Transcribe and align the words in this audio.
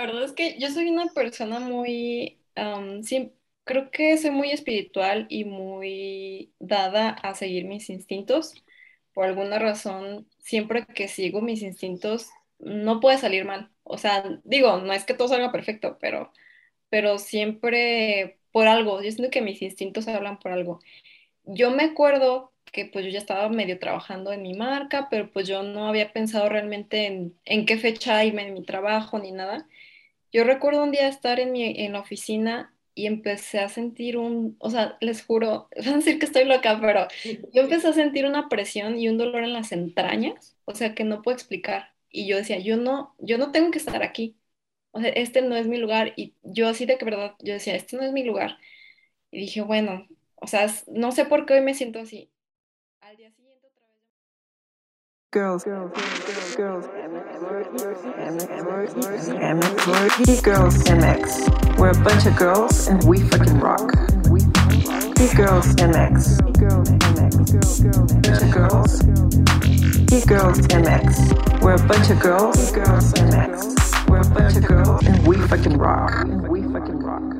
la 0.00 0.06
verdad 0.06 0.24
es 0.24 0.32
que 0.32 0.58
yo 0.58 0.70
soy 0.70 0.88
una 0.90 1.06
persona 1.12 1.60
muy, 1.60 2.38
sí, 3.02 3.32
creo 3.64 3.90
que 3.90 4.16
soy 4.18 4.30
muy 4.30 4.50
espiritual 4.50 5.26
y 5.30 5.44
muy 5.44 6.52
dada 6.58 7.10
a 7.10 7.34
seguir 7.34 7.64
mis 7.66 7.90
instintos. 7.90 8.54
Por 9.14 9.26
alguna 9.26 9.58
razón, 9.58 10.28
siempre 10.38 10.86
que 10.86 11.08
sigo 11.08 11.40
mis 11.42 11.62
instintos, 11.62 12.30
no 12.58 13.00
puede 13.00 13.18
salir 13.18 13.44
mal. 13.44 13.70
O 13.84 13.98
sea, 13.98 14.24
digo, 14.44 14.78
no 14.78 14.92
es 14.92 15.04
que 15.04 15.14
todo 15.14 15.28
salga 15.28 15.52
perfecto, 15.52 15.98
pero, 16.00 16.32
pero 16.90 17.18
siempre 17.18 18.40
por 18.52 18.68
algo. 18.68 19.02
Yo 19.02 19.10
siento 19.12 19.30
que 19.32 19.42
mis 19.42 19.62
instintos 19.62 20.08
hablan 20.08 20.38
por 20.40 20.52
algo. 20.52 20.80
Yo 21.44 21.70
me 21.70 21.84
acuerdo 21.84 22.52
que 22.72 22.86
pues 22.86 23.04
yo 23.04 23.10
ya 23.10 23.18
estaba 23.18 23.48
medio 23.48 23.78
trabajando 23.78 24.32
en 24.32 24.42
mi 24.42 24.54
marca, 24.54 25.08
pero 25.10 25.30
pues 25.32 25.48
yo 25.48 25.62
no 25.62 25.88
había 25.88 26.12
pensado 26.12 26.48
realmente 26.48 27.06
en, 27.06 27.38
en 27.44 27.66
qué 27.66 27.78
fecha 27.78 28.24
irme 28.24 28.46
en 28.46 28.54
mi 28.54 28.62
trabajo 28.64 29.18
ni 29.18 29.32
nada. 29.32 29.66
Yo 30.32 30.44
recuerdo 30.44 30.82
un 30.82 30.90
día 30.92 31.08
estar 31.08 31.40
en, 31.40 31.52
mi, 31.52 31.64
en 31.64 31.92
la 31.92 32.00
oficina 32.00 32.74
y 32.94 33.06
empecé 33.06 33.60
a 33.60 33.68
sentir 33.68 34.16
un, 34.18 34.56
o 34.60 34.70
sea, 34.70 34.96
les 35.00 35.24
juro, 35.24 35.68
van 35.76 35.88
a 35.94 35.96
decir 35.98 36.18
que 36.18 36.26
estoy 36.26 36.44
loca, 36.44 36.78
pero 36.80 37.08
yo 37.52 37.62
empecé 37.62 37.88
a 37.88 37.92
sentir 37.92 38.26
una 38.26 38.48
presión 38.48 38.98
y 38.98 39.08
un 39.08 39.18
dolor 39.18 39.44
en 39.44 39.52
las 39.52 39.72
entrañas, 39.72 40.56
o 40.64 40.74
sea, 40.74 40.94
que 40.94 41.04
no 41.04 41.22
puedo 41.22 41.36
explicar. 41.36 41.94
Y 42.10 42.26
yo 42.28 42.36
decía, 42.36 42.58
yo 42.58 42.76
no, 42.76 43.14
yo 43.18 43.38
no 43.38 43.52
tengo 43.52 43.70
que 43.70 43.78
estar 43.78 44.02
aquí. 44.02 44.36
O 44.92 45.00
sea, 45.00 45.10
este 45.10 45.42
no 45.42 45.56
es 45.56 45.66
mi 45.68 45.78
lugar. 45.78 46.14
Y 46.16 46.34
yo 46.42 46.68
así 46.68 46.86
de 46.86 46.98
que 46.98 47.04
verdad, 47.04 47.36
yo 47.40 47.54
decía, 47.54 47.76
este 47.76 47.96
no 47.96 48.02
es 48.04 48.12
mi 48.12 48.24
lugar. 48.24 48.58
Y 49.30 49.40
dije, 49.40 49.62
bueno, 49.62 50.06
o 50.36 50.46
sea, 50.46 50.68
no 50.88 51.12
sé 51.12 51.24
por 51.26 51.46
qué 51.46 51.54
hoy 51.54 51.60
me 51.62 51.74
siento 51.74 52.00
así. 52.00 52.30
Girls, 55.30 55.62
girls, 55.62 55.92
girls, 55.92 56.56
girls, 56.56 56.86
girls, 56.86 56.86
MX. 60.88 61.78
We're 61.78 61.90
a 61.90 62.02
bunch 62.02 62.24
of 62.24 62.34
girls 62.34 62.88
and 62.88 63.04
we 63.04 63.20
fucking 63.28 63.60
rock. 63.60 63.92
Geek 65.16 65.36
Girls 65.36 65.66
MX. 65.76 66.40
Girls 66.58 66.88
MX. 66.88 67.36
Bunch 68.22 68.40
of 68.40 68.50
girls. 68.50 69.02
Geek 70.06 70.26
Girls 70.26 70.60
MX. 70.60 71.60
We're 71.60 71.74
a 71.74 71.86
bunch 71.86 72.08
of 72.08 72.20
girls. 72.20 72.72
Girls 72.72 73.12
MX. 73.12 74.08
We're 74.08 74.22
a 74.22 74.30
bunch 74.30 74.56
of 74.56 74.66
girls 74.66 75.06
and 75.06 75.28
we 75.28 75.36
fucking 75.46 75.76
rock. 75.76 76.24
We 76.48 76.62
fucking 76.62 77.02
rock. 77.02 77.34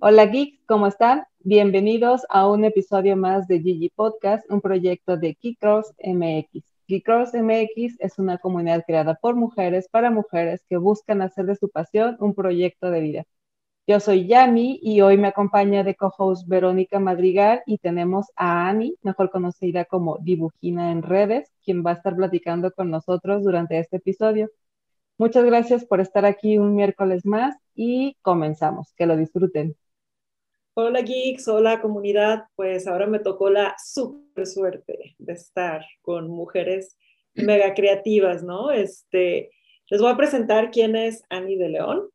Hola 0.00 0.26
geeks, 0.26 0.58
¿cómo 0.66 0.88
están? 0.88 1.22
Bienvenidos 1.44 2.22
a 2.28 2.48
un 2.48 2.64
episodio 2.64 3.16
más 3.16 3.48
de 3.48 3.60
Gigi 3.60 3.90
Podcast, 3.90 4.48
un 4.48 4.60
proyecto 4.60 5.16
de 5.16 5.36
Girls 5.40 5.92
MX. 5.98 6.62
Girls 6.86 7.34
MX 7.34 7.96
es 7.98 8.20
una 8.20 8.38
comunidad 8.38 8.84
creada 8.86 9.16
por 9.16 9.34
mujeres 9.34 9.88
para 9.88 10.12
mujeres 10.12 10.62
que 10.68 10.76
buscan 10.76 11.20
hacer 11.20 11.46
de 11.46 11.56
su 11.56 11.68
pasión 11.68 12.16
un 12.20 12.34
proyecto 12.34 12.92
de 12.92 13.00
vida. 13.00 13.24
Yo 13.88 13.98
soy 13.98 14.28
Yami 14.28 14.78
y 14.82 15.00
hoy 15.00 15.18
me 15.18 15.26
acompaña 15.26 15.82
de 15.82 15.96
co-host 15.96 16.46
Verónica 16.46 17.00
Madrigal 17.00 17.62
y 17.66 17.78
tenemos 17.78 18.26
a 18.36 18.68
Ani, 18.68 18.94
mejor 19.02 19.30
conocida 19.30 19.84
como 19.84 20.18
Dibujina 20.18 20.92
en 20.92 21.02
redes, 21.02 21.50
quien 21.64 21.84
va 21.84 21.90
a 21.90 21.94
estar 21.94 22.14
platicando 22.14 22.70
con 22.70 22.88
nosotros 22.88 23.42
durante 23.42 23.80
este 23.80 23.96
episodio. 23.96 24.48
Muchas 25.18 25.44
gracias 25.44 25.84
por 25.84 26.00
estar 26.00 26.24
aquí 26.24 26.58
un 26.58 26.76
miércoles 26.76 27.26
más 27.26 27.56
y 27.74 28.16
comenzamos. 28.22 28.92
Que 28.96 29.06
lo 29.06 29.16
disfruten. 29.16 29.76
Hola 30.74 31.02
geeks, 31.02 31.48
hola 31.48 31.82
comunidad. 31.82 32.44
Pues 32.56 32.86
ahora 32.86 33.06
me 33.06 33.18
tocó 33.18 33.50
la 33.50 33.76
super 33.78 34.46
suerte 34.46 35.14
de 35.18 35.32
estar 35.34 35.84
con 36.00 36.30
mujeres 36.30 36.96
mega 37.34 37.74
creativas, 37.74 38.42
¿no? 38.42 38.70
Este, 38.70 39.50
les 39.90 40.00
voy 40.00 40.10
a 40.10 40.16
presentar 40.16 40.70
quién 40.70 40.96
es 40.96 41.24
Ani 41.28 41.56
de 41.56 41.68
León. 41.68 42.08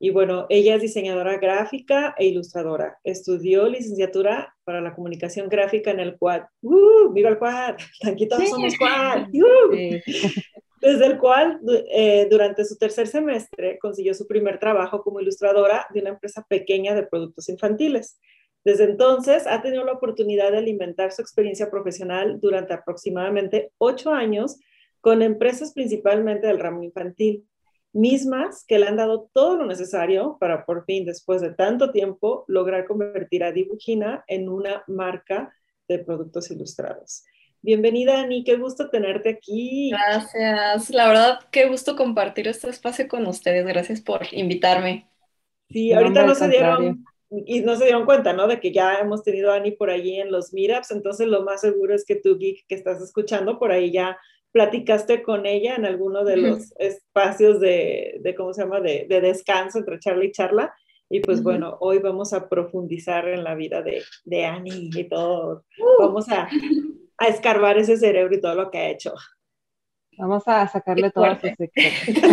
Y 0.00 0.10
bueno, 0.10 0.46
ella 0.48 0.74
es 0.74 0.82
diseñadora 0.82 1.38
gráfica 1.38 2.16
e 2.18 2.26
ilustradora. 2.26 2.98
Estudió 3.04 3.68
licenciatura 3.68 4.52
para 4.64 4.80
la 4.80 4.96
comunicación 4.96 5.48
gráfica 5.48 5.92
en 5.92 6.00
el 6.00 6.18
Quad. 6.18 6.42
¡Uh! 6.60 7.12
¡Viva 7.12 7.28
el 7.30 7.38
Quad! 7.38 7.76
Todos 8.28 8.48
somos 8.50 8.76
Quad. 8.78 9.28
Desde 10.82 11.06
el 11.06 11.18
cual, 11.18 11.60
eh, 11.92 12.26
durante 12.28 12.64
su 12.64 12.76
tercer 12.76 13.06
semestre, 13.06 13.78
consiguió 13.78 14.14
su 14.14 14.26
primer 14.26 14.58
trabajo 14.58 15.04
como 15.04 15.20
ilustradora 15.20 15.86
de 15.94 16.00
una 16.00 16.10
empresa 16.10 16.44
pequeña 16.48 16.92
de 16.96 17.06
productos 17.06 17.48
infantiles. 17.48 18.18
Desde 18.64 18.84
entonces, 18.84 19.46
ha 19.46 19.62
tenido 19.62 19.84
la 19.84 19.92
oportunidad 19.92 20.50
de 20.50 20.58
alimentar 20.58 21.12
su 21.12 21.22
experiencia 21.22 21.70
profesional 21.70 22.40
durante 22.40 22.74
aproximadamente 22.74 23.70
ocho 23.78 24.10
años 24.10 24.58
con 25.00 25.22
empresas 25.22 25.72
principalmente 25.72 26.48
del 26.48 26.58
ramo 26.58 26.82
infantil 26.82 27.46
mismas 27.92 28.64
que 28.66 28.78
le 28.78 28.88
han 28.88 28.96
dado 28.96 29.30
todo 29.32 29.56
lo 29.56 29.66
necesario 29.66 30.36
para 30.40 30.64
por 30.64 30.84
fin, 30.84 31.04
después 31.04 31.40
de 31.42 31.52
tanto 31.52 31.92
tiempo, 31.92 32.44
lograr 32.48 32.86
convertir 32.86 33.44
a 33.44 33.52
Dibujina 33.52 34.24
en 34.26 34.48
una 34.48 34.82
marca 34.88 35.54
de 35.86 35.98
productos 35.98 36.50
ilustrados. 36.50 37.24
Bienvenida, 37.64 38.20
Ani, 38.20 38.42
qué 38.42 38.56
gusto 38.56 38.90
tenerte 38.90 39.28
aquí. 39.28 39.90
Gracias, 39.90 40.90
la 40.90 41.06
verdad, 41.06 41.38
qué 41.52 41.68
gusto 41.68 41.94
compartir 41.94 42.48
este 42.48 42.68
espacio 42.68 43.06
con 43.06 43.24
ustedes. 43.28 43.64
Gracias 43.64 44.00
por 44.00 44.22
invitarme. 44.32 45.08
Sí, 45.70 45.92
ahorita 45.92 46.26
no 46.26 46.34
se 46.34 46.48
dieron 46.48 47.04
y 47.30 47.60
no 47.60 47.76
se 47.76 47.84
dieron 47.84 48.04
cuenta, 48.04 48.32
¿no? 48.32 48.48
De 48.48 48.58
que 48.58 48.72
ya 48.72 48.96
hemos 48.96 49.22
tenido 49.22 49.52
a 49.52 49.56
Ani 49.56 49.70
por 49.70 49.90
allí 49.90 50.18
en 50.18 50.32
los 50.32 50.52
meetups, 50.52 50.90
entonces 50.90 51.28
lo 51.28 51.44
más 51.44 51.60
seguro 51.60 51.94
es 51.94 52.04
que 52.04 52.16
tú, 52.16 52.36
geek, 52.36 52.66
que 52.66 52.74
estás 52.74 53.00
escuchando, 53.00 53.60
por 53.60 53.70
ahí 53.70 53.92
ya 53.92 54.18
platicaste 54.50 55.22
con 55.22 55.46
ella 55.46 55.76
en 55.76 55.86
alguno 55.86 56.24
de 56.24 56.38
los 56.38 56.74
espacios 56.78 57.60
de, 57.60 58.18
de, 58.20 58.34
¿cómo 58.34 58.52
se 58.52 58.62
llama?, 58.62 58.80
de, 58.80 59.06
de, 59.08 59.20
descanso 59.20 59.78
entre 59.78 60.00
charla 60.00 60.24
y 60.24 60.32
charla. 60.32 60.74
Y 61.08 61.20
pues 61.20 61.42
bueno, 61.42 61.76
hoy 61.80 61.98
vamos 61.98 62.32
a 62.32 62.48
profundizar 62.48 63.28
en 63.28 63.44
la 63.44 63.54
vida 63.54 63.82
de, 63.82 64.02
de 64.24 64.44
Annie 64.46 64.90
y 64.94 65.04
todo. 65.04 65.64
Uh. 65.78 66.02
Vamos 66.02 66.28
a, 66.28 66.48
a, 67.22 67.28
escarbar 67.28 67.78
ese 67.78 67.96
cerebro 67.96 68.34
y 68.34 68.40
todo 68.40 68.54
lo 68.54 68.70
que 68.70 68.78
ha 68.78 68.90
hecho. 68.90 69.14
Vamos 70.18 70.42
a 70.46 70.68
sacarle 70.68 71.10
todo 71.10 71.26
ese 71.26 71.54
secreto. 71.54 72.28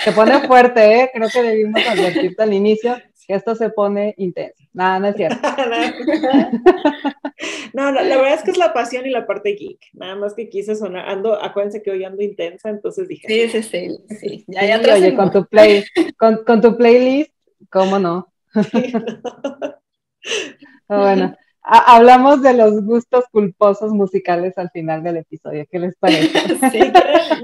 Se 0.00 0.12
pone 0.12 0.46
fuerte, 0.46 1.00
¿eh? 1.00 1.10
Creo 1.12 1.28
que 1.28 1.42
debimos 1.42 1.86
advertirte 1.86 2.42
al 2.42 2.52
inicio 2.52 2.96
que 3.30 3.36
esto 3.36 3.54
se 3.54 3.70
pone 3.70 4.12
intenso. 4.18 4.64
Nada, 4.72 4.98
no 4.98 5.06
es 5.06 5.14
cierto. 5.14 5.38
no, 7.74 7.92
la, 7.92 8.02
verdad 8.02 8.34
es 8.34 8.42
que 8.42 8.50
es 8.50 8.58
la 8.58 8.72
pasión 8.72 9.06
y 9.06 9.10
la 9.10 9.24
parte 9.24 9.54
geek. 9.54 9.78
Nada 9.92 10.16
más 10.16 10.34
que 10.34 10.48
quise 10.48 10.74
sonar, 10.74 11.08
ando, 11.08 11.40
acuérdense 11.40 11.80
que 11.80 11.92
hoy 11.92 12.02
ando 12.02 12.24
intensa, 12.24 12.70
entonces 12.70 13.06
dije. 13.06 13.28
Sí, 13.28 13.48
sí, 13.48 13.62
sí. 13.62 13.98
sí. 14.18 14.44
Ya, 14.48 14.66
ya 14.66 14.82
sí, 14.82 14.90
oye, 14.90 15.14
con 15.14 15.30
tu, 15.30 15.46
play, 15.46 15.84
con, 16.18 16.42
con, 16.44 16.60
tu 16.60 16.76
playlist, 16.76 17.32
¿cómo 17.70 18.00
no? 18.00 18.32
Sí, 18.72 18.92
bueno, 20.88 21.36
hablamos 21.62 22.42
de 22.42 22.54
los 22.54 22.84
gustos 22.84 23.24
culposos 23.30 23.92
musicales 23.92 24.56
al 24.58 24.70
final 24.70 25.02
del 25.02 25.18
episodio. 25.18 25.66
¿Qué 25.70 25.78
les 25.78 25.96
parece? 25.96 26.30
Sí, 26.70 26.80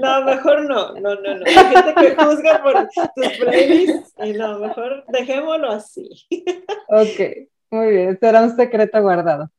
no, 0.01 0.23
mejor 0.25 0.63
no, 0.63 0.93
no, 0.93 1.15
no, 1.15 1.35
no. 1.35 1.45
Hay 1.45 1.53
gente 1.53 1.93
que 1.95 2.15
juzga 2.15 2.63
por 2.63 2.87
tus 3.15 3.37
playlists 3.39 4.13
y 4.23 4.33
no, 4.33 4.59
mejor 4.59 5.03
dejémoslo 5.07 5.71
así. 5.71 6.09
Ok, 6.87 7.49
muy 7.71 7.89
bien, 7.89 8.17
será 8.19 8.43
un 8.43 8.55
secreto 8.55 9.01
guardado. 9.01 9.49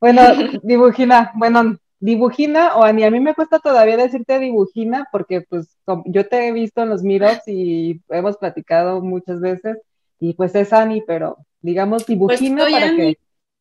Bueno, 0.00 0.22
dibujina, 0.62 1.32
bueno, 1.34 1.76
dibujina 2.00 2.76
o 2.76 2.84
Ani, 2.84 3.04
a 3.04 3.10
mí 3.10 3.20
me 3.20 3.34
cuesta 3.34 3.58
todavía 3.58 3.96
decirte 3.96 4.38
dibujina 4.38 5.06
porque 5.10 5.40
pues 5.42 5.76
yo 6.06 6.28
te 6.28 6.46
he 6.46 6.52
visto 6.52 6.82
en 6.82 6.90
los 6.90 7.02
meetups 7.02 7.48
y 7.48 8.00
hemos 8.08 8.36
platicado 8.36 9.00
muchas 9.00 9.40
veces 9.40 9.78
y 10.20 10.34
pues 10.34 10.54
es 10.54 10.72
Ani, 10.72 11.02
pero 11.06 11.38
digamos 11.60 12.04
pues 12.04 12.06
dibujina 12.06 12.66
para 12.70 12.94
que 12.94 13.18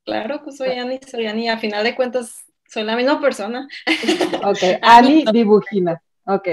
Claro, 0.08 0.42
pues 0.42 0.56
soy 0.56 0.70
Ani, 0.70 1.02
soy 1.06 1.28
Ani. 1.28 1.50
A 1.50 1.58
final 1.58 1.84
de 1.84 1.94
cuentas, 1.94 2.46
soy 2.66 2.84
la 2.84 2.96
misma 2.96 3.20
persona. 3.20 3.68
Ok, 4.42 4.80
Ani 4.82 5.26
Dibujina. 5.34 6.02
Ok. 6.26 6.48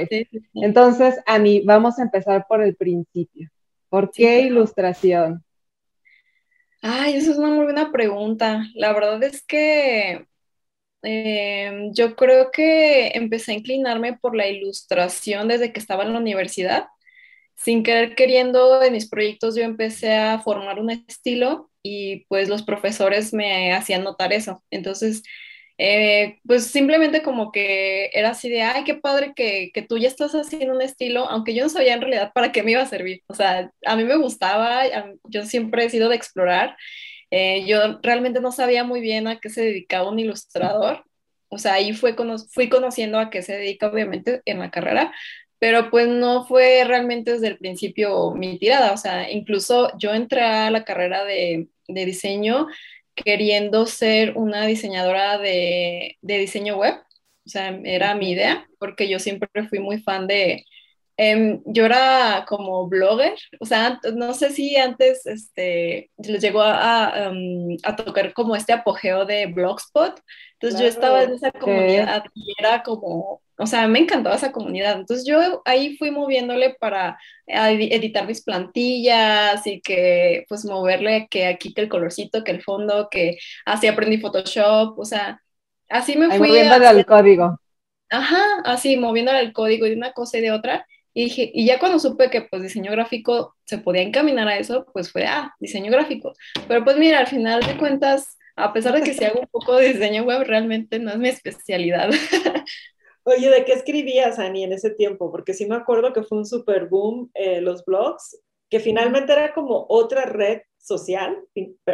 Entonces, 0.55 1.21
Ani, 1.25 1.61
vamos 1.61 2.01
a 2.01 2.03
empezar 2.03 2.47
por 2.49 2.61
el 2.65 2.75
principio. 2.75 3.49
¿Por 3.89 4.11
qué 4.11 4.41
ilustración? 4.41 5.45
Ay, 6.83 7.15
esa 7.15 7.31
es 7.31 7.39
una 7.39 7.51
muy 7.51 7.65
buena 7.67 7.93
pregunta. 7.93 8.65
La 8.75 8.93
verdad 8.93 9.23
es 9.23 9.45
que 9.47 10.27
em, 11.03 11.93
yo 11.93 12.17
creo 12.17 12.51
que 12.51 13.13
empecé 13.15 13.53
a 13.53 13.55
inclinarme 13.55 14.19
por 14.19 14.35
la 14.35 14.49
ilustración 14.49 15.47
desde 15.47 15.73
que 15.73 15.79
estaba 15.79 16.03
en 16.03 16.13
la 16.13 16.19
universidad. 16.19 16.89
Sin 17.57 17.83
querer 17.83 18.15
queriendo, 18.15 18.83
en 18.83 18.93
mis 18.93 19.09
proyectos 19.09 19.57
yo 19.57 19.63
empecé 19.63 20.15
a 20.15 20.39
formar 20.41 20.81
un 20.81 20.91
estilo 20.91 21.71
y 21.83 22.25
pues 22.27 22.49
los 22.49 22.63
profesores 22.63 23.33
me 23.33 23.73
hacían 23.73 24.05
notar 24.05 24.33
eso. 24.33 24.63
Entonces, 24.71 25.23
eh, 25.77 26.39
pues 26.47 26.67
simplemente 26.67 27.23
como 27.23 27.51
que 27.51 28.11
era 28.13 28.31
así 28.31 28.49
de, 28.49 28.63
ay, 28.63 28.85
qué 28.85 28.95
padre 28.95 29.33
que, 29.35 29.71
que, 29.75 29.83
tú 29.83 29.99
ya 29.99 30.09
estás 30.09 30.33
haciendo 30.33 30.75
un 30.75 30.83
estilo, 30.83 31.29
aunque 31.29 31.55
yo 31.55 31.65
no 31.65 31.69
sabía 31.69 31.95
en 31.95 32.01
realidad 32.01 32.33
para 32.33 32.53
qué 32.53 32.63
me 32.63 32.73
iba 32.73 32.83
a 32.83 32.87
servir. 32.87 33.23
O 33.27 33.35
sea, 33.35 33.71
a 33.85 33.97
mí 33.97 34.05
me 34.05 34.17
gustaba, 34.17 34.83
yo 35.25 35.45
siempre 35.45 35.85
he 35.85 35.91
sido 35.91 36.09
de 36.09 36.17
explorar. 36.17 36.77
Eh, 37.31 37.65
yo 37.67 37.99
realmente 38.03 38.41
no 38.41 38.53
sabía 38.53 38.85
muy 38.85 39.01
bien 39.01 39.27
a 39.27 39.41
qué 39.41 39.51
se 39.51 39.63
dedicaba 39.63 40.11
un 40.11 40.19
ilustrador. 40.21 41.05
O 41.49 41.59
sea, 41.59 41.75
ahí 41.75 41.93
fue 41.93 42.15
fui 42.53 42.69
conociendo 42.69 43.19
a 43.19 43.31
qué 43.31 43.43
se 43.43 43.57
dedica 43.57 43.89
obviamente 43.89 44.43
en 44.45 44.59
la 44.61 44.71
carrera, 44.71 45.13
pero 45.59 45.91
pues 45.91 46.09
no 46.09 46.45
fue 46.47 46.85
realmente 46.85 47.33
desde 47.33 47.49
el 47.49 47.59
principio 47.59 48.33
mi 48.33 48.59
tirada, 48.59 48.93
o 48.93 48.97
sea, 48.97 49.31
incluso 49.31 49.91
yo 49.99 50.13
entré 50.15 50.43
a 50.43 50.71
la 50.71 50.85
carrera 50.85 51.25
de, 51.25 51.69
de 51.89 52.05
diseño 52.07 52.67
queriendo 53.15 53.87
ser 53.87 54.37
una 54.37 54.67
diseñadora 54.67 55.39
de, 55.39 56.19
de, 56.21 56.39
diseño 56.39 56.77
web, 56.77 56.95
o 57.47 57.49
sea, 57.49 57.79
era 57.85 58.15
mi 58.15 58.33
idea, 58.33 58.69
porque 58.79 59.09
yo 59.09 59.19
siempre 59.19 59.49
fui 59.69 59.79
muy 59.79 60.01
fan 60.01 60.27
de, 60.27 60.65
Um, 61.17 61.63
yo 61.67 61.85
era 61.85 62.45
como 62.49 62.89
blogger, 62.89 63.35
o 63.61 63.67
sea, 63.67 64.01
no 64.15 64.35
sé 64.35 64.51
si 64.51 64.77
antes 64.77 65.25
este, 65.27 66.11
les 66.17 66.43
llegó 66.43 66.61
a, 66.61 67.07
a, 67.07 67.31
um, 67.31 67.77
a 67.85 67.95
tocar 67.95 68.33
como 68.33 68.57
este 68.57 68.73
apogeo 68.73 69.25
de 69.25 69.47
Blogspot, 69.47 70.21
entonces 70.55 70.81
claro. 70.81 70.83
yo 70.83 70.87
estaba 70.87 71.23
en 71.23 71.33
esa 71.35 71.53
comunidad 71.53 72.25
y 72.35 72.53
era 72.59 72.83
como, 72.83 73.41
o 73.57 73.67
sea, 73.67 73.87
me 73.87 74.01
encantaba 74.01 74.35
esa 74.35 74.51
comunidad, 74.51 74.99
entonces 74.99 75.25
yo 75.25 75.63
ahí 75.65 75.97
fui 75.99 76.11
moviéndole 76.11 76.75
para 76.81 77.17
editar 77.47 78.27
mis 78.27 78.43
plantillas 78.43 79.65
y 79.69 79.81
que 79.83 80.45
pues 80.49 80.65
moverle 80.65 81.29
que 81.31 81.47
aquí 81.47 81.73
que 81.73 81.83
el 81.83 81.89
colorcito, 81.89 82.43
que 82.43 82.51
el 82.51 82.63
fondo, 82.63 83.07
que 83.09 83.39
así 83.67 83.87
aprendí 83.87 84.19
Photoshop, 84.19 84.99
o 84.99 85.05
sea, 85.05 85.41
así 85.89 86.17
me 86.17 86.27
ahí 86.27 86.39
fui. 86.39 86.49
Moviéndole 86.49 86.89
al 86.89 87.07
código. 87.07 87.61
Ajá, 88.11 88.43
así, 88.65 88.97
moviéndole 88.97 89.39
al 89.39 89.53
código 89.53 89.87
de 89.87 89.95
una 89.95 90.13
cosa 90.13 90.39
y 90.39 90.41
de 90.41 90.51
otra. 90.51 90.85
Y, 91.17 91.65
ya 91.65 91.79
cuando 91.79 92.01
supe 92.01 92.29
que 92.29 92.43
pues 92.43 92.61
diseño 92.61 92.91
gráfico 92.91 93.55
se 93.65 93.79
podía 93.79 94.03
encaminar 94.03 94.49
a 94.49 94.59
eso, 94.59 94.85
pues 94.93 95.13
fue, 95.13 95.25
ah, 95.25 95.55
diseño 95.61 95.91
gráfico. 95.93 96.33
Pero 96.67 96.85
pues 96.85 96.97
mira, 96.99 97.21
al 97.21 97.29
final 97.29 97.65
de 97.65 97.79
cuentas, 97.79 98.37
a 98.57 98.73
pesar 98.73 98.95
de 98.95 99.03
que 99.03 99.15
si 99.15 99.25
hago 99.25 99.41
un 99.41 99.47
poco 99.47 99.77
de 99.77 99.93
diseño 99.93 100.25
web, 100.25 100.43
realmente 100.45 100.99
no 100.99 101.13
es 101.13 101.19
mi 101.19 101.29
especialidad. 101.29 102.11
Oye, 103.23 103.49
¿de 103.49 103.65
qué 103.65 103.73
escribías, 103.73 104.39
Ani, 104.41 104.65
en 104.65 104.73
ese 104.73 104.91
tiempo? 104.91 105.31
Porque 105.31 105.55
sí 105.55 105.67
me 105.67 105.77
acuerdo 105.77 106.13
que 106.13 106.25
fue 106.25 106.39
un 106.39 106.47
super 106.47 106.89
boom 106.89 107.31
eh, 107.35 107.61
los 107.61 107.85
blogs, 107.85 108.43
que 108.69 108.81
finalmente 108.81 109.33
era 109.33 109.55
como 109.55 109.87
otra 109.89 110.27
red 110.27 110.63
social, 110.79 111.39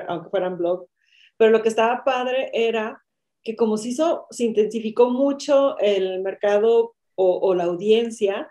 aunque 0.08 0.30
fueran 0.30 0.56
blogs, 0.56 0.90
pero 1.36 1.52
lo 1.52 1.62
que 1.62 1.68
estaba 1.68 2.02
padre 2.04 2.50
era 2.52 3.00
que 3.44 3.54
como 3.54 3.76
se 3.76 3.90
hizo, 3.90 4.26
se 4.30 4.44
intensificó 4.44 5.10
mucho 5.10 5.78
el 5.78 6.20
mercado 6.22 6.94
o 7.22 7.54
la 7.54 7.64
audiencia, 7.64 8.50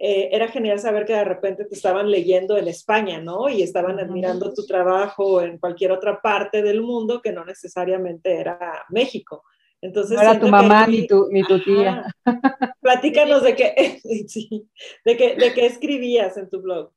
eh, 0.00 0.28
era 0.30 0.46
genial 0.48 0.78
saber 0.78 1.04
que 1.04 1.12
de 1.12 1.24
repente 1.24 1.64
te 1.64 1.74
estaban 1.74 2.10
leyendo 2.10 2.56
en 2.56 2.68
España, 2.68 3.20
¿no? 3.20 3.48
Y 3.48 3.62
estaban 3.62 3.98
admirando 3.98 4.54
tu 4.54 4.64
trabajo 4.64 5.42
en 5.42 5.58
cualquier 5.58 5.90
otra 5.90 6.20
parte 6.20 6.62
del 6.62 6.82
mundo 6.82 7.20
que 7.20 7.32
no 7.32 7.44
necesariamente 7.44 8.38
era 8.38 8.84
México. 8.90 9.44
Entonces, 9.80 10.16
no 10.16 10.22
era 10.22 10.38
tu 10.38 10.48
mamá 10.48 10.82
aquí, 10.82 11.00
ni, 11.00 11.06
tu, 11.06 11.28
ni 11.30 11.42
tu 11.42 11.62
tía. 11.62 12.06
Ajá, 12.24 12.76
platícanos 12.80 13.42
de 13.42 13.56
qué, 13.56 14.00
de, 15.04 15.16
qué, 15.16 15.34
de 15.34 15.52
qué 15.52 15.66
escribías 15.66 16.36
en 16.36 16.48
tu 16.48 16.60
blog. 16.60 16.92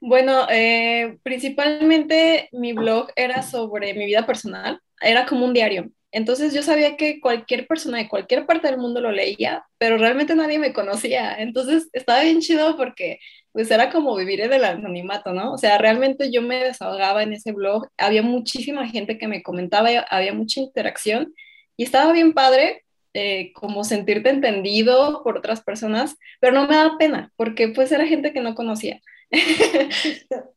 Bueno, 0.00 0.46
eh, 0.50 1.18
principalmente 1.22 2.48
mi 2.52 2.72
blog 2.72 3.08
era 3.16 3.42
sobre 3.42 3.92
mi 3.92 4.06
vida 4.06 4.24
personal, 4.24 4.80
era 5.00 5.26
como 5.26 5.44
un 5.44 5.52
diario. 5.52 5.90
Entonces 6.12 6.52
yo 6.52 6.62
sabía 6.62 6.96
que 6.96 7.20
cualquier 7.20 7.66
persona 7.66 7.98
de 7.98 8.08
cualquier 8.08 8.44
parte 8.44 8.68
del 8.68 8.78
mundo 8.78 9.00
lo 9.00 9.12
leía, 9.12 9.64
pero 9.78 9.96
realmente 9.96 10.34
nadie 10.34 10.58
me 10.58 10.72
conocía. 10.72 11.36
Entonces 11.40 11.88
estaba 11.92 12.22
bien 12.22 12.40
chido 12.40 12.76
porque 12.76 13.20
pues 13.52 13.70
era 13.70 13.90
como 13.90 14.16
vivir 14.16 14.40
en 14.40 14.52
el 14.52 14.64
anonimato, 14.64 15.32
¿no? 15.32 15.52
O 15.52 15.58
sea, 15.58 15.78
realmente 15.78 16.30
yo 16.32 16.42
me 16.42 16.64
desahogaba 16.64 17.22
en 17.22 17.32
ese 17.32 17.52
blog, 17.52 17.88
había 17.96 18.22
muchísima 18.22 18.88
gente 18.88 19.18
que 19.18 19.28
me 19.28 19.42
comentaba, 19.42 19.90
había 20.08 20.34
mucha 20.34 20.60
interacción 20.60 21.34
y 21.76 21.84
estaba 21.84 22.12
bien 22.12 22.32
padre 22.32 22.84
eh, 23.14 23.52
como 23.54 23.84
sentirte 23.84 24.30
entendido 24.30 25.22
por 25.24 25.38
otras 25.38 25.62
personas, 25.62 26.16
pero 26.40 26.52
no 26.52 26.66
me 26.68 26.76
daba 26.76 26.98
pena 26.98 27.32
porque 27.36 27.68
pues 27.68 27.90
era 27.92 28.06
gente 28.06 28.32
que 28.32 28.40
no 28.40 28.54
conocía. 28.54 29.00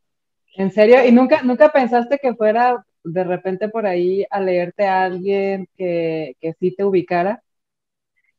¿En 0.56 0.72
serio? 0.72 1.04
¿Y 1.06 1.12
nunca, 1.12 1.42
nunca 1.42 1.72
pensaste 1.72 2.20
que 2.22 2.36
fuera 2.36 2.86
de 3.04 3.24
repente 3.24 3.70
por 3.70 3.86
ahí 3.86 4.26
a 4.30 4.40
leerte 4.40 4.86
a 4.86 5.04
alguien 5.04 5.68
que, 5.78 6.36
que 6.40 6.54
sí 6.60 6.76
te 6.76 6.84
ubicara? 6.84 7.44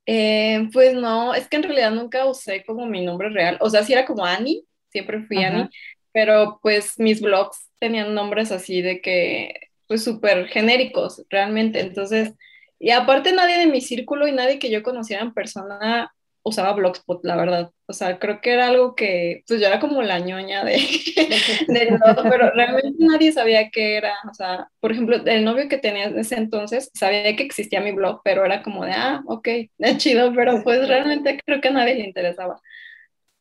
Eh, 0.07 0.69
pues 0.73 0.95
no, 0.95 1.35
es 1.35 1.49
que 1.49 1.57
en 1.57 1.63
realidad 1.63 1.91
nunca 1.91 2.27
usé 2.27 2.65
como 2.65 2.87
mi 2.87 3.05
nombre 3.05 3.31
real. 3.31 3.59
O 3.61 3.71
sea, 3.71 3.83
sí 3.83 3.93
era 3.93 4.07
como 4.07 4.25
Annie, 4.25 4.65
siempre 4.89 5.23
fui 5.23 5.43
Ajá. 5.43 5.49
Annie, 5.49 5.71
pero 6.13 6.59
pues 6.63 6.99
mis 6.99 7.21
blogs 7.21 7.69
tenían 7.79 8.15
nombres 8.15 8.53
así 8.53 8.83
de 8.83 9.01
que, 9.01 9.55
pues 9.87 10.05
súper 10.05 10.47
genéricos, 10.49 11.23
realmente. 11.31 11.81
Entonces, 11.81 12.35
y 12.79 12.91
aparte 12.91 13.33
nadie 13.33 13.59
de 13.59 13.67
mi 13.67 13.81
círculo 13.81 14.29
y 14.29 14.33
nadie 14.33 14.59
que 14.59 14.71
yo 14.71 14.83
conociera 14.83 15.23
en 15.23 15.33
persona 15.33 16.15
usaba 16.45 16.75
Blogspot, 16.75 17.25
la 17.25 17.37
verdad. 17.37 17.73
O 17.87 17.93
sea, 17.93 18.19
creo 18.19 18.41
que 18.41 18.53
era 18.53 18.69
algo 18.69 18.95
que, 18.95 19.43
pues 19.49 19.61
yo 19.61 19.67
era 19.67 19.81
como 19.81 20.03
la 20.03 20.19
ñoña 20.21 20.63
de, 20.63 20.77
de 21.69 21.99
todo, 21.99 22.23
pero 22.31 22.51
realmente 22.53 22.97
nadie 22.99 23.33
sabía 23.33 23.71
qué 23.71 23.97
era. 23.97 24.15
O 24.31 24.35
sea, 24.35 24.69
por 24.79 24.93
ejemplo, 24.93 25.17
el 25.25 25.45
novio 25.45 25.69
que 25.69 25.79
tenía 25.79 26.05
en 26.05 26.19
ese 26.19 26.37
entonces 26.37 26.91
sabía 26.95 27.35
que 27.35 27.43
existía 27.43 27.81
mi 27.81 27.93
blog, 27.93 28.21
pero 28.23 28.45
era 28.45 28.63
como 28.63 28.85
de, 28.85 28.93
ah, 28.93 29.23
ok, 29.27 29.49
es 29.79 29.97
chido, 29.99 30.33
pero 30.35 30.63
pues 30.63 30.87
realmente 30.87 31.41
creo 31.45 31.61
que 31.61 31.69
a 31.69 31.73
nadie 31.73 31.95
le 31.95 32.05
interesaba. 32.05 32.61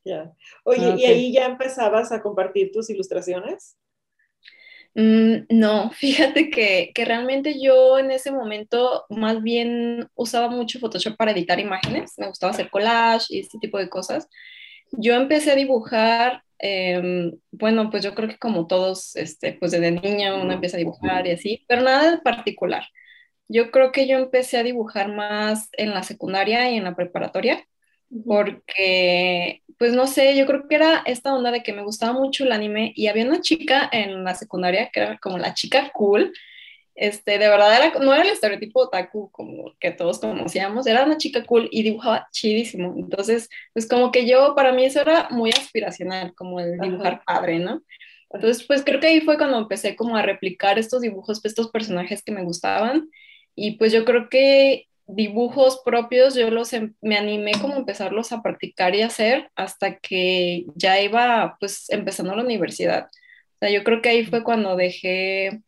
Ya. 0.06 0.34
Oye, 0.64 0.94
okay. 0.94 1.02
¿y 1.02 1.06
ahí 1.06 1.34
ya 1.34 1.46
empezabas 1.46 2.12
a 2.12 2.22
compartir 2.22 2.72
tus 2.72 2.90
ilustraciones? 2.90 3.78
Mm, 4.96 5.46
no, 5.50 5.92
fíjate 5.94 6.50
que, 6.50 6.92
que, 6.94 7.06
realmente 7.06 7.60
yo 7.62 7.98
en 7.98 8.12
ese 8.12 8.32
momento 8.32 9.06
más 9.10 9.42
bien 9.42 10.08
usaba 10.16 10.50
mucho 10.50 10.80
Photoshop 10.80 11.18
para 11.18 11.32
editar 11.32 11.60
imágenes, 11.60 12.14
me 12.18 12.28
gustaba 12.28 12.52
hacer 12.52 12.70
collage 12.70 13.28
y 13.30 13.40
este 13.40 13.58
tipo 13.60 13.78
de 13.80 13.90
cosas. 13.90 14.28
Yo 14.92 15.16
empecé 15.16 15.52
a 15.52 15.56
dibujar, 15.56 16.44
eh, 16.60 17.32
bueno, 17.52 17.90
pues 17.90 18.04
yo 18.04 18.14
creo 18.16 18.30
que 18.30 18.38
como 18.38 18.68
todos, 18.68 19.16
este, 19.16 19.54
pues 19.54 19.72
desde 19.72 19.92
niña 19.92 20.36
uno 20.36 20.54
empieza 20.54 20.78
a 20.78 20.80
dibujar 20.80 21.28
y 21.28 21.32
así, 21.32 21.66
pero 21.68 21.82
nada 21.82 22.12
de 22.12 22.18
particular. 22.20 22.86
Yo 23.48 23.72
creo 23.72 23.92
que 23.92 24.08
yo 24.08 24.18
empecé 24.18 24.58
a 24.58 24.64
dibujar 24.64 25.14
más 25.14 25.70
en 25.74 25.92
la 25.94 26.04
secundaria 26.04 26.72
y 26.72 26.78
en 26.78 26.86
la 26.86 26.96
preparatoria 26.96 27.66
porque, 28.26 29.62
pues 29.78 29.94
no 29.94 30.08
sé, 30.08 30.36
yo 30.38 30.46
creo 30.46 30.68
que 30.68 30.76
era 30.76 31.04
esta 31.06 31.34
onda 31.34 31.52
de 31.52 31.64
que 31.64 31.74
me 31.74 31.84
gustaba 31.84 32.14
mucho 32.14 32.44
el 32.44 32.52
anime 32.52 32.94
y 32.96 33.08
había 33.08 33.26
una 33.26 33.42
chica 33.42 33.90
en 33.92 34.24
la 34.24 34.36
secundaria 34.36 34.90
que 34.92 35.00
era 35.00 35.18
como 35.18 35.38
la 35.38 35.54
chica 35.54 35.92
cool, 35.94 36.32
este, 36.96 37.40
de 37.40 37.50
verdad 37.50 37.76
era, 37.76 38.00
no 38.00 38.14
era 38.14 38.24
el 38.24 38.30
estereotipo 38.30 38.82
otaku 38.82 39.32
como 39.32 39.74
que 39.80 39.92
todos 39.92 40.20
conocíamos, 40.20 40.86
era 40.86 41.04
una 41.06 41.18
chica 41.18 41.44
cool 41.44 41.68
y 41.72 41.82
dibujaba 41.82 42.28
chidísimo, 42.32 42.94
entonces, 42.98 43.50
pues 43.74 43.88
como 43.88 44.12
que 44.12 44.28
yo, 44.28 44.54
para 44.56 44.74
mí 44.74 44.86
eso 44.86 45.02
era 45.02 45.28
muy 45.32 45.50
aspiracional, 45.50 46.36
como 46.36 46.60
el 46.60 46.80
dibujar 46.80 47.14
Ajá. 47.14 47.24
padre, 47.26 47.60
¿no? 47.60 47.82
Entonces, 48.32 48.66
pues 48.66 48.84
creo 48.84 49.00
que 49.00 49.08
ahí 49.08 49.22
fue 49.22 49.38
cuando 49.38 49.60
empecé 49.60 49.96
como 49.96 50.16
a 50.18 50.24
replicar 50.24 50.80
estos 50.80 51.02
dibujos, 51.02 51.44
estos 51.44 51.70
personajes 51.70 52.24
que 52.24 52.32
me 52.32 52.44
gustaban 52.44 53.10
y 53.56 53.78
pues 53.78 53.92
yo 53.92 54.06
creo 54.06 54.30
que 54.30 54.88
dibujos 55.16 55.82
propios 55.86 56.36
yo 56.36 56.50
los 56.50 56.74
em, 56.74 56.94
me 57.02 57.18
animé 57.18 57.54
como 57.62 57.76
a 57.76 57.78
empezarlos 57.78 58.32
a 58.32 58.42
practicar 58.42 58.96
y 58.96 59.02
hacer 59.02 59.50
hasta 59.56 59.98
que 59.98 60.66
ya 60.76 61.00
iba 61.02 61.58
pues 61.60 61.90
empezando 61.90 62.36
la 62.36 62.44
universidad. 62.44 63.06
O 63.06 63.58
sea, 63.60 63.70
yo 63.70 63.84
creo 63.84 64.02
que 64.02 64.10
ahí 64.10 64.26
fue 64.26 64.44
cuando 64.44 64.76
dejé, 64.76 65.62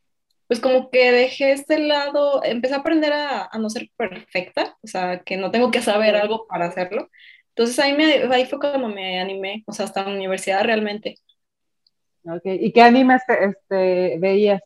pues 0.48 0.60
como 0.60 0.90
que 0.90 1.12
dejé 1.12 1.52
este 1.52 1.80
lado, 1.80 2.44
empecé 2.44 2.76
a 2.76 2.80
aprender 2.80 3.14
a, 3.14 3.50
a 3.52 3.58
no 3.60 3.70
ser 3.70 3.90
perfecta, 3.98 4.78
o 4.84 4.88
sea, 4.88 5.22
que 5.24 5.38
no 5.38 5.52
tengo 5.52 5.72
que 5.72 5.82
saber 5.82 6.16
algo 6.16 6.48
para 6.48 6.66
hacerlo. 6.68 7.10
Entonces 7.50 7.80
ahí, 7.80 7.94
me, 7.94 8.06
ahí 8.34 8.46
fue 8.46 8.60
cuando 8.60 8.90
me 8.90 9.20
animé, 9.20 9.64
o 9.68 9.74
sea, 9.74 9.86
hasta 9.86 10.04
la 10.04 10.14
universidad 10.14 10.64
realmente. 10.64 11.18
Okay. 12.24 12.58
¿Y 12.60 12.72
qué 12.74 12.82
animes 12.82 13.22
este, 13.28 14.18
veías? 14.20 14.62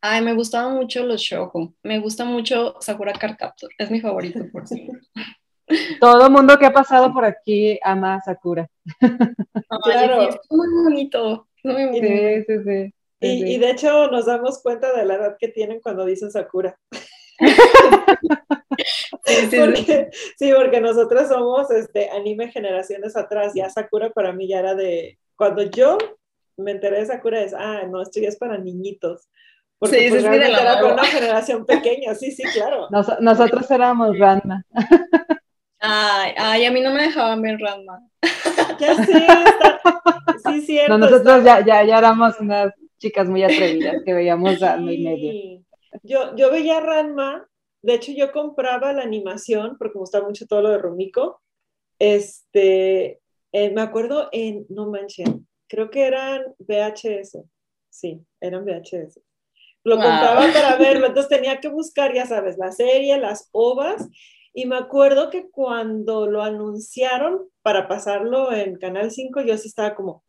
Ay, 0.00 0.22
me 0.22 0.34
gustaban 0.34 0.76
mucho 0.76 1.04
los 1.04 1.20
shoujo. 1.20 1.74
Me 1.82 1.98
gusta 1.98 2.24
mucho 2.24 2.76
Sakura 2.80 3.12
Card 3.12 3.36
Captor. 3.36 3.70
Es 3.78 3.90
mi 3.90 4.00
favorito, 4.00 4.40
por 4.52 4.66
siempre. 4.66 5.00
Todo 6.00 6.30
mundo 6.30 6.58
que 6.58 6.66
ha 6.66 6.72
pasado 6.72 7.12
por 7.12 7.24
aquí 7.24 7.78
ama 7.82 8.14
a 8.14 8.22
Sakura. 8.22 8.68
Ay, 9.00 9.10
claro. 9.84 10.22
Es 10.22 10.38
muy 10.50 10.68
bonito. 10.84 11.48
Muy 11.64 11.86
bonito. 11.86 12.06
Sí, 12.06 12.44
sí, 12.46 12.64
sí. 12.64 12.94
Y, 13.20 13.54
y, 13.54 13.58
de 13.58 13.70
hecho 13.70 14.08
nos 14.12 14.26
damos 14.26 14.62
cuenta 14.62 14.96
de 14.96 15.04
la 15.04 15.14
edad 15.14 15.36
que 15.38 15.48
tienen 15.48 15.80
cuando 15.80 16.04
dicen 16.04 16.30
Sakura. 16.30 16.78
sí, 19.26 19.34
sí, 19.50 19.56
porque, 19.58 20.10
sí, 20.38 20.52
porque 20.54 20.80
nosotros 20.80 21.26
somos 21.26 21.68
este, 21.72 22.10
anime 22.10 22.52
generaciones 22.52 23.16
atrás. 23.16 23.52
Ya 23.56 23.68
Sakura 23.70 24.10
para 24.10 24.32
mí 24.32 24.46
ya 24.48 24.60
era 24.60 24.76
de... 24.76 25.18
Cuando 25.36 25.62
yo 25.64 25.98
me 26.56 26.70
enteré 26.72 27.00
de 27.00 27.06
Sakura 27.06 27.40
es, 27.42 27.54
ah, 27.54 27.82
no, 27.88 28.02
esto 28.02 28.20
ya 28.20 28.28
es 28.28 28.36
para 28.36 28.58
niñitos. 28.58 29.28
Porque 29.78 29.98
sí, 29.98 30.08
pues, 30.10 30.22
sí, 30.22 30.28
realmente 30.28 30.60
era 30.60 30.80
para 30.80 30.94
una 30.94 31.04
generación 31.04 31.64
pequeña, 31.64 32.14
sí, 32.14 32.32
sí, 32.32 32.42
claro. 32.52 32.88
Nos, 32.90 33.20
nosotros 33.20 33.70
éramos 33.70 34.18
Ranma. 34.18 34.64
Ay, 35.80 36.32
ay, 36.36 36.64
a 36.64 36.72
mí 36.72 36.80
no 36.80 36.92
me 36.92 37.02
dejaban 37.02 37.40
ver 37.42 37.58
Ranma. 37.60 38.00
Ya 38.80 38.94
sé, 38.94 39.26
está, 39.26 39.80
sí, 40.50 40.60
cierto. 40.62 40.98
No, 40.98 40.98
nosotros 40.98 41.44
ya, 41.44 41.64
ya, 41.64 41.84
ya 41.84 41.98
éramos 41.98 42.38
unas 42.40 42.72
chicas 42.98 43.28
muy 43.28 43.42
atrevidas 43.42 44.02
que 44.04 44.12
veíamos 44.12 44.58
Ranma 44.58 44.92
y 44.92 45.04
medio. 45.04 45.64
Yo, 46.02 46.34
yo 46.36 46.50
veía 46.50 46.80
Ranma, 46.80 47.48
de 47.82 47.94
hecho 47.94 48.12
yo 48.12 48.32
compraba 48.32 48.92
la 48.92 49.02
animación 49.02 49.76
porque 49.78 49.94
me 49.94 50.00
gustaba 50.00 50.26
mucho 50.26 50.46
todo 50.46 50.62
lo 50.62 50.70
de 50.70 50.78
Rumiko 50.78 51.40
este, 51.98 53.20
eh, 53.52 53.70
me 53.70 53.80
acuerdo 53.80 54.28
en, 54.32 54.66
no 54.68 54.90
manchen, 54.90 55.48
creo 55.68 55.90
que 55.90 56.04
eran 56.06 56.42
VHS, 56.58 57.38
sí, 57.88 58.24
eran 58.40 58.64
VHS. 58.64 59.20
Lo 59.88 59.96
compraba 59.96 60.46
para 60.52 60.76
verlo, 60.76 61.06
entonces 61.06 61.28
tenía 61.28 61.60
que 61.60 61.68
buscar, 61.68 62.12
ya 62.14 62.26
sabes, 62.26 62.58
la 62.58 62.72
serie, 62.72 63.18
las 63.18 63.48
ovas, 63.52 64.08
y 64.52 64.66
me 64.66 64.76
acuerdo 64.76 65.30
que 65.30 65.50
cuando 65.50 66.26
lo 66.26 66.42
anunciaron 66.42 67.48
para 67.62 67.86
pasarlo 67.86 68.52
en 68.52 68.76
Canal 68.76 69.10
5, 69.10 69.40
yo 69.42 69.56
sí 69.56 69.68
estaba 69.68 69.94
como, 69.94 70.24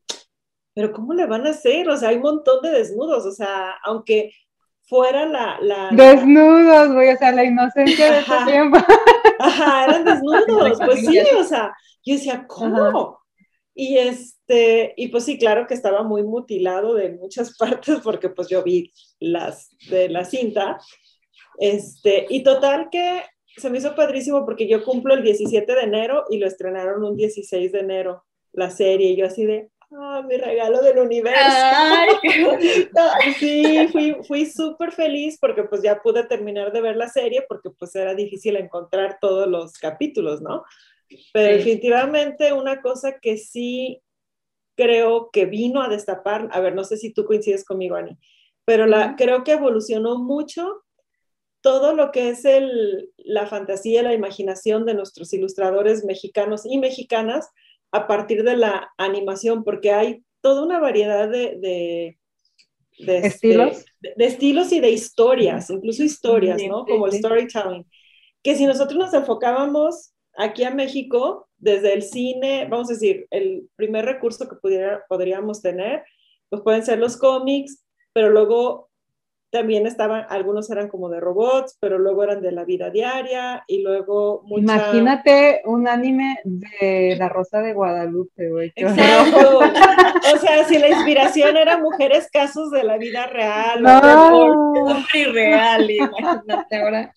pero 0.74 0.92
¿cómo 0.92 1.14
le 1.14 1.26
van 1.26 1.48
a 1.48 1.52
hacer? 1.52 1.90
O 1.90 1.98
sea, 1.98 2.10
hay 2.10 2.18
un 2.18 2.22
montón 2.22 2.62
de 2.62 2.72
desnudos, 2.72 3.26
o 3.26 3.32
sea, 3.32 3.76
aunque 3.84 4.32
fuera 4.84 5.26
la... 5.26 5.60
la 5.62 5.90
desnudos, 5.92 6.94
güey, 6.94 7.10
o 7.10 7.18
sea, 7.18 7.32
la 7.32 7.44
inocencia 7.44 8.12
de 8.12 8.20
ese 8.20 8.34
tiempo. 8.46 8.78
Ajá, 9.40 9.86
eran 9.86 10.06
desnudos, 10.06 10.80
pues 10.84 11.06
sí, 11.06 11.20
o 11.38 11.44
sea, 11.44 11.74
yo 12.04 12.16
decía, 12.16 12.46
¿cómo? 12.48 13.20
Y 13.74 13.98
este, 14.50 14.94
y 14.98 15.10
pues 15.10 15.26
sí, 15.26 15.38
claro 15.38 15.68
que 15.68 15.76
estaba 15.76 16.04
muy 16.04 16.24
mutilado 16.24 16.96
de 16.96 17.12
muchas 17.12 17.56
partes 17.58 18.00
porque 18.04 18.30
pues 18.30 18.50
yo 18.50 18.64
vi 18.64 18.92
las 19.20 19.70
de 19.90 20.10
la 20.10 20.26
cinta. 20.26 20.80
Este, 21.58 22.26
y 22.30 22.44
total 22.44 22.90
que 22.90 23.24
se 23.58 23.70
me 23.70 23.78
hizo 23.78 23.96
padrísimo 23.96 24.46
porque 24.46 24.68
yo 24.68 24.84
cumplo 24.84 25.14
el 25.14 25.24
17 25.24 25.74
de 25.74 25.82
enero 25.82 26.26
y 26.30 26.38
lo 26.38 26.48
estrenaron 26.48 27.04
un 27.04 27.16
16 27.16 27.72
de 27.72 27.80
enero 27.80 28.24
la 28.54 28.72
serie 28.72 29.10
y 29.10 29.16
yo 29.18 29.26
así 29.26 29.46
de, 29.46 29.70
ah, 29.92 30.24
mi 30.28 30.38
regalo 30.38 30.82
del 30.82 31.00
universo. 31.00 31.40
Ay, 33.22 33.34
sí, 33.38 33.88
fui, 33.92 34.16
fui 34.26 34.46
súper 34.46 34.92
feliz 34.92 35.38
porque 35.40 35.64
pues 35.64 35.82
ya 35.84 36.02
pude 36.02 36.24
terminar 36.24 36.72
de 36.72 36.82
ver 36.82 36.96
la 36.96 37.10
serie 37.10 37.46
porque 37.48 37.70
pues 37.70 37.94
era 37.96 38.16
difícil 38.16 38.56
encontrar 38.56 39.18
todos 39.20 39.48
los 39.48 39.74
capítulos, 39.74 40.42
¿no? 40.42 40.64
Pero 41.34 41.56
definitivamente 41.56 42.54
una 42.54 42.82
cosa 42.82 43.20
que 43.20 43.38
sí 43.38 44.02
creo 44.80 45.30
que 45.34 45.46
vino 45.46 45.82
a 45.82 45.90
destapar, 45.90 46.48
a 46.54 46.62
ver, 46.62 46.74
no 46.74 46.86
sé 46.86 46.96
si 46.96 47.12
tú 47.12 47.26
coincides 47.26 47.66
conmigo, 47.66 47.98
Ani, 47.98 48.18
pero 48.64 48.86
la, 48.86 49.18
creo 49.18 49.44
que 49.44 49.52
evolucionó 49.52 50.18
mucho 50.18 50.86
todo 51.60 51.94
lo 51.94 52.12
que 52.12 52.30
es 52.30 52.46
el, 52.46 53.10
la 53.18 53.46
fantasía, 53.46 54.04
la 54.04 54.14
imaginación 54.14 54.86
de 54.86 54.94
nuestros 54.94 55.34
ilustradores 55.34 56.06
mexicanos 56.06 56.66
y 56.66 56.78
mexicanas 56.78 57.50
a 57.92 58.08
partir 58.08 58.44
de 58.44 58.56
la 58.56 58.94
animación, 58.98 59.66
porque 59.66 59.92
hay 59.92 60.24
toda 60.40 60.64
una 60.64 60.80
variedad 60.80 61.28
de, 61.28 61.58
de, 61.60 62.18
este, 62.98 63.28
estilos. 63.28 63.86
De, 64.00 64.26
estilos 64.26 64.72
y 64.72 64.80
de 64.80 64.92
historias, 64.92 65.70
incluso 65.70 66.04
historias, 66.04 66.62
¿no? 66.70 66.86
Como 66.86 67.08
el 67.08 67.14
storytelling. 67.14 67.86
Que 68.42 68.56
si 68.56 68.66
nosotros 68.66 68.98
nos 68.98 69.14
enfocábamos 69.14 70.14
aquí 70.38 70.64
a 70.64 70.72
México, 70.72 71.49
desde 71.60 71.94
el 71.94 72.02
cine, 72.02 72.68
vamos 72.70 72.90
a 72.90 72.94
decir, 72.94 73.28
el 73.32 73.70
primer 73.76 74.06
recurso 74.06 74.48
que 74.48 74.56
pudiera, 74.56 75.04
podríamos 75.08 75.62
tener, 75.62 76.04
pues 76.50 76.62
pueden 76.62 76.84
ser 76.84 77.00
los 77.00 77.18
cómics, 77.18 77.86
pero 78.14 78.30
luego 78.30 78.90
también 79.52 79.88
estaban, 79.88 80.26
algunos 80.30 80.70
eran 80.70 80.90
como 80.90 81.10
de 81.10 81.20
robots, 81.20 81.76
pero 81.80 81.98
luego 81.98 82.24
eran 82.24 82.42
de 82.42 82.52
la 82.52 82.66
vida 82.66 82.92
diaria 82.92 83.64
y 83.68 83.82
luego 83.82 84.44
Imagínate 84.56 85.62
un 85.66 85.88
anime 85.88 86.38
de 86.44 87.16
La 87.18 87.30
Rosa 87.30 87.60
de 87.62 87.74
Guadalupe, 87.74 88.50
güey. 88.50 88.72
Exacto. 88.76 89.60
o 90.36 90.38
sea, 90.38 90.64
si 90.66 90.78
la 90.78 90.90
inspiración 90.90 91.58
era 91.58 91.80
mujeres 91.80 92.30
casos 92.32 92.70
de 92.72 92.84
la 92.84 92.98
vida 92.98 93.26
real, 93.28 93.82
no. 93.82 95.06
real, 95.34 95.92
imagínate 95.92 96.76
ahora. 96.76 97.14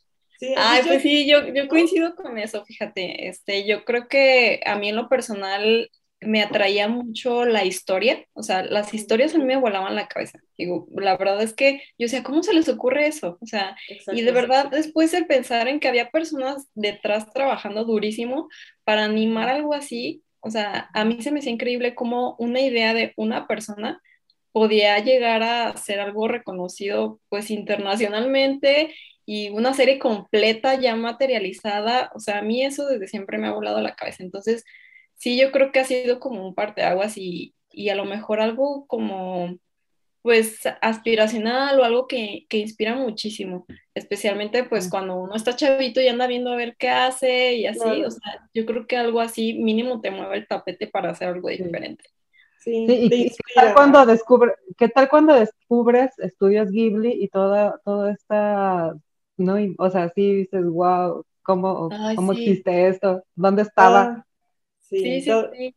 Ay, 0.54 0.82
pues 0.86 1.02
sí, 1.02 1.26
yo, 1.28 1.46
yo 1.54 1.68
coincido 1.68 2.14
con 2.14 2.38
eso, 2.38 2.64
fíjate, 2.64 3.28
este, 3.28 3.66
yo 3.66 3.84
creo 3.84 4.08
que 4.08 4.60
a 4.66 4.76
mí 4.76 4.88
en 4.88 4.96
lo 4.96 5.08
personal 5.08 5.90
me 6.20 6.42
atraía 6.42 6.88
mucho 6.88 7.44
la 7.44 7.64
historia, 7.64 8.24
o 8.34 8.42
sea, 8.42 8.62
las 8.64 8.94
historias 8.94 9.34
a 9.34 9.38
mí 9.38 9.44
me 9.44 9.56
volaban 9.56 9.94
la 9.96 10.06
cabeza. 10.08 10.38
Digo, 10.56 10.86
la 10.96 11.16
verdad 11.16 11.42
es 11.42 11.54
que 11.54 11.82
yo 11.98 12.04
decía, 12.06 12.22
¿cómo 12.22 12.42
se 12.42 12.54
les 12.54 12.68
ocurre 12.68 13.06
eso? 13.06 13.38
O 13.40 13.46
sea, 13.46 13.76
y 14.10 14.22
de 14.22 14.32
verdad 14.32 14.70
después 14.70 15.10
de 15.12 15.24
pensar 15.24 15.68
en 15.68 15.80
que 15.80 15.88
había 15.88 16.10
personas 16.10 16.68
detrás 16.74 17.32
trabajando 17.32 17.84
durísimo 17.84 18.48
para 18.84 19.04
animar 19.04 19.48
algo 19.48 19.74
así, 19.74 20.22
o 20.40 20.50
sea, 20.50 20.90
a 20.94 21.04
mí 21.04 21.20
se 21.22 21.32
me 21.32 21.40
hacía 21.40 21.52
increíble 21.52 21.94
cómo 21.94 22.36
una 22.38 22.60
idea 22.60 22.94
de 22.94 23.12
una 23.16 23.46
persona 23.46 24.00
podía 24.52 24.98
llegar 25.00 25.42
a 25.42 25.76
ser 25.76 26.00
algo 26.00 26.28
reconocido 26.28 27.20
pues 27.28 27.50
internacionalmente 27.50 28.94
y 29.24 29.50
una 29.50 29.74
serie 29.74 29.98
completa 29.98 30.74
ya 30.74 30.96
materializada, 30.96 32.10
o 32.14 32.20
sea, 32.20 32.38
a 32.38 32.42
mí 32.42 32.64
eso 32.64 32.86
desde 32.86 33.08
siempre 33.08 33.38
me 33.38 33.48
ha 33.48 33.52
volado 33.52 33.80
la 33.80 33.94
cabeza. 33.94 34.22
Entonces, 34.22 34.64
sí, 35.14 35.38
yo 35.38 35.52
creo 35.52 35.72
que 35.72 35.80
ha 35.80 35.84
sido 35.84 36.20
como 36.20 36.46
un 36.46 36.54
parteaguas 36.54 37.16
y, 37.16 37.54
y 37.70 37.88
a 37.90 37.94
lo 37.94 38.04
mejor 38.04 38.40
algo 38.40 38.86
como 38.86 39.58
pues 40.22 40.60
aspiracional 40.80 41.78
o 41.80 41.84
algo 41.84 42.06
que, 42.06 42.46
que, 42.48 42.58
inspira 42.58 42.94
muchísimo, 42.94 43.66
especialmente 43.92 44.62
pues 44.62 44.88
cuando 44.88 45.16
uno 45.16 45.34
está 45.34 45.56
chavito 45.56 46.00
y 46.00 46.06
anda 46.06 46.28
viendo 46.28 46.52
a 46.52 46.56
ver 46.56 46.76
qué 46.78 46.88
hace 46.88 47.54
y 47.54 47.66
así, 47.66 48.04
o 48.04 48.10
sea, 48.10 48.48
yo 48.54 48.64
creo 48.64 48.86
que 48.86 48.96
algo 48.96 49.20
así 49.20 49.54
mínimo 49.54 50.00
te 50.00 50.12
mueve 50.12 50.36
el 50.36 50.46
tapete 50.46 50.86
para 50.86 51.10
hacer 51.10 51.28
algo 51.28 51.48
diferente. 51.48 52.04
Sí, 52.60 52.86
y, 52.88 53.30
¿qué, 53.30 53.34
tal 53.56 53.74
cuando 53.74 54.06
descubre, 54.06 54.52
¿qué 54.78 54.88
tal 54.88 55.08
cuando 55.08 55.34
descubres 55.34 56.16
estudios 56.20 56.70
Ghibli 56.70 57.12
y 57.20 57.26
toda, 57.26 57.80
toda 57.84 58.12
esta, 58.12 58.94
no, 59.36 59.56
o 59.78 59.90
sea, 59.90 60.08
sí 60.14 60.34
dices, 60.34 60.64
wow, 60.64 61.24
¿cómo, 61.42 61.88
cómo 62.14 62.32
existe 62.32 62.88
esto? 62.88 63.22
¿Dónde 63.34 63.62
estaba? 63.62 64.00
Ah, 64.18 64.26
Sí, 64.80 65.22
sí, 65.22 65.22
sí. 65.22 65.74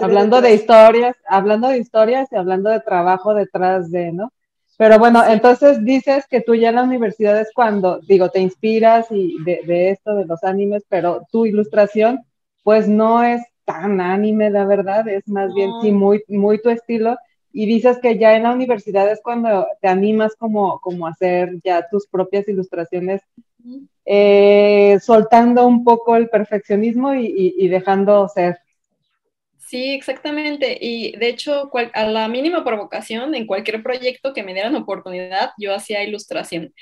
Hablando 0.00 0.40
de 0.40 0.54
historias, 0.54 1.16
hablando 1.26 1.68
de 1.68 1.78
historias 1.78 2.28
y 2.30 2.36
hablando 2.36 2.70
de 2.70 2.80
trabajo 2.80 3.34
detrás 3.34 3.90
de, 3.90 4.12
¿no? 4.12 4.32
Pero 4.76 4.98
bueno, 4.98 5.22
entonces 5.26 5.84
dices 5.84 6.26
que 6.28 6.40
tú 6.40 6.54
ya 6.54 6.70
en 6.70 6.76
la 6.76 6.82
universidad 6.82 7.38
es 7.40 7.50
cuando, 7.54 8.00
digo, 8.00 8.30
te 8.30 8.40
inspiras 8.40 9.06
y 9.10 9.36
de, 9.44 9.90
esto, 9.90 10.14
de 10.14 10.24
los 10.24 10.42
animes, 10.42 10.84
pero 10.88 11.26
tu 11.30 11.46
ilustración, 11.46 12.20
pues 12.62 12.88
no 12.88 13.22
es 13.22 13.42
tan 13.64 14.00
anime, 14.00 14.50
la 14.50 14.64
verdad, 14.64 15.06
es 15.08 15.28
más 15.28 15.54
bien, 15.54 15.70
sí, 15.82 15.92
muy, 15.92 16.24
muy 16.28 16.60
tu 16.60 16.70
estilo. 16.70 17.16
Y 17.52 17.66
dices 17.66 17.98
que 18.00 18.18
ya 18.18 18.36
en 18.36 18.44
la 18.44 18.52
universidad 18.52 19.10
es 19.10 19.20
cuando 19.22 19.66
te 19.80 19.88
animas 19.88 20.36
como, 20.36 20.80
como 20.80 21.06
a 21.06 21.10
hacer 21.10 21.60
ya 21.64 21.88
tus 21.90 22.06
propias 22.06 22.48
ilustraciones 22.48 23.22
eh, 24.06 24.98
soltando 25.00 25.66
un 25.66 25.84
poco 25.84 26.16
el 26.16 26.28
perfeccionismo 26.28 27.14
y, 27.14 27.68
dejando 27.68 28.28
ser. 28.28 28.58
Sí, 29.58 29.92
exactamente. 29.92 30.78
Y 30.80 31.16
de 31.16 31.28
hecho, 31.28 31.70
a 31.94 32.06
la 32.06 32.28
mínima 32.28 32.64
provocación, 32.64 33.34
en 33.34 33.46
cualquier 33.46 33.82
proyecto 33.82 34.32
que 34.32 34.42
me 34.42 34.52
dieran 34.52 34.74
oportunidad, 34.74 35.50
yo 35.58 35.74
hacía 35.74 36.02
ilustración. 36.02 36.74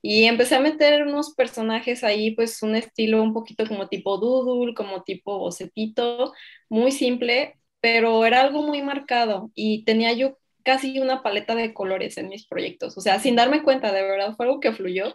Y 0.00 0.26
empecé 0.26 0.54
a 0.54 0.60
meter 0.60 1.04
unos 1.04 1.34
personajes 1.34 2.04
ahí, 2.04 2.30
pues 2.32 2.62
un 2.62 2.76
estilo 2.76 3.20
un 3.22 3.32
poquito 3.32 3.66
como 3.66 3.88
tipo 3.88 4.18
doodle, 4.18 4.74
como 4.74 5.02
tipo 5.02 5.38
bocetito, 5.38 6.32
muy 6.68 6.92
simple, 6.92 7.56
pero 7.80 8.24
era 8.24 8.40
algo 8.40 8.62
muy 8.62 8.82
marcado 8.82 9.50
y 9.54 9.84
tenía 9.84 10.12
yo 10.12 10.38
casi 10.64 10.98
una 10.98 11.22
paleta 11.22 11.54
de 11.54 11.72
colores 11.72 12.18
en 12.18 12.28
mis 12.28 12.46
proyectos. 12.46 12.98
O 12.98 13.00
sea, 13.00 13.20
sin 13.20 13.36
darme 13.36 13.62
cuenta, 13.62 13.92
de 13.92 14.02
verdad 14.02 14.34
fue 14.36 14.46
algo 14.46 14.60
que 14.60 14.72
fluyó 14.72 15.14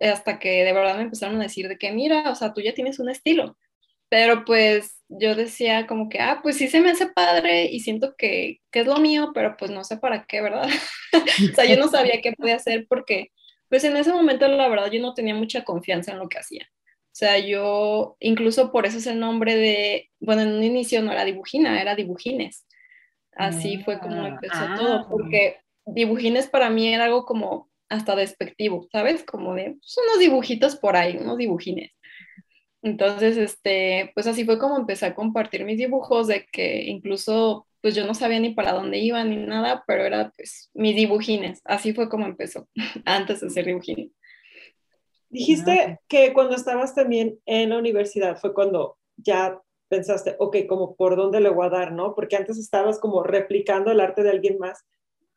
hasta 0.00 0.38
que 0.38 0.64
de 0.64 0.72
verdad 0.72 0.96
me 0.96 1.02
empezaron 1.02 1.38
a 1.40 1.44
decir 1.44 1.68
de 1.68 1.78
que, 1.78 1.92
mira, 1.92 2.30
o 2.30 2.34
sea, 2.34 2.52
tú 2.52 2.60
ya 2.60 2.74
tienes 2.74 2.98
un 2.98 3.10
estilo. 3.10 3.56
Pero 4.08 4.44
pues 4.44 5.02
yo 5.08 5.34
decía 5.34 5.86
como 5.86 6.08
que, 6.08 6.18
ah, 6.20 6.40
pues 6.42 6.56
sí 6.56 6.68
se 6.68 6.80
me 6.80 6.90
hace 6.90 7.06
padre 7.08 7.66
y 7.66 7.80
siento 7.80 8.14
que, 8.16 8.60
que 8.70 8.80
es 8.80 8.86
lo 8.86 8.96
mío, 8.96 9.30
pero 9.34 9.56
pues 9.56 9.70
no 9.70 9.84
sé 9.84 9.98
para 9.98 10.24
qué, 10.24 10.40
¿verdad? 10.42 10.68
o 11.52 11.54
sea, 11.54 11.64
yo 11.64 11.76
no 11.76 11.88
sabía 11.88 12.20
qué 12.22 12.32
podía 12.32 12.56
hacer 12.56 12.86
porque, 12.88 13.30
pues 13.68 13.84
en 13.84 13.96
ese 13.96 14.12
momento 14.12 14.48
la 14.48 14.68
verdad 14.68 14.90
yo 14.90 15.00
no 15.00 15.14
tenía 15.14 15.34
mucha 15.34 15.62
confianza 15.64 16.12
en 16.12 16.18
lo 16.18 16.28
que 16.28 16.38
hacía. 16.38 16.68
O 17.20 17.22
sea, 17.22 17.38
yo, 17.38 18.16
incluso 18.18 18.72
por 18.72 18.86
eso 18.86 18.96
es 18.96 19.06
el 19.06 19.20
nombre 19.20 19.54
de, 19.54 20.08
bueno, 20.20 20.40
en 20.40 20.54
un 20.54 20.64
inicio 20.64 21.02
no 21.02 21.12
era 21.12 21.26
dibujina, 21.26 21.78
era 21.78 21.94
dibujines. 21.94 22.66
Así 23.32 23.76
fue 23.84 24.00
como 24.00 24.26
empezó 24.26 24.54
ah, 24.54 24.74
todo, 24.74 25.06
porque 25.10 25.58
dibujines 25.84 26.48
para 26.48 26.70
mí 26.70 26.88
era 26.88 27.04
algo 27.04 27.26
como 27.26 27.68
hasta 27.90 28.16
despectivo, 28.16 28.88
¿sabes? 28.90 29.22
Como 29.22 29.54
de 29.54 29.76
pues, 29.78 29.96
unos 30.02 30.18
dibujitos 30.18 30.76
por 30.76 30.96
ahí, 30.96 31.18
unos 31.18 31.36
dibujines. 31.36 31.90
Entonces, 32.80 33.36
este, 33.36 34.12
pues 34.14 34.26
así 34.26 34.46
fue 34.46 34.58
como 34.58 34.78
empecé 34.78 35.04
a 35.04 35.14
compartir 35.14 35.66
mis 35.66 35.76
dibujos, 35.76 36.26
de 36.26 36.46
que 36.50 36.84
incluso, 36.84 37.66
pues 37.82 37.94
yo 37.94 38.06
no 38.06 38.14
sabía 38.14 38.40
ni 38.40 38.54
para 38.54 38.72
dónde 38.72 38.96
iba 38.96 39.22
ni 39.24 39.36
nada, 39.36 39.84
pero 39.86 40.06
era 40.06 40.32
pues 40.34 40.70
mis 40.72 40.96
dibujines. 40.96 41.60
Así 41.66 41.92
fue 41.92 42.08
como 42.08 42.24
empezó, 42.24 42.66
antes 43.04 43.42
de 43.42 43.50
ser 43.50 43.66
dibujines. 43.66 44.10
Dijiste 45.30 46.00
que 46.08 46.32
cuando 46.32 46.56
estabas 46.56 46.94
también 46.94 47.38
en 47.46 47.70
la 47.70 47.78
universidad 47.78 48.36
fue 48.36 48.52
cuando 48.52 48.98
ya 49.16 49.60
pensaste, 49.88 50.36
ok, 50.38 50.56
como 50.68 50.96
por 50.96 51.16
dónde 51.16 51.40
le 51.40 51.50
voy 51.50 51.66
a 51.66 51.70
dar, 51.70 51.92
¿no? 51.92 52.14
Porque 52.14 52.36
antes 52.36 52.58
estabas 52.58 52.98
como 52.98 53.22
replicando 53.22 53.90
el 53.90 54.00
arte 54.00 54.22
de 54.22 54.30
alguien 54.30 54.58
más 54.58 54.84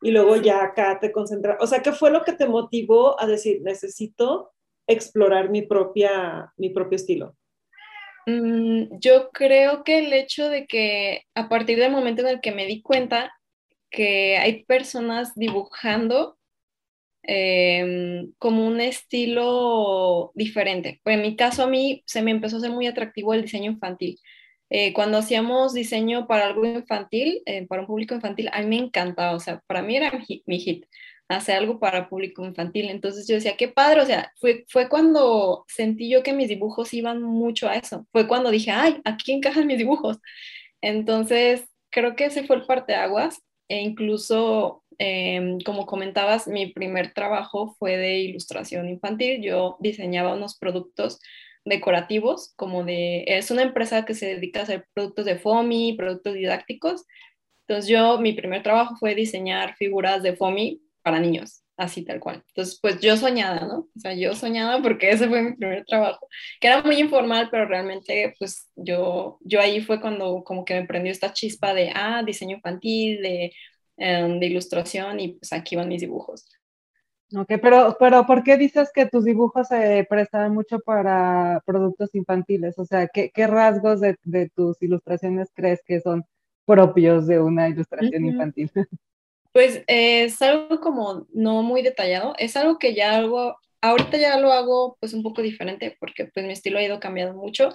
y 0.02 0.10
luego 0.10 0.36
ya 0.36 0.62
acá 0.62 0.98
te 1.00 1.12
concentras. 1.12 1.56
O 1.60 1.66
sea, 1.66 1.80
¿qué 1.80 1.92
fue 1.92 2.10
lo 2.10 2.24
que 2.24 2.32
te 2.32 2.46
motivó 2.46 3.20
a 3.20 3.26
decir, 3.26 3.62
necesito 3.62 4.52
explorar 4.86 5.48
mi, 5.48 5.62
propia, 5.62 6.52
mi 6.56 6.70
propio 6.70 6.96
estilo? 6.96 7.36
Mm, 8.26 8.98
yo 8.98 9.30
creo 9.30 9.84
que 9.84 9.98
el 10.00 10.12
hecho 10.12 10.48
de 10.48 10.66
que 10.66 11.22
a 11.34 11.48
partir 11.48 11.78
del 11.78 11.92
momento 11.92 12.22
en 12.22 12.28
el 12.28 12.40
que 12.40 12.52
me 12.52 12.66
di 12.66 12.82
cuenta 12.82 13.32
que 13.90 14.36
hay 14.38 14.64
personas 14.64 15.34
dibujando 15.34 16.36
em, 17.26 18.32
como 18.38 18.66
un 18.66 18.80
estilo 18.80 20.32
diferente. 20.34 21.00
Pues 21.02 21.16
en 21.16 21.22
mi 21.22 21.36
caso 21.36 21.64
a 21.64 21.66
mí 21.66 22.02
se 22.06 22.22
me 22.22 22.30
empezó 22.30 22.56
a 22.56 22.58
hacer 22.60 22.70
muy 22.70 22.86
atractivo 22.86 23.34
el 23.34 23.42
diseño 23.42 23.72
infantil. 23.72 24.18
Eh, 24.70 24.92
cuando 24.92 25.18
hacíamos 25.18 25.74
diseño 25.74 26.26
para 26.26 26.46
algo 26.46 26.64
infantil, 26.66 27.42
eh, 27.46 27.66
para 27.66 27.82
un 27.82 27.86
público 27.86 28.14
infantil, 28.14 28.48
a 28.52 28.60
mí 28.62 28.66
me 28.68 28.76
encantaba, 28.86 29.34
o 29.34 29.40
sea, 29.40 29.62
para 29.66 29.82
mí 29.82 29.96
era 29.96 30.12
mi 30.46 30.58
hit 30.58 30.84
hacer 31.28 31.56
algo 31.56 31.78
para 31.78 32.08
público 32.08 32.44
infantil. 32.44 32.88
Entonces 32.90 33.26
yo 33.26 33.34
decía, 33.36 33.56
qué 33.56 33.68
padre, 33.68 34.02
o 34.02 34.06
sea, 34.06 34.32
fue, 34.36 34.64
fue 34.68 34.88
cuando 34.88 35.64
sentí 35.68 36.10
yo 36.10 36.22
que 36.22 36.32
mis 36.32 36.48
dibujos 36.48 36.92
iban 36.94 37.22
mucho 37.22 37.68
a 37.68 37.76
eso. 37.76 38.06
Fue 38.12 38.26
cuando 38.28 38.50
dije, 38.50 38.70
ay, 38.70 39.00
aquí 39.04 39.32
encajan 39.32 39.66
mis 39.66 39.78
dibujos. 39.78 40.18
Entonces, 40.80 41.64
creo 41.90 42.16
que 42.16 42.26
ese 42.26 42.44
fue 42.46 42.56
el 42.56 42.66
parteaguas. 42.66 43.42
E 43.68 43.80
incluso, 43.80 44.83
em, 44.98 45.58
como 45.60 45.86
comentabas, 45.86 46.46
mi 46.48 46.72
primer 46.72 47.12
trabajo 47.12 47.74
fue 47.78 47.96
de 47.96 48.18
ilustración 48.20 48.88
infantil. 48.88 49.42
Yo 49.42 49.76
diseñaba 49.80 50.34
unos 50.34 50.58
productos 50.58 51.20
decorativos, 51.64 52.52
como 52.56 52.84
de, 52.84 53.24
es 53.26 53.50
una 53.50 53.62
empresa 53.62 54.04
que 54.04 54.14
se 54.14 54.26
dedica 54.26 54.60
a 54.60 54.62
hacer 54.64 54.86
productos 54.94 55.24
de 55.24 55.38
FOMI, 55.38 55.94
productos 55.96 56.34
didácticos. 56.34 57.04
Entonces 57.66 57.88
yo, 57.90 58.18
mi 58.20 58.32
primer 58.34 58.62
trabajo 58.62 58.96
fue 58.96 59.14
diseñar 59.14 59.74
figuras 59.76 60.22
de 60.22 60.36
FOMI 60.36 60.82
para 61.02 61.20
niños, 61.20 61.62
así 61.76 62.04
tal 62.04 62.20
cual. 62.20 62.44
Entonces, 62.48 62.78
pues 62.80 63.00
yo 63.00 63.16
soñada, 63.16 63.66
¿no? 63.66 63.88
O 63.94 64.00
sea, 64.00 64.14
yo 64.14 64.34
soñada 64.34 64.82
porque 64.82 65.10
ese 65.10 65.28
fue 65.28 65.42
mi 65.42 65.56
primer 65.56 65.84
trabajo, 65.86 66.28
que 66.60 66.68
era 66.68 66.82
muy 66.82 66.96
informal, 66.96 67.48
pero 67.50 67.66
realmente, 67.66 68.34
pues 68.38 68.70
yo, 68.76 69.38
yo 69.40 69.60
ahí 69.60 69.80
fue 69.80 70.00
cuando 70.00 70.44
como 70.44 70.64
que 70.64 70.74
me 70.74 70.86
prendió 70.86 71.12
esta 71.12 71.32
chispa 71.32 71.72
de, 71.74 71.90
ah, 71.94 72.22
diseño 72.24 72.56
infantil, 72.56 73.22
de, 73.22 73.52
em, 73.96 74.40
de 74.40 74.46
ilustración, 74.46 75.20
y 75.20 75.28
pues 75.34 75.52
aquí 75.52 75.76
van 75.76 75.88
mis 75.88 76.00
dibujos. 76.00 76.46
Ok, 77.36 77.48
pero, 77.60 77.96
pero 77.98 78.26
¿por 78.26 78.44
qué 78.44 78.56
dices 78.56 78.90
que 78.94 79.06
tus 79.06 79.24
dibujos 79.24 79.68
se 79.68 80.06
prestaban 80.08 80.54
mucho 80.54 80.78
para 80.80 81.62
productos 81.66 82.14
infantiles? 82.14 82.78
O 82.78 82.84
sea, 82.84 83.08
¿qué, 83.08 83.30
qué 83.34 83.46
rasgos 83.46 84.00
de, 84.00 84.16
de, 84.22 84.50
tus 84.50 84.80
ilustraciones 84.82 85.50
crees 85.54 85.82
que 85.84 86.00
son 86.00 86.24
propios 86.64 87.26
de 87.26 87.40
una 87.40 87.68
ilustración 87.68 88.26
infantil? 88.26 88.70
Pues 89.52 89.84
eh, 89.86 90.24
es 90.24 90.42
algo 90.42 90.80
como 90.80 91.28
no 91.32 91.62
muy 91.62 91.82
detallado, 91.82 92.34
es 92.38 92.56
algo 92.56 92.76
que 92.76 92.92
ya 92.92 93.14
algo, 93.14 93.56
ahorita 93.82 94.16
ya 94.16 94.36
lo 94.36 94.52
hago 94.52 94.96
pues 94.98 95.14
un 95.14 95.22
poco 95.22 95.42
diferente 95.42 95.96
porque 96.00 96.24
pues 96.24 96.44
mi 96.44 96.52
estilo 96.52 96.76
ha 96.76 96.82
ido 96.82 96.98
cambiando 96.98 97.36
mucho, 97.40 97.68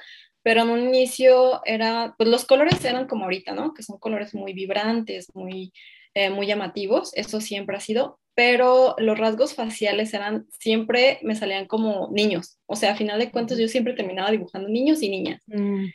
pero 0.44 0.64
en 0.64 0.72
un 0.72 0.82
inicio 0.82 1.62
era, 1.64 2.16
pues 2.18 2.28
los 2.28 2.44
colores 2.44 2.84
eran 2.84 3.08
como 3.08 3.24
ahorita, 3.24 3.54
¿no? 3.54 3.74
Que 3.74 3.84
son 3.84 3.98
colores 3.98 4.36
muy 4.36 4.52
vibrantes, 4.52 5.34
muy, 5.34 5.72
eh, 6.14 6.30
muy 6.30 6.48
llamativos, 6.48 7.12
eso 7.16 7.42
siempre 7.42 7.78
ha 7.78 7.80
sido, 7.80 8.20
pero 8.34 8.96
los 8.98 9.18
rasgos 9.18 9.54
faciales 9.54 10.14
eran, 10.14 10.48
siempre 10.50 11.20
me 11.24 11.36
salían 11.36 11.66
como 11.68 12.10
niños, 12.12 12.58
o 12.66 12.76
sea, 12.76 12.94
a 12.94 12.96
final 12.96 13.20
de 13.20 13.32
cuentas 13.32 13.58
yo 13.58 13.68
siempre 13.68 13.94
terminaba 13.94 14.32
dibujando 14.32 14.70
niños 14.70 15.02
y 15.02 15.10
niñas, 15.10 15.42
mm, 15.48 15.86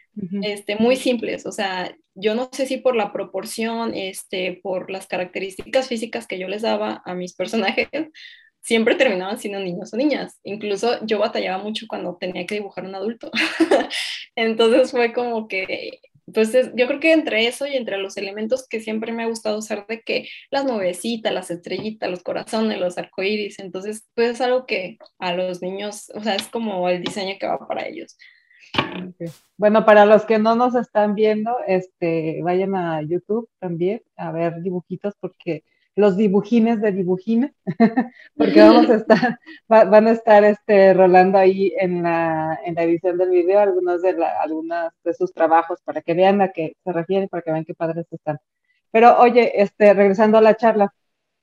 este, 0.42 0.76
muy 0.76 0.97
simples, 0.97 1.47
o 1.47 1.52
sea, 1.52 1.94
yo 2.14 2.35
no 2.35 2.49
sé 2.52 2.66
si 2.66 2.76
por 2.76 2.97
la 2.97 3.12
proporción, 3.12 3.94
este, 3.94 4.61
por 4.62 4.90
las 4.90 5.06
características 5.06 5.88
físicas 5.88 6.26
que 6.26 6.38
yo 6.38 6.49
les 6.49 6.62
daba 6.62 7.02
a 7.04 7.14
mis 7.14 7.35
personajes, 7.37 7.88
siempre 8.64 8.94
terminaban 8.94 9.38
siendo 9.38 9.61
niños 9.61 9.92
o 9.92 9.97
niñas. 9.97 10.40
Incluso 10.42 11.04
yo 11.04 11.18
batallaba 11.18 11.62
mucho 11.62 11.87
cuando 11.87 12.16
tenía 12.16 12.47
que 12.47 12.54
dibujar 12.54 12.87
un 12.87 12.94
adulto. 12.94 13.30
Entonces 14.37 14.90
fue 14.90 15.12
como 15.12 15.49
que 15.49 16.00
entonces, 16.26 16.73
yo 16.75 16.87
creo 16.87 17.00
que 17.00 17.12
entre 17.12 17.47
eso 17.47 17.66
y 17.66 17.76
entre 17.76 17.99
los 17.99 18.16
elementos 18.16 18.66
que 18.66 18.81
siempre 18.81 19.12
me 19.12 19.25
ha 19.25 19.28
gustado 19.28 19.59
usar 19.59 19.87
de 19.87 20.00
que 20.00 20.28
las 20.50 20.64
nubecitas, 20.64 21.33
las 21.33 21.51
estrellitas, 21.51 22.11
los 22.11 22.22
corazones, 22.22 22.81
los 22.81 22.96
arcoíris, 22.96 23.59
entonces, 23.59 24.07
pues 24.14 24.31
es 24.31 24.40
algo 24.40 24.66
que 24.66 24.98
a 25.18 25.35
los 25.35 25.61
niños, 25.61 26.11
o 26.14 26.20
sea, 26.20 26.35
es 26.35 26.48
como 26.48 26.88
el 26.88 27.03
diseño 27.03 27.37
que 27.38 27.46
va 27.46 27.59
para 27.66 27.87
ellos. 27.87 28.16
Bueno, 29.57 29.85
para 29.85 30.07
los 30.07 30.25
que 30.25 30.38
no 30.38 30.57
nos 30.57 30.75
están 30.75 31.14
viendo, 31.14 31.57
este, 31.66 32.40
vayan 32.42 32.75
a 32.75 33.03
YouTube 33.03 33.48
también 33.61 34.03
a 34.16 34.33
ver 34.33 34.62
dibujitos 34.62 35.14
porque 35.20 35.62
los 35.96 36.16
dibujines 36.16 36.80
de 36.80 36.92
dibujines, 36.92 37.52
porque 38.37 38.61
vamos 38.61 38.90
a 38.90 38.96
estar, 38.96 39.38
van 39.68 40.09
a 40.09 40.12
estar 40.12 40.44
este, 40.44 40.92
rolando 40.92 41.38
ahí 41.38 41.72
en 41.78 42.02
la, 42.02 42.59
en 42.64 42.74
la 42.74 42.83
edición 42.83 43.16
del 43.18 43.30
video 43.30 43.61
algunos 43.61 44.02
de, 44.02 44.14
la, 44.14 44.40
algunas 44.40 44.92
de 45.04 45.14
sus 45.14 45.33
trabajos 45.33 45.80
para 45.85 46.02
que 46.02 46.14
vean 46.14 46.40
a 46.40 46.48
qué 46.48 46.76
se 46.85 46.92
refieren, 46.92 47.28
para 47.28 47.42
que 47.42 47.52
vean 47.52 47.64
qué 47.64 47.74
padres 47.74 48.07
están. 48.11 48.38
Pero 48.90 49.18
oye, 49.18 49.61
este, 49.62 49.94
regresando 49.94 50.38
a 50.38 50.40
la 50.40 50.57
charla, 50.57 50.94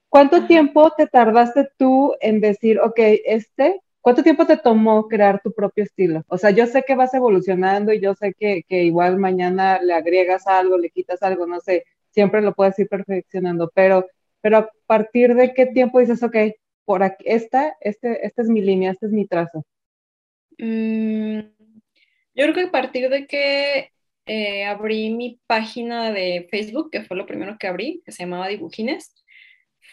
¿cuánto 0.09 0.47
tiempo 0.47 0.91
te 0.91 1.07
tardaste 1.07 1.69
tú 1.77 2.15
en 2.19 2.41
decir, 2.41 2.79
ok, 2.79 2.99
este, 3.25 3.81
cuánto 4.01 4.23
tiempo 4.23 4.45
te 4.45 4.57
tomó 4.57 5.07
crear 5.07 5.41
tu 5.41 5.53
propio 5.53 5.85
estilo? 5.85 6.23
O 6.27 6.37
sea, 6.37 6.51
yo 6.51 6.65
sé 6.67 6.83
que 6.83 6.95
vas 6.95 7.13
evolucionando 7.13 7.93
y 7.93 8.01
yo 8.01 8.15
sé 8.15 8.33
que, 8.33 8.63
que 8.67 8.83
igual 8.83 9.17
mañana 9.17 9.81
le 9.81 9.93
agregas 9.93 10.47
algo, 10.47 10.77
le 10.77 10.89
quitas 10.89 11.23
algo, 11.23 11.47
no 11.47 11.59
sé, 11.61 11.85
siempre 12.11 12.41
lo 12.41 12.53
puedes 12.53 12.77
ir 12.79 12.89
perfeccionando, 12.89 13.71
pero 13.73 14.05
pero 14.41 14.57
a 14.57 14.69
partir 14.85 15.35
de 15.35 15.53
qué 15.53 15.65
tiempo 15.67 15.99
dices, 15.99 16.21
ok, 16.23 16.35
por 16.85 17.03
aquí, 17.03 17.23
esta, 17.27 17.75
este, 17.81 18.25
esta 18.25 18.41
es 18.41 18.49
mi 18.49 18.61
línea, 18.61 18.91
este 18.91 19.05
es 19.05 19.11
mi 19.11 19.27
trazo. 19.27 19.65
Mm, 20.57 21.39
yo 22.35 22.43
creo 22.43 22.53
que 22.53 22.61
a 22.61 22.71
partir 22.71 23.09
de 23.09 23.27
que 23.27 23.91
eh, 24.25 24.65
abrí 24.65 25.09
mi 25.11 25.39
página 25.47 26.11
de 26.11 26.47
Facebook, 26.51 26.91
que 26.91 27.03
fue 27.03 27.17
lo 27.17 27.25
primero 27.25 27.57
que 27.59 27.67
abrí, 27.67 28.01
que 28.05 28.11
se 28.11 28.23
llamaba 28.23 28.47
Dibujines, 28.47 29.13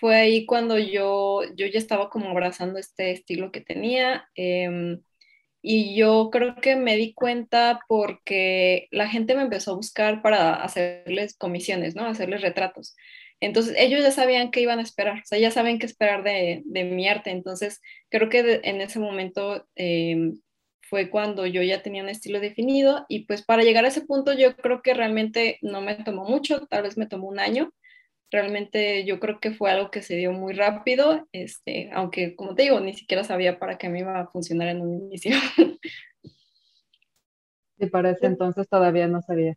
fue 0.00 0.16
ahí 0.16 0.46
cuando 0.46 0.78
yo, 0.78 1.42
yo 1.56 1.66
ya 1.66 1.78
estaba 1.78 2.10
como 2.10 2.30
abrazando 2.30 2.78
este 2.78 3.10
estilo 3.12 3.50
que 3.50 3.60
tenía. 3.60 4.28
Em, 4.34 5.02
y 5.62 5.96
yo 5.96 6.30
creo 6.30 6.56
que 6.56 6.76
me 6.76 6.96
di 6.96 7.14
cuenta 7.14 7.80
porque 7.88 8.88
la 8.90 9.08
gente 9.08 9.34
me 9.34 9.42
empezó 9.42 9.72
a 9.72 9.76
buscar 9.76 10.22
para 10.22 10.54
hacerles 10.54 11.36
comisiones, 11.36 11.96
¿no? 11.96 12.06
Hacerles 12.06 12.42
retratos. 12.42 12.94
Entonces 13.40 13.74
ellos 13.78 14.02
ya 14.02 14.10
sabían 14.10 14.50
qué 14.50 14.60
iban 14.60 14.78
a 14.80 14.82
esperar, 14.82 15.18
o 15.18 15.24
sea, 15.24 15.38
ya 15.38 15.50
saben 15.50 15.78
qué 15.78 15.86
esperar 15.86 16.22
de, 16.24 16.62
mi 16.66 17.08
arte. 17.08 17.30
Entonces 17.30 17.80
creo 18.08 18.28
que 18.28 18.60
en 18.64 18.80
ese 18.80 18.98
momento 18.98 19.66
em, 19.76 20.40
fue 20.82 21.10
cuando 21.10 21.46
yo 21.46 21.62
ya 21.62 21.82
tenía 21.82 22.02
un 22.02 22.08
estilo 22.08 22.40
definido 22.40 23.04
y 23.08 23.26
pues 23.26 23.44
para 23.44 23.62
llegar 23.62 23.84
a 23.84 23.88
ese 23.88 24.02
punto 24.02 24.32
yo 24.32 24.56
creo 24.56 24.82
que 24.82 24.94
realmente 24.94 25.58
no 25.62 25.80
me 25.80 25.94
tomó 25.96 26.24
mucho, 26.24 26.66
tal 26.66 26.82
vez 26.82 26.96
me 26.96 27.06
tomó 27.06 27.28
un 27.28 27.38
año. 27.38 27.72
Realmente 28.30 29.06
yo 29.06 29.20
creo 29.20 29.40
que 29.40 29.52
fue 29.52 29.70
algo 29.70 29.90
que 29.90 30.02
se 30.02 30.16
dio 30.16 30.32
muy 30.32 30.52
rápido, 30.52 31.26
este, 31.32 31.90
aunque 31.94 32.36
como 32.36 32.54
te 32.54 32.62
digo, 32.64 32.80
ni 32.80 32.92
siquiera 32.94 33.24
sabía 33.24 33.58
para 33.58 33.78
qué 33.78 33.88
me 33.88 34.00
iba 34.00 34.20
a 34.20 34.26
funcionar 34.28 34.68
en 34.68 34.82
un 34.82 34.94
inicio. 35.06 35.36
Y 37.80 37.86
para 37.86 38.10
ese 38.10 38.26
entonces 38.26 38.68
todavía 38.68 39.06
no 39.06 39.22
sabía. 39.22 39.54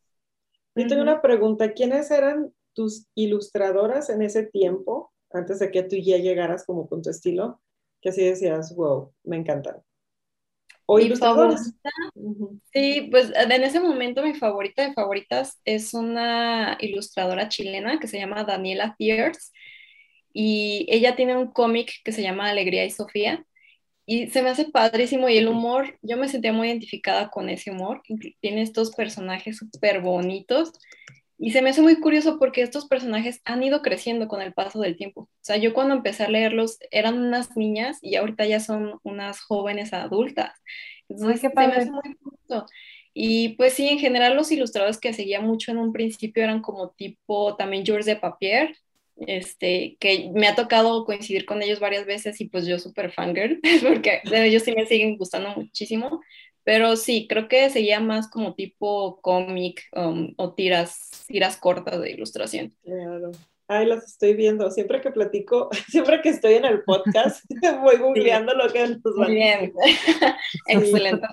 Yo 0.75 0.87
tengo 0.87 1.01
una 1.01 1.21
pregunta, 1.21 1.73
¿quiénes 1.73 2.11
eran 2.11 2.53
tus 2.73 3.07
ilustradoras 3.15 4.09
en 4.09 4.21
ese 4.21 4.43
tiempo, 4.43 5.11
antes 5.31 5.59
de 5.59 5.71
que 5.71 5.83
tú 5.83 5.95
ya 5.95 6.17
llegaras 6.17 6.65
como 6.65 6.87
con 6.87 7.01
tu 7.01 7.09
estilo, 7.09 7.61
que 8.01 8.09
así 8.09 8.23
decías, 8.23 8.75
wow, 8.75 9.13
me 9.23 9.37
encantan? 9.37 9.77
¿O 10.85 10.99
ilustradoras? 10.99 11.73
Sí, 12.73 13.07
pues 13.11 13.31
en 13.33 13.63
ese 13.63 13.79
momento 13.79 14.23
mi 14.23 14.33
favorita 14.33 14.85
de 14.85 14.93
favoritas 14.93 15.61
es 15.63 15.93
una 15.93 16.77
ilustradora 16.81 17.47
chilena 17.47 17.99
que 17.99 18.07
se 18.07 18.19
llama 18.19 18.43
Daniela 18.43 18.95
Thiers 18.97 19.53
y 20.33 20.85
ella 20.89 21.15
tiene 21.15 21.37
un 21.37 21.51
cómic 21.51 21.93
que 22.03 22.11
se 22.11 22.21
llama 22.21 22.49
Alegría 22.49 22.83
y 22.83 22.89
Sofía 22.89 23.45
y 24.05 24.27
se 24.27 24.41
me 24.41 24.49
hace 24.49 24.65
padrísimo 24.65 25.29
y 25.29 25.37
el 25.37 25.47
humor, 25.47 25.97
yo 26.01 26.17
me 26.17 26.27
sentía 26.27 26.51
muy 26.51 26.67
identificada 26.67 27.29
con 27.29 27.49
ese 27.49 27.71
humor, 27.71 28.01
tiene 28.41 28.61
estos 28.61 28.91
personajes 28.93 29.57
súper 29.57 30.01
bonitos 30.01 30.73
y 31.43 31.49
se 31.51 31.63
me 31.63 31.71
hace 31.71 31.81
muy 31.81 31.99
curioso 31.99 32.37
porque 32.37 32.61
estos 32.61 32.85
personajes 32.85 33.41
han 33.45 33.63
ido 33.63 33.81
creciendo 33.81 34.27
con 34.27 34.43
el 34.43 34.53
paso 34.53 34.79
del 34.79 34.95
tiempo. 34.95 35.21
O 35.21 35.29
sea, 35.41 35.57
yo 35.57 35.73
cuando 35.73 35.95
empecé 35.95 36.23
a 36.23 36.29
leerlos 36.29 36.77
eran 36.91 37.17
unas 37.17 37.57
niñas 37.57 37.97
y 38.03 38.15
ahorita 38.15 38.45
ya 38.45 38.59
son 38.59 38.99
unas 39.01 39.41
jóvenes 39.41 39.91
adultas. 39.91 40.51
Entonces, 41.09 41.41
se 41.41 41.49
me 41.55 41.65
hace 41.65 41.89
muy 41.89 42.15
curioso. 42.15 42.67
Y 43.15 43.55
pues 43.55 43.73
sí, 43.73 43.89
en 43.89 43.97
general 43.97 44.35
los 44.35 44.51
ilustradores 44.51 44.99
que 44.99 45.13
seguía 45.13 45.41
mucho 45.41 45.71
en 45.71 45.79
un 45.79 45.91
principio 45.91 46.43
eran 46.43 46.61
como 46.61 46.91
tipo 46.91 47.55
también 47.55 47.83
Georges 47.83 48.05
de 48.05 48.17
Papier, 48.17 48.77
este, 49.25 49.97
que 49.99 50.29
me 50.35 50.47
ha 50.47 50.53
tocado 50.53 51.05
coincidir 51.05 51.47
con 51.47 51.63
ellos 51.63 51.79
varias 51.79 52.05
veces 52.05 52.39
y 52.39 52.49
pues 52.49 52.67
yo 52.67 52.77
súper 52.77 53.11
fangirl, 53.11 53.59
porque 53.83 54.21
ellos 54.31 54.61
sí 54.61 54.73
me 54.75 54.85
siguen 54.85 55.17
gustando 55.17 55.55
muchísimo, 55.55 56.21
pero 56.63 56.95
sí, 56.95 57.27
creo 57.27 57.47
que 57.47 57.69
seguía 57.69 57.99
más 57.99 58.29
como 58.29 58.53
tipo 58.53 59.19
cómic 59.21 59.83
um, 59.95 60.33
o 60.37 60.53
tiras, 60.53 61.25
tiras 61.27 61.57
cortas 61.57 61.99
de 61.99 62.11
ilustración. 62.11 62.73
Claro. 62.83 63.31
Ay, 63.73 63.85
las 63.85 64.03
estoy 64.03 64.33
viendo. 64.33 64.69
Siempre 64.69 64.99
que 64.99 65.11
platico, 65.11 65.69
siempre 65.87 66.21
que 66.21 66.27
estoy 66.27 66.55
en 66.55 66.65
el 66.65 66.83
podcast, 66.83 67.45
voy 67.81 67.97
googleando 67.97 68.53
lo 68.53 68.67
que 68.71 68.85
nos 68.85 69.15
van 69.15 69.31
Bien, 69.31 69.73
excelente. 70.67 71.25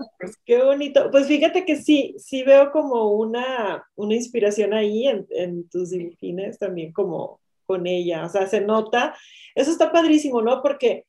Qué 0.45 0.63
bonito. 0.63 1.11
Pues 1.11 1.27
fíjate 1.27 1.65
que 1.65 1.77
sí, 1.77 2.15
sí 2.19 2.45
veo 2.45 2.71
como 2.71 3.11
una, 3.13 3.85
una 3.97 4.15
inspiración 4.15 4.73
ahí 4.73 5.09
en, 5.09 5.27
en 5.31 5.69
tus 5.69 5.91
dibujines 5.91 6.59
también 6.59 6.93
como 6.93 7.41
con 7.67 7.87
ella. 7.89 8.25
O 8.25 8.29
sea, 8.29 8.47
se 8.47 8.61
nota. 8.61 9.17
Eso 9.57 9.73
está 9.73 9.91
padrísimo, 9.91 10.41
¿no? 10.41 10.63
Porque 10.63 11.07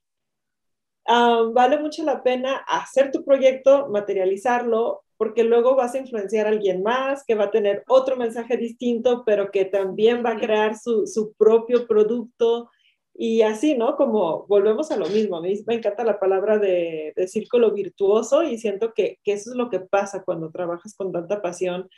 um, 1.09 1.53
vale 1.53 1.79
mucho 1.79 2.03
la 2.03 2.23
pena 2.23 2.57
hacer 2.67 3.11
tu 3.11 3.23
proyecto, 3.25 3.89
materializarlo, 3.89 5.03
porque 5.17 5.43
luego 5.43 5.75
vas 5.75 5.95
a 5.95 5.99
influenciar 5.99 6.47
a 6.47 6.51
alguien 6.51 6.81
más 6.81 7.25
que 7.25 7.35
va 7.35 7.45
a 7.45 7.51
tener 7.51 7.83
otro 7.89 8.15
mensaje 8.15 8.55
distinto, 8.55 9.23
pero 9.25 9.51
que 9.51 9.65
también 9.65 10.23
va 10.25 10.31
a 10.31 10.39
crear 10.39 10.77
su, 10.77 11.05
su 11.07 11.33
propio 11.33 11.87
producto 11.87 12.69
y 13.13 13.41
así, 13.41 13.75
¿no? 13.75 13.97
Como 13.97 14.47
volvemos 14.47 14.91
a 14.91 14.95
lo 14.95 15.07
mismo. 15.09 15.35
A 15.35 15.41
mí 15.41 15.53
me 15.67 15.75
encanta 15.75 16.05
la 16.05 16.19
palabra 16.21 16.57
de, 16.57 17.11
de 17.17 17.27
círculo 17.27 17.73
virtuoso 17.73 18.43
y 18.43 18.57
siento 18.57 18.93
que, 18.93 19.19
que, 19.25 19.33
eso 19.33 19.51
es 19.51 19.57
lo 19.57 19.69
que 19.69 19.81
pasa 19.81 20.23
cuando 20.23 20.51
trabajas 20.51 20.95
con 20.95 21.11
tanta 21.11 21.41
pasión 21.41 21.89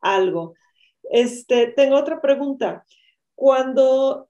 algo. 0.00 0.54
Este, 1.10 1.68
tengo 1.68 1.96
otra 1.96 2.20
pregunta. 2.20 2.84
Cuando 3.34 4.27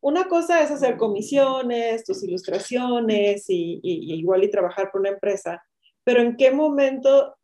una 0.00 0.28
cosa 0.28 0.62
es 0.62 0.70
hacer 0.70 0.96
comisiones, 0.96 2.04
tus 2.04 2.22
ilustraciones 2.24 3.44
y, 3.48 3.80
igual 3.82 4.44
y 4.44 4.50
trabajar 4.50 4.90
por 4.90 5.02
una 5.02 5.10
empresa, 5.10 5.62
pero 6.04 6.22
¿en 6.22 6.36
qué 6.36 6.50
momento 6.50 7.36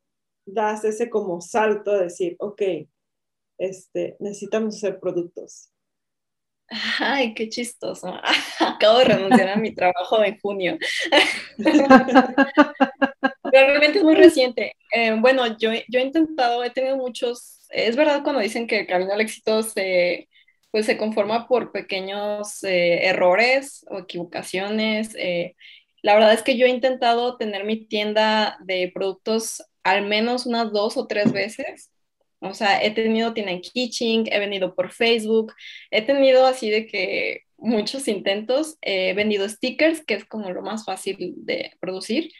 das 0.47 0.85
ese 0.85 1.11
como 1.11 1.41
salto 1.41 1.93
de 1.93 2.05
decir, 2.05 2.37
ok, 2.39 2.63
este, 3.59 4.17
necesitamos 4.21 4.77
hacer 4.77 4.99
productos? 4.99 5.71
Ay, 6.99 7.35
qué 7.35 7.49
chistoso. 7.49 8.13
Acabo 8.61 8.99
de 8.99 9.05
renunciar 9.05 9.51
a 9.51 9.57
mi 9.57 9.75
trabajo 9.75 10.23
en 10.25 10.39
junio. 10.41 10.79
Realmente 13.45 13.99
es 13.99 14.05
muy 14.05 14.15
reciente. 14.15 14.73
Eh, 14.93 15.15
bueno, 15.19 15.47
yo, 15.59 15.71
yo 15.89 16.01
he 16.01 16.03
intentado, 16.03 16.65
he 16.65 16.71
tenido 16.71 16.97
muchos, 16.97 17.67
es 17.71 17.97
verdad 17.97 18.23
cuando 18.23 18.41
dicen 18.41 18.67
que 18.67 18.81
el 18.81 18.87
camino 18.87 19.13
al 19.13 19.21
éxito 19.21 19.63
se, 19.63 20.29
pues 20.71 20.87
se 20.87 20.97
conforma 20.99 21.49
por 21.49 21.73
pequeños 21.73 22.63
eh, 22.65 23.07
errores 23.07 23.85
o 23.89 23.99
equivocaciones. 24.01 25.15
Eh, 25.17 25.57
la 26.03 26.15
verdad 26.15 26.35
es 26.35 26.43
que 26.43 26.57
yo 26.57 26.67
he 26.67 26.71
intentado 26.71 27.37
tener 27.37 27.65
mi 27.65 27.87
tienda 27.87 28.59
de 28.65 28.91
productos 28.95 29.65
al 29.85 30.07
menos 30.07 30.47
unas 30.47 30.73
dos 30.73 30.97
o 30.97 31.07
tres 31.07 31.33
veces. 31.33 31.91
O 32.41 32.55
sea, 32.55 32.83
he 32.83 32.91
tenido 32.91 33.33
tienda 33.33 33.59
Kitchen, 33.61 34.25
he 34.31 34.39
vendido 34.39 34.75
por 34.75 34.93
Facebook, 34.93 35.55
he 35.91 36.03
tenido 36.03 36.47
así 36.47 36.71
de 36.71 36.87
que 36.87 37.43
muchos 37.57 38.09
intentos, 38.09 38.77
he 38.83 39.15
vendido 39.15 39.49
stickers, 39.49 40.05
que 40.05 40.15
es 40.15 40.25
como 40.25 40.51
lo 40.51 40.63
más 40.63 40.85
fácil 40.85 41.35
de 41.39 41.73
producir. 41.81 42.31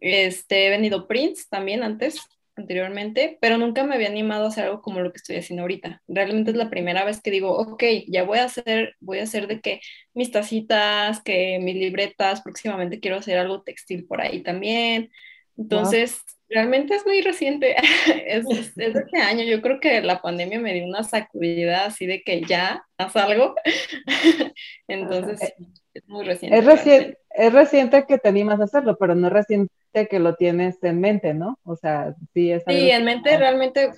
Este, 0.00 0.66
he 0.66 0.70
vendido 0.70 1.06
prints 1.06 1.48
también 1.48 1.82
antes, 1.82 2.20
anteriormente, 2.58 3.38
pero 3.40 3.58
nunca 3.58 3.84
me 3.84 3.94
había 3.94 4.08
animado 4.08 4.44
a 4.44 4.48
hacer 4.48 4.64
algo 4.64 4.82
como 4.82 5.00
lo 5.00 5.12
que 5.12 5.18
estoy 5.18 5.36
haciendo 5.36 5.62
ahorita. 5.62 6.02
Realmente 6.08 6.50
es 6.50 6.56
la 6.56 6.70
primera 6.70 7.04
vez 7.04 7.20
que 7.20 7.30
digo, 7.30 7.56
ok, 7.56 7.82
ya 8.08 8.24
voy 8.24 8.38
a 8.38 8.44
hacer, 8.44 8.96
voy 9.00 9.20
a 9.20 9.24
hacer 9.24 9.46
de 9.46 9.60
que 9.60 9.80
mis 10.14 10.30
tacitas, 10.30 11.22
que 11.22 11.58
mis 11.60 11.76
libretas, 11.76 12.42
próximamente 12.42 13.00
quiero 13.00 13.16
hacer 13.16 13.38
algo 13.38 13.62
textil 13.62 14.06
por 14.06 14.20
ahí 14.20 14.42
también. 14.42 15.10
Entonces, 15.56 16.22
Realmente 16.50 16.94
es 16.94 17.04
muy 17.04 17.20
reciente, 17.20 17.76
es, 18.26 18.46
es, 18.48 18.74
de 18.74 18.86
este 18.86 19.18
año. 19.18 19.44
Yo 19.44 19.60
creo 19.60 19.80
que 19.80 20.00
la 20.00 20.22
pandemia 20.22 20.58
me 20.58 20.72
dio 20.72 20.86
una 20.86 21.04
sacudida 21.04 21.84
así 21.84 22.06
de 22.06 22.22
que 22.22 22.42
ya 22.42 22.84
haz 22.96 23.16
algo. 23.16 23.54
Entonces, 24.88 25.54
es 25.92 26.08
muy 26.08 26.24
reciente. 26.24 26.58
Es, 26.58 26.64
reciente. 26.64 27.18
es 27.30 27.52
reciente 27.52 28.04
que 28.06 28.18
te 28.18 28.28
animas 28.28 28.60
a 28.60 28.64
hacerlo, 28.64 28.96
pero 28.98 29.14
no 29.14 29.28
reciente 29.28 29.72
que 29.92 30.18
lo 30.20 30.34
tienes 30.36 30.82
en 30.82 31.00
mente, 31.00 31.34
¿no? 31.34 31.58
O 31.64 31.76
sea, 31.76 32.14
sí 32.34 32.50
es 32.52 32.64
Sí, 32.66 32.90
en 32.90 33.04
mente 33.04 33.36
realmente 33.38 33.90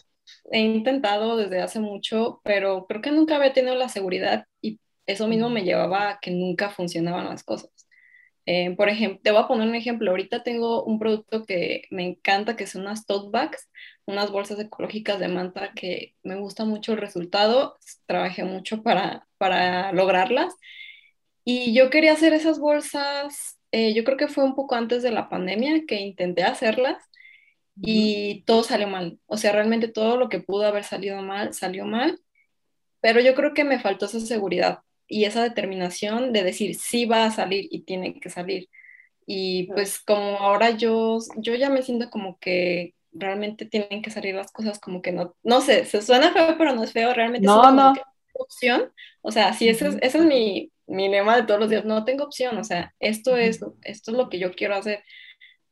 he 0.53 0.61
intentado 0.61 1.37
desde 1.37 1.61
hace 1.61 1.81
mucho, 1.81 2.41
pero 2.45 2.87
creo 2.87 3.03
que 3.03 3.11
nunca 3.11 3.37
había 3.37 3.53
tenido 3.53 3.75
la 3.75 3.89
seguridad 3.89 4.47
y 4.61 4.81
eso 5.07 5.27
mismo 5.27 5.51
me 5.51 5.65
llevaba 5.65 6.11
a 6.11 6.21
que 6.21 6.31
nunca 6.31 6.71
funcionaban 6.71 7.27
las 7.29 7.43
cosas. 7.43 7.71
Eh, 8.47 8.75
por 8.77 8.89
ejemplo, 8.91 9.21
te 9.25 9.33
voy 9.33 9.43
a 9.43 9.49
poner 9.49 9.69
un 9.69 9.77
ejemplo. 9.77 10.11
Ahorita 10.11 10.43
tengo 10.45 10.85
un 10.85 10.99
producto 11.01 11.45
que 11.47 11.85
me 11.91 12.05
encanta, 12.07 12.57
que 12.57 12.67
son 12.67 12.83
unas 12.83 13.07
tote 13.07 13.31
bags, 13.33 13.71
unas 14.07 14.31
bolsas 14.33 14.61
ecológicas 14.61 15.21
de 15.21 15.29
manta 15.29 15.73
que 15.75 16.17
me 16.25 16.37
gusta 16.37 16.65
mucho 16.67 16.93
el 16.95 16.99
resultado. 17.01 17.79
Trabajé 18.07 18.45
mucho 18.45 18.83
para, 18.83 19.29
para 19.39 19.93
lograrlas. 19.93 20.55
Y 21.45 21.75
yo 21.75 21.91
quería 21.91 22.13
hacer 22.15 22.33
esas 22.35 22.59
bolsas, 22.61 23.60
eh, 23.73 23.95
yo 23.95 24.05
creo 24.05 24.17
que 24.17 24.29
fue 24.29 24.45
un 24.45 24.55
poco 24.55 24.75
antes 24.75 25.03
de 25.03 25.11
la 25.11 25.29
pandemia 25.29 25.85
que 25.87 26.01
intenté 26.01 26.43
hacerlas 26.43 27.03
y 27.83 28.43
todo 28.43 28.63
salió 28.63 28.89
mal. 28.89 29.19
O 29.27 29.37
sea, 29.37 29.53
realmente 29.53 29.89
todo 29.89 30.17
lo 30.17 30.29
que 30.29 30.41
pudo 30.41 30.67
haber 30.67 30.85
salido 30.85 31.23
mal, 31.23 31.55
salió 31.55 31.85
mal. 31.85 32.21
Pero 33.01 33.21
yo 33.21 33.35
creo 33.35 33.55
que 33.55 33.65
me 33.65 33.81
faltó 33.81 34.07
esa 34.07 34.21
seguridad 34.21 34.81
y 35.07 35.25
esa 35.25 35.43
determinación 35.43 36.33
de 36.33 36.43
decir 36.43 36.75
sí 36.75 37.07
va 37.07 37.25
a 37.25 37.31
salir 37.31 37.69
y 37.71 37.83
tiene 37.83 38.19
que 38.21 38.29
salir. 38.29 38.69
Y 39.27 39.69
pues 39.69 40.01
como 40.01 40.39
ahora 40.39 40.71
yo, 40.71 41.19
yo 41.37 41.55
ya 41.55 41.71
me 41.71 41.83
siento 41.83 42.11
como 42.11 42.39
que 42.39 42.95
realmente 43.13 43.65
tienen 43.65 44.03
que 44.03 44.11
salir 44.11 44.35
las 44.35 44.53
cosas 44.53 44.79
como 44.79 45.03
que 45.03 45.13
no, 45.13 45.35
no 45.43 45.61
sé, 45.61 45.85
se 45.85 46.03
suena 46.03 46.33
feo, 46.33 46.57
pero 46.59 46.75
no 46.75 46.85
es 46.85 46.93
feo, 46.93 47.13
realmente 47.15 47.47
no, 47.47 47.71
no. 47.73 47.95
opción. 48.35 48.93
O 49.23 49.33
sea, 49.33 49.53
sí, 49.53 49.69
ese 49.69 49.89
es, 49.89 49.97
ese 50.01 50.19
es 50.19 50.25
mi, 50.25 50.71
mi 50.91 51.09
lema 51.09 51.37
de 51.37 51.45
todos 51.45 51.61
los 51.61 51.71
días, 51.71 51.85
no 51.85 52.05
tengo 52.05 52.25
opción, 52.25 52.59
o 52.59 52.65
sea, 52.65 52.93
esto 52.99 53.37
es, 53.37 53.61
esto 53.83 54.11
es 54.11 54.17
lo 54.17 54.29
que 54.29 54.39
yo 54.39 54.53
quiero 54.53 54.75
hacer. 54.75 55.03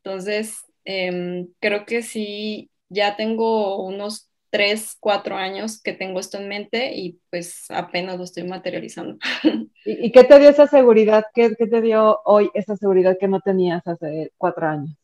Entonces, 0.02 0.56
eh, 0.84 1.46
creo 1.60 1.84
que 1.84 2.02
sí, 2.02 2.70
ya 2.88 3.16
tengo 3.16 3.82
unos 3.84 4.30
tres, 4.50 4.96
cuatro 4.98 5.36
años 5.36 5.82
que 5.82 5.92
tengo 5.92 6.20
esto 6.20 6.38
en 6.38 6.48
mente 6.48 6.92
y 6.94 7.20
pues 7.30 7.66
apenas 7.70 8.16
lo 8.16 8.24
estoy 8.24 8.44
materializando. 8.44 9.18
¿Y, 9.84 10.10
qué 10.12 10.24
te 10.24 10.38
dio 10.38 10.48
esa 10.48 10.66
seguridad? 10.66 11.24
¿Qué, 11.34 11.54
¿Qué, 11.58 11.66
te 11.66 11.80
dio 11.82 12.20
hoy 12.24 12.50
esa 12.54 12.76
seguridad 12.76 13.16
que 13.18 13.28
no 13.28 13.40
tenías 13.40 13.86
hace 13.86 14.32
cuatro 14.38 14.66
años? 14.66 14.96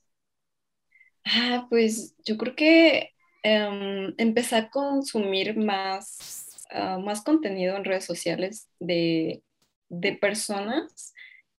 Ah, 1.25 1.67
pues 1.69 2.15
yo 2.25 2.37
creo 2.37 2.55
que 2.55 3.11
um, 3.45 4.15
empecé 4.17 4.57
a 4.57 4.71
consumir 4.71 5.57
más, 5.57 6.57
uh, 6.73 7.01
más 7.01 7.23
contenido 7.23 7.77
en 7.77 7.85
redes 7.85 8.05
sociales 8.05 8.69
de, 8.79 9.43
de 9.89 10.13
personas 10.13 11.15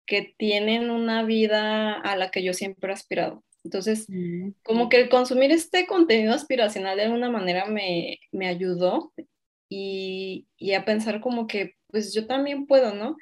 que 0.05 0.33
tienen 0.37 0.89
una 0.89 1.23
vida 1.23 1.93
a 1.93 2.15
la 2.15 2.29
que 2.31 2.43
yo 2.43 2.53
siempre 2.53 2.91
he 2.91 2.93
aspirado. 2.93 3.43
Entonces, 3.63 4.07
como 4.61 4.89
que 4.89 4.97
el 4.97 5.09
consumir 5.09 5.51
este 5.51 5.87
contenido 5.87 6.33
aspiracional 6.33 6.97
de 6.97 7.03
alguna 7.05 7.31
manera 7.31 7.65
me, 7.65 8.19
me 8.31 8.47
ayudó 8.47 9.11
y, 9.67 10.45
y, 10.57 10.73
a 10.73 10.85
pensar 10.85 11.19
como 11.19 11.47
que, 11.47 11.73
pues 11.87 12.13
yo 12.13 12.27
también 12.27 12.67
puedo, 12.67 12.93
¿no? 12.93 13.17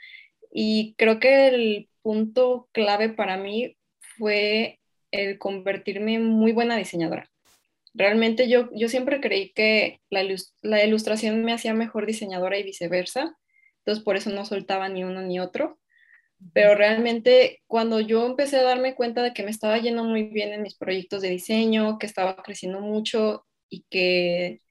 Y 0.52 0.96
creo 0.98 1.20
que 1.22 1.48
el 1.48 1.90
punto 2.02 2.68
clave 2.74 3.08
para 3.08 3.38
mí 3.38 3.78
fue 4.18 4.82
el 5.12 5.38
convertirme 5.38 6.16
en 6.16 6.26
muy 6.26 6.52
buena 6.52 6.76
diseñadora. 6.76 7.30
Realmente 7.94 8.50
yo, 8.50 8.70
yo 8.74 8.90
siempre 8.90 9.22
creí 9.22 9.54
que 9.54 10.02
la, 10.10 10.24
la 10.62 10.84
ilustración 10.84 11.46
me 11.46 11.54
hacía 11.54 11.74
mejor 11.74 12.06
diseñadora 12.06 12.58
y 12.58 12.64
viceversa, 12.64 13.38
entonces 13.86 14.04
por 14.04 14.16
eso 14.16 14.30
no 14.30 14.46
soltaba 14.46 14.90
ni 14.90 15.04
uno 15.04 15.22
ni 15.22 15.40
otro 15.40 15.80
pero 16.52 16.76
realmente 16.76 17.62
cuando 17.68 18.00
yo 18.00 18.26
empecé 18.26 18.58
a 18.58 18.64
darme 18.64 18.96
cuenta 18.96 19.22
de 19.24 19.34
que 19.34 19.44
me 19.44 19.52
estaba 19.52 19.78
yendo 19.78 20.04
muy 20.04 20.24
bien 20.24 20.52
en 20.52 20.62
mis 20.62 20.76
proyectos 20.76 21.22
de 21.22 21.30
diseño, 21.30 21.98
que 22.00 22.06
estaba 22.06 22.36
creciendo 22.44 22.82
mucho 22.82 23.46
y 23.70 23.86
que 23.90 24.62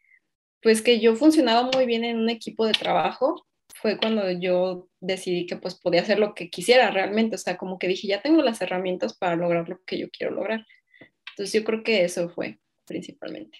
pues 0.60 0.82
que 0.82 1.00
yo 1.00 1.16
funcionaba 1.16 1.70
muy 1.72 1.86
bien 1.86 2.04
en 2.04 2.18
un 2.18 2.30
equipo 2.30 2.66
de 2.66 2.72
trabajo, 2.72 3.46
fue 3.74 3.98
cuando 3.98 4.30
yo 4.30 4.88
decidí 5.00 5.46
que 5.46 5.56
pues 5.56 5.74
podía 5.74 6.02
hacer 6.02 6.20
lo 6.20 6.34
que 6.34 6.50
quisiera 6.50 6.90
realmente, 6.90 7.34
o 7.34 7.38
sea, 7.38 7.56
como 7.56 7.78
que 7.78 7.88
dije, 7.88 8.06
ya 8.06 8.22
tengo 8.22 8.42
las 8.42 8.60
herramientas 8.62 9.16
para 9.16 9.34
lograr 9.34 9.68
lo 9.68 9.82
que 9.84 9.98
yo 9.98 10.08
quiero 10.10 10.34
lograr. 10.34 10.64
Entonces 11.30 11.52
yo 11.52 11.64
creo 11.64 11.82
que 11.82 12.04
eso 12.04 12.28
fue 12.28 12.60
principalmente. 12.86 13.58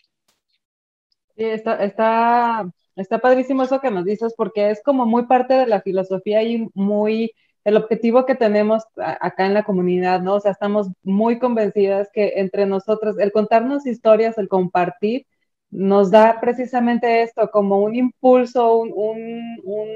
Sí, 1.37 1.45
está, 1.45 1.83
está, 1.83 2.71
está 2.97 3.19
padrísimo 3.19 3.63
eso 3.63 3.81
que 3.81 3.91
nos 3.91 4.05
dices 4.05 4.35
porque 4.37 4.71
es 4.71 4.83
como 4.83 5.07
muy 5.07 5.27
parte 5.27 5.55
de 5.55 5.67
la 5.67 5.81
filosofía 5.83 6.43
y 6.43 6.69
muy 6.75 7.33
el 7.65 7.77
objetivo 7.77 8.27
que 8.27 8.35
tenemos 8.35 8.83
acá 8.97 9.47
en 9.47 9.55
la 9.55 9.63
comunidad, 9.65 10.21
¿no? 10.21 10.35
O 10.35 10.41
sea, 10.41 10.53
estamos 10.53 10.89
muy 11.03 11.39
convencidas 11.39 12.09
que 12.13 12.33
entre 12.37 12.67
nosotros, 12.67 13.19
el 13.19 13.33
contarnos 13.33 13.87
historias, 13.87 14.37
el 14.39 14.49
compartir, 14.49 15.27
nos 15.71 16.11
da 16.11 16.39
precisamente 16.41 17.23
esto, 17.23 17.51
como 17.51 17.79
un 17.79 17.95
impulso, 17.95 18.77
un, 18.77 18.93
un, 18.95 19.61
un 19.65 19.89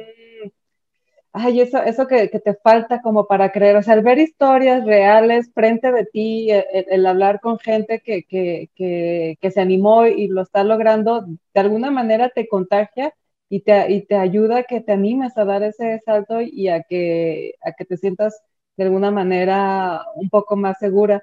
ay, 1.37 1.61
eso, 1.61 1.83
eso 1.83 2.07
que, 2.07 2.29
te 2.29 2.55
falta 2.55 3.03
como 3.03 3.27
para 3.27 3.53
creer, 3.53 3.77
o 3.77 3.83
sea, 3.83 3.95
el 3.95 4.03
ver 4.03 4.19
historias 4.19 4.85
reales 4.87 5.51
frente 5.55 5.93
de 5.93 6.07
ti, 6.07 6.51
el, 6.51 6.65
el 6.73 7.07
hablar 7.07 7.41
con 7.41 7.59
gente 7.59 8.01
que, 8.01 8.25
que, 8.25 8.71
que, 8.75 9.51
se 9.51 9.61
animó 9.61 10.07
y 10.07 10.29
lo 10.29 10.43
está 10.43 10.65
logrando, 10.65 11.27
de 11.27 11.61
alguna 11.61 11.91
manera 11.91 12.31
te 12.31 12.49
contagia 12.49 13.13
y 13.51 13.61
te, 13.61 13.93
y 13.93 14.07
te 14.07 14.17
ayuda 14.17 14.59
a 14.61 14.63
que 14.65 14.81
te 14.81 14.93
animes 14.93 15.37
a 15.37 15.45
dar 15.45 15.63
ese 15.63 16.01
salto 16.05 16.41
y 16.41 16.69
a 16.69 16.83
que, 16.83 17.55
a 17.63 17.73
que 17.73 17.85
te 17.85 17.99
sientas 17.99 18.43
de 18.77 18.85
alguna 18.85 19.11
manera 19.11 20.05
un 20.15 20.31
poco 20.31 20.57
más 20.57 20.79
segura. 20.79 21.23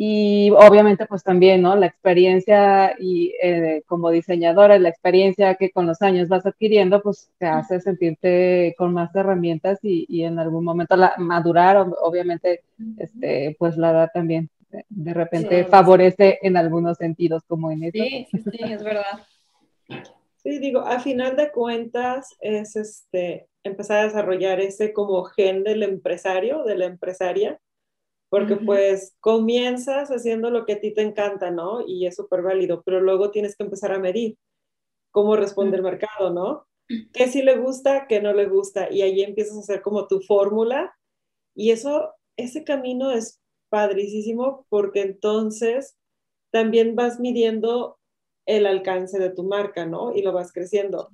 Y 0.00 0.50
obviamente 0.50 1.06
pues 1.06 1.24
también, 1.24 1.60
¿no? 1.60 1.74
La 1.74 1.86
experiencia 1.86 2.94
y 3.00 3.34
eh, 3.42 3.82
como 3.84 4.10
diseñadora, 4.10 4.78
la 4.78 4.90
experiencia 4.90 5.56
que 5.56 5.72
con 5.72 5.86
los 5.86 6.02
años 6.02 6.28
vas 6.28 6.46
adquiriendo, 6.46 7.02
pues 7.02 7.32
te 7.36 7.46
hace 7.46 7.80
sentirte 7.80 8.76
con 8.78 8.92
más 8.92 9.12
herramientas 9.16 9.80
y, 9.82 10.06
y 10.08 10.22
en 10.22 10.38
algún 10.38 10.62
momento 10.62 10.94
la, 10.94 11.14
madurar, 11.18 11.84
obviamente, 12.00 12.60
este, 12.96 13.56
pues 13.58 13.76
la 13.76 13.90
edad 13.90 14.10
también 14.14 14.48
de 14.88 15.14
repente 15.14 15.64
favorece 15.64 16.38
en 16.42 16.56
algunos 16.56 16.96
sentidos 16.98 17.42
como 17.48 17.72
en 17.72 17.82
eso. 17.82 17.98
Sí, 18.00 18.28
sí, 18.30 18.38
sí, 18.52 18.72
es 18.72 18.84
verdad. 18.84 19.26
Sí, 20.36 20.60
digo, 20.60 20.82
a 20.82 21.00
final 21.00 21.34
de 21.34 21.50
cuentas 21.50 22.36
es 22.40 22.76
este, 22.76 23.48
empezar 23.64 23.98
a 23.98 24.04
desarrollar 24.04 24.60
ese 24.60 24.92
como 24.92 25.24
gen 25.24 25.64
del 25.64 25.82
empresario, 25.82 26.62
de 26.62 26.78
la 26.78 26.84
empresaria, 26.84 27.58
porque 28.28 28.56
pues 28.56 29.16
comienzas 29.20 30.10
haciendo 30.10 30.50
lo 30.50 30.66
que 30.66 30.74
a 30.74 30.80
ti 30.80 30.92
te 30.92 31.02
encanta, 31.02 31.50
¿no? 31.50 31.86
Y 31.86 32.06
es 32.06 32.16
súper 32.16 32.42
válido, 32.42 32.82
pero 32.84 33.00
luego 33.00 33.30
tienes 33.30 33.56
que 33.56 33.64
empezar 33.64 33.92
a 33.92 33.98
medir 33.98 34.36
cómo 35.10 35.36
responde 35.36 35.76
el 35.76 35.82
mercado, 35.82 36.30
¿no? 36.32 36.66
¿Qué 37.12 37.28
sí 37.28 37.42
le 37.42 37.56
gusta, 37.56 38.06
qué 38.06 38.20
no 38.20 38.32
le 38.32 38.46
gusta? 38.46 38.90
Y 38.90 39.02
ahí 39.02 39.22
empiezas 39.22 39.56
a 39.56 39.60
hacer 39.60 39.82
como 39.82 40.06
tu 40.06 40.20
fórmula 40.20 40.94
y 41.54 41.70
eso, 41.70 42.14
ese 42.36 42.64
camino 42.64 43.10
es 43.10 43.40
padricísimo 43.68 44.66
porque 44.68 45.02
entonces 45.02 45.96
también 46.50 46.96
vas 46.96 47.20
midiendo 47.20 47.98
el 48.46 48.66
alcance 48.66 49.18
de 49.18 49.30
tu 49.30 49.44
marca, 49.44 49.86
¿no? 49.86 50.14
Y 50.14 50.22
lo 50.22 50.32
vas 50.32 50.52
creciendo. 50.52 51.10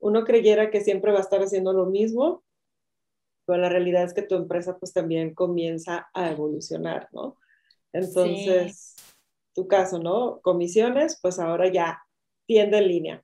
Uno 0.00 0.24
creyera 0.24 0.70
que 0.70 0.80
siempre 0.80 1.12
va 1.12 1.18
a 1.18 1.22
estar 1.22 1.40
haciendo 1.40 1.72
lo 1.72 1.86
mismo, 1.86 2.42
pero 3.52 3.64
la 3.64 3.68
realidad 3.68 4.04
es 4.04 4.14
que 4.14 4.22
tu 4.22 4.34
empresa 4.34 4.78
pues 4.78 4.94
también 4.94 5.34
comienza 5.34 6.08
a 6.14 6.30
evolucionar, 6.30 7.10
¿no? 7.12 7.36
Entonces, 7.92 8.96
tu 9.54 9.68
caso, 9.68 9.98
¿no? 9.98 10.40
Comisiones, 10.40 11.18
pues 11.20 11.38
ahora 11.38 11.70
ya 11.70 12.02
tiende 12.46 12.78
en 12.78 12.88
línea. 12.88 13.22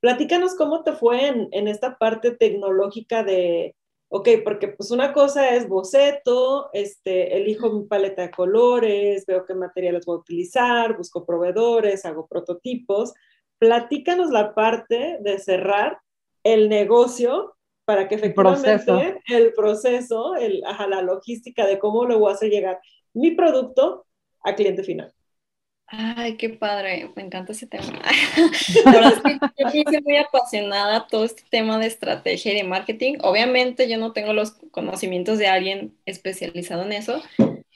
Platícanos 0.00 0.54
cómo 0.54 0.84
te 0.84 0.92
fue 0.92 1.28
en, 1.28 1.48
en 1.52 1.66
esta 1.66 1.96
parte 1.96 2.32
tecnológica 2.32 3.24
de, 3.24 3.74
ok, 4.10 4.28
porque 4.44 4.68
pues 4.68 4.90
una 4.90 5.14
cosa 5.14 5.54
es 5.54 5.66
boceto, 5.66 6.68
este, 6.74 7.38
elijo 7.38 7.72
mi 7.72 7.86
paleta 7.86 8.20
de 8.20 8.30
colores, 8.30 9.24
veo 9.24 9.46
qué 9.46 9.54
materiales 9.54 10.04
voy 10.04 10.16
a 10.16 10.20
utilizar, 10.20 10.94
busco 10.94 11.24
proveedores, 11.24 12.04
hago 12.04 12.26
prototipos. 12.26 13.14
Platícanos 13.58 14.28
la 14.28 14.54
parte 14.54 15.16
de 15.22 15.38
cerrar 15.38 16.00
el 16.44 16.68
negocio 16.68 17.56
para 17.84 18.08
que 18.08 18.14
efectivamente 18.14 19.20
el 19.28 19.52
proceso, 19.52 20.36
el, 20.36 20.62
ajá, 20.64 20.86
la 20.86 21.02
logística 21.02 21.66
de 21.66 21.78
cómo 21.78 22.04
lo 22.04 22.18
voy 22.18 22.30
a 22.30 22.34
hacer 22.34 22.50
llegar 22.50 22.78
mi 23.12 23.32
producto 23.32 24.06
a 24.42 24.54
cliente 24.54 24.82
final. 24.82 25.12
Ay, 25.92 26.36
qué 26.36 26.50
padre, 26.50 27.10
me 27.16 27.22
encanta 27.22 27.50
ese 27.50 27.66
tema. 27.66 27.82
La 28.84 28.92
verdad 28.92 29.12
es 29.56 29.72
que 29.72 29.78
yo 29.78 29.82
soy 29.90 30.02
muy 30.02 30.16
apasionada 30.18 31.08
todo 31.08 31.24
este 31.24 31.42
tema 31.50 31.78
de 31.78 31.86
estrategia 31.86 32.52
y 32.52 32.56
de 32.56 32.64
marketing. 32.64 33.16
Obviamente 33.22 33.88
yo 33.88 33.98
no 33.98 34.12
tengo 34.12 34.32
los 34.32 34.52
conocimientos 34.70 35.38
de 35.38 35.48
alguien 35.48 35.98
especializado 36.06 36.84
en 36.84 36.92
eso, 36.92 37.20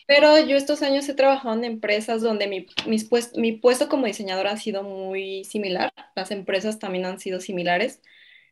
pero 0.06 0.38
yo 0.46 0.56
estos 0.56 0.82
años 0.82 1.08
he 1.08 1.14
trabajado 1.14 1.56
en 1.56 1.64
empresas 1.64 2.22
donde 2.22 2.46
mi, 2.46 2.66
mi 2.86 3.52
puesto 3.52 3.88
como 3.88 4.06
diseñadora 4.06 4.52
ha 4.52 4.56
sido 4.58 4.84
muy 4.84 5.42
similar. 5.42 5.92
Las 6.14 6.30
empresas 6.30 6.78
también 6.78 7.06
han 7.06 7.18
sido 7.18 7.40
similares. 7.40 8.00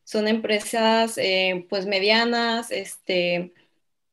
Son 0.05 0.29
empresas 0.29 1.17
eh, 1.19 1.67
pues 1.71 1.87
medianas, 1.87 2.71
este, 2.71 3.53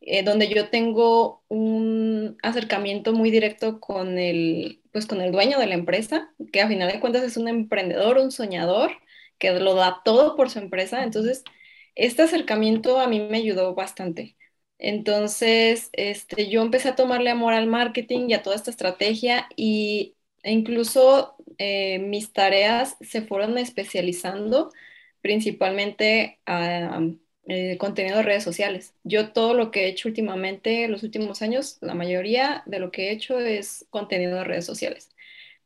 eh, 0.01 0.23
donde 0.23 0.47
yo 0.49 0.69
tengo 0.69 1.43
un 1.49 2.37
acercamiento 2.43 3.13
muy 3.13 3.31
directo 3.31 3.79
con 3.79 4.17
el, 4.17 4.81
pues 4.91 5.05
con 5.05 5.21
el 5.21 5.31
dueño 5.31 5.59
de 5.59 5.67
la 5.67 5.73
empresa, 5.75 6.33
que 6.53 6.61
a 6.61 6.67
final 6.67 6.91
de 6.91 6.99
cuentas 6.99 7.23
es 7.23 7.37
un 7.37 7.47
emprendedor, 7.47 8.17
un 8.17 8.31
soñador, 8.31 8.91
que 9.37 9.51
lo 9.59 9.75
da 9.75 10.01
todo 10.05 10.35
por 10.35 10.49
su 10.49 10.59
empresa. 10.59 11.03
Entonces, 11.03 11.43
este 11.95 12.23
acercamiento 12.23 12.99
a 12.99 13.07
mí 13.07 13.19
me 13.19 13.37
ayudó 13.37 13.75
bastante. 13.75 14.37
Entonces, 14.77 15.89
este, 15.93 16.49
yo 16.49 16.61
empecé 16.61 16.89
a 16.89 16.95
tomarle 16.95 17.29
amor 17.29 17.53
al 17.53 17.67
marketing 17.67 18.29
y 18.29 18.33
a 18.33 18.41
toda 18.43 18.55
esta 18.55 18.71
estrategia 18.71 19.47
y, 19.57 20.15
e 20.43 20.51
incluso 20.53 21.35
eh, 21.57 21.99
mis 21.99 22.31
tareas 22.33 22.95
se 23.01 23.21
fueron 23.21 23.57
especializando 23.57 24.71
principalmente 25.21 26.39
a 26.45 27.01
eh, 27.47 27.77
contenido 27.79 28.17
de 28.17 28.23
redes 28.23 28.43
sociales. 28.43 28.93
Yo 29.03 29.31
todo 29.33 29.53
lo 29.55 29.71
que 29.71 29.85
he 29.85 29.87
hecho 29.87 30.07
últimamente, 30.07 30.87
los 30.87 31.01
últimos 31.03 31.41
años, 31.41 31.77
la 31.81 31.95
mayoría 31.95 32.61
de 32.67 32.79
lo 32.79 32.91
que 32.91 33.09
he 33.09 33.11
hecho 33.11 33.39
es 33.39 33.87
contenido 33.89 34.37
de 34.37 34.43
redes 34.43 34.65
sociales. 34.65 35.09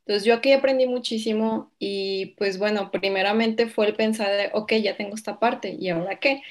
Entonces 0.06 0.24
yo 0.24 0.34
aquí 0.34 0.52
aprendí 0.52 0.86
muchísimo 0.86 1.72
y 1.78 2.34
pues 2.38 2.58
bueno, 2.58 2.90
primeramente 2.90 3.68
fue 3.68 3.86
el 3.86 3.96
pensar 3.96 4.30
de, 4.30 4.50
ok, 4.54 4.72
ya 4.82 4.96
tengo 4.96 5.14
esta 5.14 5.38
parte 5.38 5.76
y 5.78 5.88
ahora 5.90 6.18
qué. 6.20 6.42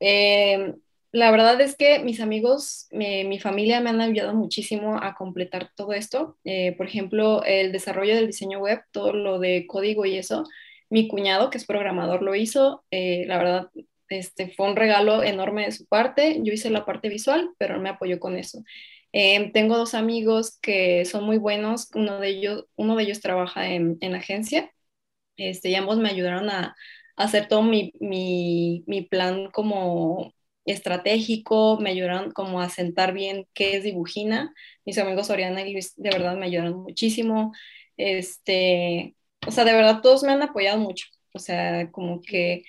Em, 0.00 0.76
la 1.12 1.30
verdad 1.30 1.60
es 1.60 1.76
que 1.76 2.00
mis 2.00 2.20
amigos, 2.20 2.88
mi 2.92 3.38
familia 3.40 3.80
me 3.80 3.90
han 3.90 4.00
ayudado 4.02 4.34
muchísimo 4.34 4.98
a 5.02 5.14
completar 5.14 5.70
todo 5.74 5.92
esto. 5.94 6.38
Eh, 6.44 6.74
por 6.76 6.86
ejemplo, 6.86 7.42
el 7.44 7.72
desarrollo 7.72 8.14
del 8.14 8.26
diseño 8.26 8.58
web, 8.60 8.82
todo 8.92 9.12
lo 9.14 9.38
de 9.38 9.66
código 9.66 10.04
y 10.04 10.18
eso. 10.18 10.44
Mi 10.90 11.08
cuñado, 11.08 11.50
que 11.50 11.58
es 11.58 11.66
programador, 11.66 12.22
lo 12.22 12.34
hizo. 12.34 12.84
Eh, 12.90 13.24
la 13.26 13.38
verdad, 13.38 13.70
este, 14.08 14.50
fue 14.50 14.68
un 14.70 14.76
regalo 14.76 15.22
enorme 15.22 15.64
de 15.66 15.72
su 15.72 15.86
parte. 15.86 16.40
Yo 16.42 16.52
hice 16.52 16.70
la 16.70 16.84
parte 16.84 17.08
visual, 17.08 17.50
pero 17.58 17.74
él 17.76 17.80
me 17.82 17.90
apoyó 17.90 18.18
con 18.20 18.36
eso. 18.36 18.62
Em, 19.12 19.52
tengo 19.52 19.76
dos 19.76 19.94
amigos 19.94 20.58
que 20.60 21.04
son 21.04 21.24
muy 21.24 21.38
buenos. 21.38 21.88
Uno 21.94 22.20
de 22.20 22.28
ellos, 22.28 22.66
uno 22.76 22.96
de 22.96 23.04
ellos 23.04 23.20
trabaja 23.20 23.68
en, 23.70 23.98
en 24.00 24.14
agencia. 24.14 24.72
Este, 25.36 25.70
y 25.70 25.74
ambos 25.76 25.98
me 25.98 26.10
ayudaron 26.10 26.50
a, 26.50 26.76
a 27.16 27.24
hacer 27.24 27.48
todo 27.48 27.62
mi, 27.62 27.92
mi, 28.00 28.84
mi, 28.86 29.02
plan 29.02 29.50
como 29.50 30.34
estratégico, 30.64 31.78
me 31.80 31.90
ayudaron 31.90 32.32
como 32.32 32.60
a 32.60 32.68
sentar 32.70 33.12
bien 33.14 33.46
qué 33.54 33.76
es 33.76 33.84
dibujina. 33.84 34.54
Mis 34.84 34.98
amigos 34.98 35.30
Oriana 35.30 35.62
y 35.62 35.72
Luis 35.72 35.94
de 35.96 36.10
verdad 36.10 36.36
me 36.36 36.46
ayudaron 36.46 36.82
muchísimo. 36.82 37.52
Este, 37.96 39.16
o 39.48 39.50
sea, 39.50 39.64
de 39.64 39.72
verdad 39.72 40.02
todos 40.02 40.22
me 40.22 40.32
han 40.32 40.42
apoyado 40.42 40.78
mucho. 40.78 41.06
O 41.32 41.38
sea, 41.38 41.90
como 41.90 42.20
que 42.20 42.64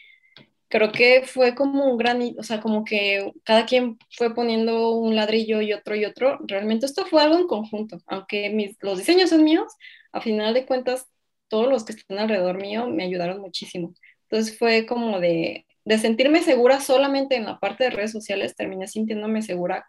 creo 0.69 0.91
que 0.91 1.23
fue 1.25 1.55
como 1.55 1.85
un 1.91 1.97
gran, 1.97 2.21
o 2.39 2.43
sea, 2.43 2.61
como 2.61 2.85
que 2.85 3.33
cada 3.43 3.65
quien 3.65 3.97
fue 4.11 4.33
poniendo 4.33 4.91
un 4.91 5.15
ladrillo 5.15 5.61
y 5.61 5.73
otro 5.73 5.95
y 5.95 6.05
otro. 6.05 6.39
Realmente 6.47 6.85
esto 6.85 7.05
fue 7.05 7.21
algo 7.21 7.37
en 7.37 7.47
conjunto, 7.47 7.99
aunque 8.07 8.49
mis, 8.49 8.77
los 8.81 8.97
diseños 8.97 9.31
son 9.31 9.43
míos, 9.43 9.73
a 10.13 10.21
final 10.21 10.53
de 10.53 10.65
cuentas 10.65 11.07
todos 11.49 11.67
los 11.69 11.83
que 11.85 11.93
están 11.93 12.19
alrededor 12.19 12.61
mío 12.61 12.87
me 12.87 13.03
ayudaron 13.03 13.41
muchísimo. 13.41 13.93
Entonces 14.29 14.57
fue 14.57 14.85
como 14.85 15.19
de, 15.19 15.65
de 15.85 15.97
sentirme 15.97 16.43
segura 16.43 16.79
solamente 16.79 17.35
en 17.35 17.45
la 17.45 17.59
parte 17.59 17.85
de 17.85 17.89
redes 17.89 18.11
sociales, 18.11 18.55
terminé 18.55 18.87
sintiéndome 18.87 19.41
segura 19.41 19.85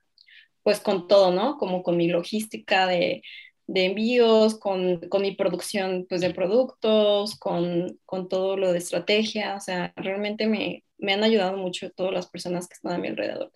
pues 0.63 0.81
con 0.81 1.09
todo, 1.09 1.33
¿no? 1.33 1.57
Como 1.59 1.83
con 1.83 1.97
mi 1.97 2.09
logística 2.09 2.87
de, 2.87 3.23
de 3.71 3.85
envíos, 3.85 4.59
con, 4.59 4.99
con, 5.09 5.23
mi 5.23 5.37
producción 5.37 6.05
pues, 6.09 6.21
de 6.21 6.35
productos, 6.35 7.39
con, 7.39 7.99
con, 8.05 8.29
todo 8.29 8.57
lo 8.57 8.73
de 8.73 8.79
estrategia. 8.79 9.55
O 9.55 9.61
sea, 9.61 9.93
realmente 9.95 10.49
me, 10.49 10.83
me, 10.99 11.13
han 11.13 11.23
ayudado 11.23 11.57
mucho 11.57 11.91
todas 11.93 12.13
las 12.13 12.27
personas 12.27 12.67
que 12.67 12.75
están 12.75 12.95
a 12.95 12.99
mi 12.99 13.09
alrededor. 13.09 13.53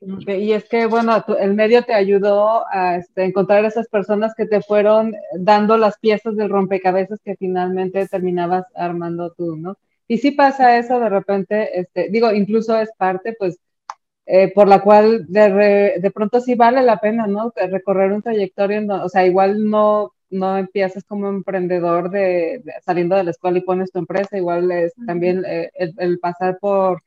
y 0.00 0.52
es 0.52 0.68
que, 0.68 0.84
bueno, 0.84 1.24
el 1.40 1.54
medio 1.54 1.82
te 1.82 1.94
ayudó 1.94 2.66
a 2.70 2.96
este, 2.96 3.24
encontrar 3.24 3.64
esas 3.64 3.88
personas 3.88 4.34
que 4.36 4.44
te 4.44 4.60
fueron 4.60 5.14
dando 5.38 5.78
las 5.78 5.98
piezas 5.98 6.36
del 6.36 6.50
rompecabezas 6.50 7.20
que 7.24 7.36
finalmente 7.36 8.06
terminabas 8.06 8.66
armando 8.74 9.32
tú, 9.32 9.56
¿no? 9.56 9.78
Y 10.06 10.18
si 10.18 10.32
pasa 10.32 10.78
eso 10.78 11.00
de 11.00 11.08
repente, 11.08 11.80
este, 11.80 12.10
digo, 12.10 12.32
incluso 12.32 12.78
es 12.78 12.90
parte, 12.98 13.34
pues, 13.38 13.58
eh, 14.30 14.52
por 14.54 14.68
la 14.68 14.82
cual 14.82 15.24
de, 15.28 15.98
de, 16.02 16.10
pronto 16.10 16.40
sí 16.40 16.54
vale 16.54 16.82
la 16.82 17.00
pena, 17.00 17.26
¿no? 17.26 17.50
Recorrer 17.56 18.12
un 18.12 18.20
trayectorio, 18.22 18.82
o 19.02 19.08
sea, 19.08 19.24
igual 19.26 19.70
no, 19.70 20.12
no 20.28 20.58
empiezas 20.58 21.02
como 21.04 21.28
emprendedor 21.30 22.10
de, 22.10 22.62
saliendo 22.84 23.16
de 23.16 23.24
la 23.24 23.30
escuela 23.30 23.56
y 23.58 23.62
pones 23.62 23.90
tu 23.90 23.98
empresa, 24.00 24.36
igual 24.36 24.70
es 24.70 24.92
también 25.06 25.44
eh, 25.46 25.70
el, 25.74 26.18
pasar 26.18 26.58
por 26.60 27.02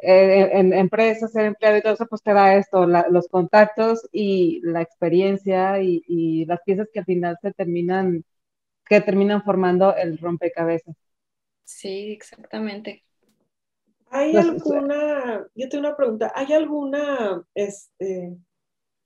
eh, 0.00 0.50
en, 0.52 0.74
empresas, 0.74 1.32
ser 1.32 1.46
empleado 1.46 1.78
y 1.78 1.82
todo 1.82 1.94
eso, 1.94 2.06
pues 2.06 2.22
te 2.22 2.34
da 2.34 2.54
esto, 2.56 2.86
los 2.86 3.28
contactos 3.28 4.06
y 4.12 4.60
la 4.62 4.82
experiencia 4.82 5.80
y, 5.80 6.02
y 6.06 6.44
las 6.44 6.60
piezas 6.66 6.88
que 6.92 6.98
al 6.98 7.06
final 7.06 7.38
se 7.40 7.52
terminan, 7.54 8.24
que 8.86 9.00
terminan 9.00 9.42
formando 9.42 9.96
el 9.96 10.18
rompecabezas. 10.18 10.94
Sí, 11.64 12.12
exactamente. 12.12 13.07
¿Hay 14.10 14.36
alguna, 14.36 15.46
yo 15.54 15.68
tengo 15.68 15.86
una 15.86 15.96
pregunta, 15.96 16.32
¿hay 16.34 16.52
alguna 16.52 17.44
este, 17.54 18.36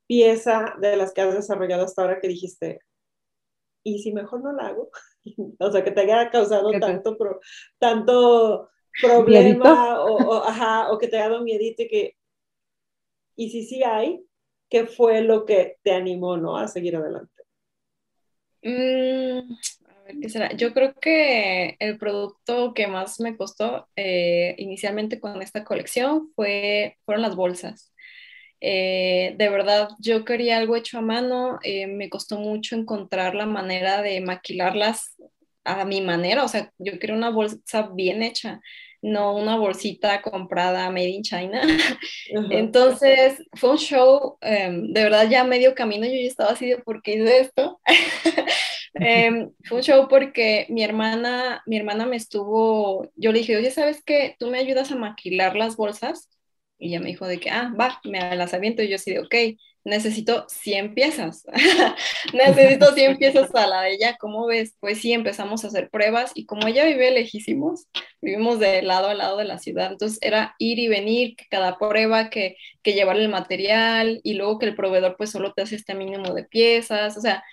pieza 0.06 0.74
de 0.80 0.96
las 0.96 1.12
que 1.12 1.20
has 1.20 1.34
desarrollado 1.34 1.84
hasta 1.84 2.02
ahora 2.02 2.20
que 2.20 2.28
dijiste, 2.28 2.80
y 3.84 3.98
si 4.00 4.12
mejor 4.12 4.42
no 4.42 4.52
la 4.52 4.68
hago? 4.68 4.90
O 5.60 5.70
sea, 5.70 5.84
que 5.84 5.92
te 5.92 6.00
haya 6.00 6.30
causado 6.30 6.72
tanto, 6.80 7.16
tanto 7.78 8.70
problema 9.00 10.04
o, 10.04 10.42
ajá, 10.42 10.90
o 10.90 10.98
que 10.98 11.06
te 11.06 11.16
haya 11.16 11.28
dado 11.28 11.44
miedito 11.44 11.82
y 11.82 11.88
que... 11.88 12.16
Y 13.36 13.50
si 13.50 13.62
sí 13.64 13.84
hay, 13.84 14.26
¿qué 14.68 14.86
fue 14.86 15.22
lo 15.22 15.44
que 15.44 15.78
te 15.84 15.92
animó, 15.92 16.36
¿no? 16.36 16.56
A 16.56 16.66
seguir 16.66 16.96
adelante. 16.96 17.42
Mm, 18.62 19.54
¿qué 20.20 20.28
será? 20.28 20.52
Yo 20.52 20.72
creo 20.72 20.94
que 20.94 21.76
el 21.78 21.98
producto 21.98 22.74
que 22.74 22.86
más 22.86 23.20
me 23.20 23.36
costó 23.36 23.88
eh, 23.96 24.54
inicialmente 24.58 25.20
con 25.20 25.42
esta 25.42 25.64
colección 25.64 26.30
fue, 26.34 26.98
fueron 27.04 27.22
las 27.22 27.36
bolsas. 27.36 27.92
Eh, 28.60 29.34
de 29.38 29.48
verdad, 29.48 29.88
yo 29.98 30.24
quería 30.24 30.58
algo 30.58 30.76
hecho 30.76 30.98
a 30.98 31.02
mano, 31.02 31.58
eh, 31.64 31.88
me 31.88 32.08
costó 32.08 32.38
mucho 32.38 32.76
encontrar 32.76 33.34
la 33.34 33.46
manera 33.46 34.02
de 34.02 34.20
maquilarlas 34.20 35.16
a 35.64 35.84
mi 35.84 36.00
manera, 36.00 36.44
o 36.44 36.48
sea, 36.48 36.72
yo 36.78 36.98
quería 36.98 37.16
una 37.16 37.30
bolsa 37.30 37.90
bien 37.94 38.22
hecha, 38.22 38.60
no 39.00 39.34
una 39.34 39.56
bolsita 39.56 40.22
comprada 40.22 40.88
made 40.90 41.08
in 41.08 41.22
China. 41.22 41.60
Entonces, 42.50 43.42
fue 43.54 43.70
un 43.70 43.78
show, 43.78 44.38
em, 44.40 44.92
de 44.92 45.02
verdad 45.02 45.28
ya 45.28 45.42
medio 45.42 45.74
camino, 45.74 46.06
yo 46.06 46.12
ya 46.12 46.28
estaba 46.28 46.50
así 46.52 46.68
de, 46.68 46.78
¿por 46.78 47.02
qué 47.02 47.16
hice 47.16 47.40
esto? 47.40 47.80
Em, 48.94 49.52
fue 49.64 49.78
un 49.78 49.82
show 49.82 50.08
porque 50.08 50.66
mi 50.68 50.82
hermana, 50.82 51.62
mi 51.66 51.76
hermana 51.76 52.06
me 52.06 52.16
estuvo, 52.16 53.10
yo 53.16 53.32
le 53.32 53.40
dije, 53.40 53.56
oye, 53.56 53.70
¿sabes 53.70 54.02
qué? 54.04 54.36
¿Tú 54.38 54.48
me 54.50 54.58
ayudas 54.58 54.90
a 54.92 54.96
maquilar 54.96 55.56
las 55.56 55.76
bolsas? 55.76 56.28
Y 56.78 56.88
ella 56.88 57.00
me 57.00 57.08
dijo 57.10 57.26
de 57.26 57.38
que, 57.38 57.50
ah, 57.50 57.72
va, 57.78 58.00
me 58.04 58.36
las 58.36 58.54
aviento. 58.54 58.82
Y 58.82 58.88
yo 58.88 58.96
así 58.96 59.12
de, 59.12 59.20
ok, 59.20 59.34
necesito 59.84 60.46
100 60.48 60.94
piezas. 60.94 61.44
necesito 62.32 62.92
100 62.92 63.18
piezas 63.18 63.54
a 63.54 63.66
la 63.68 63.82
de 63.82 63.94
ella. 63.94 64.16
¿Cómo 64.18 64.46
ves? 64.46 64.76
Pues 64.80 65.00
sí, 65.00 65.12
empezamos 65.12 65.64
a 65.64 65.68
hacer 65.68 65.90
pruebas. 65.90 66.32
Y 66.34 66.46
como 66.46 66.66
ella 66.66 66.84
vive 66.84 67.12
lejísimos, 67.12 67.86
vivimos 68.20 68.58
de 68.58 68.82
lado 68.82 69.08
a 69.08 69.14
lado 69.14 69.36
de 69.36 69.44
la 69.44 69.58
ciudad. 69.58 69.92
Entonces 69.92 70.18
era 70.22 70.54
ir 70.58 70.78
y 70.80 70.88
venir, 70.88 71.36
que 71.36 71.46
cada 71.48 71.78
prueba, 71.78 72.30
que, 72.30 72.56
que 72.82 72.94
llevar 72.94 73.16
el 73.16 73.28
material 73.28 74.20
y 74.24 74.34
luego 74.34 74.58
que 74.58 74.66
el 74.66 74.74
proveedor 74.74 75.16
pues 75.16 75.30
solo 75.30 75.52
te 75.52 75.62
hace 75.62 75.76
este 75.76 75.94
mínimo 75.94 76.34
de 76.34 76.44
piezas. 76.44 77.16
O 77.16 77.20
sea, 77.20 77.44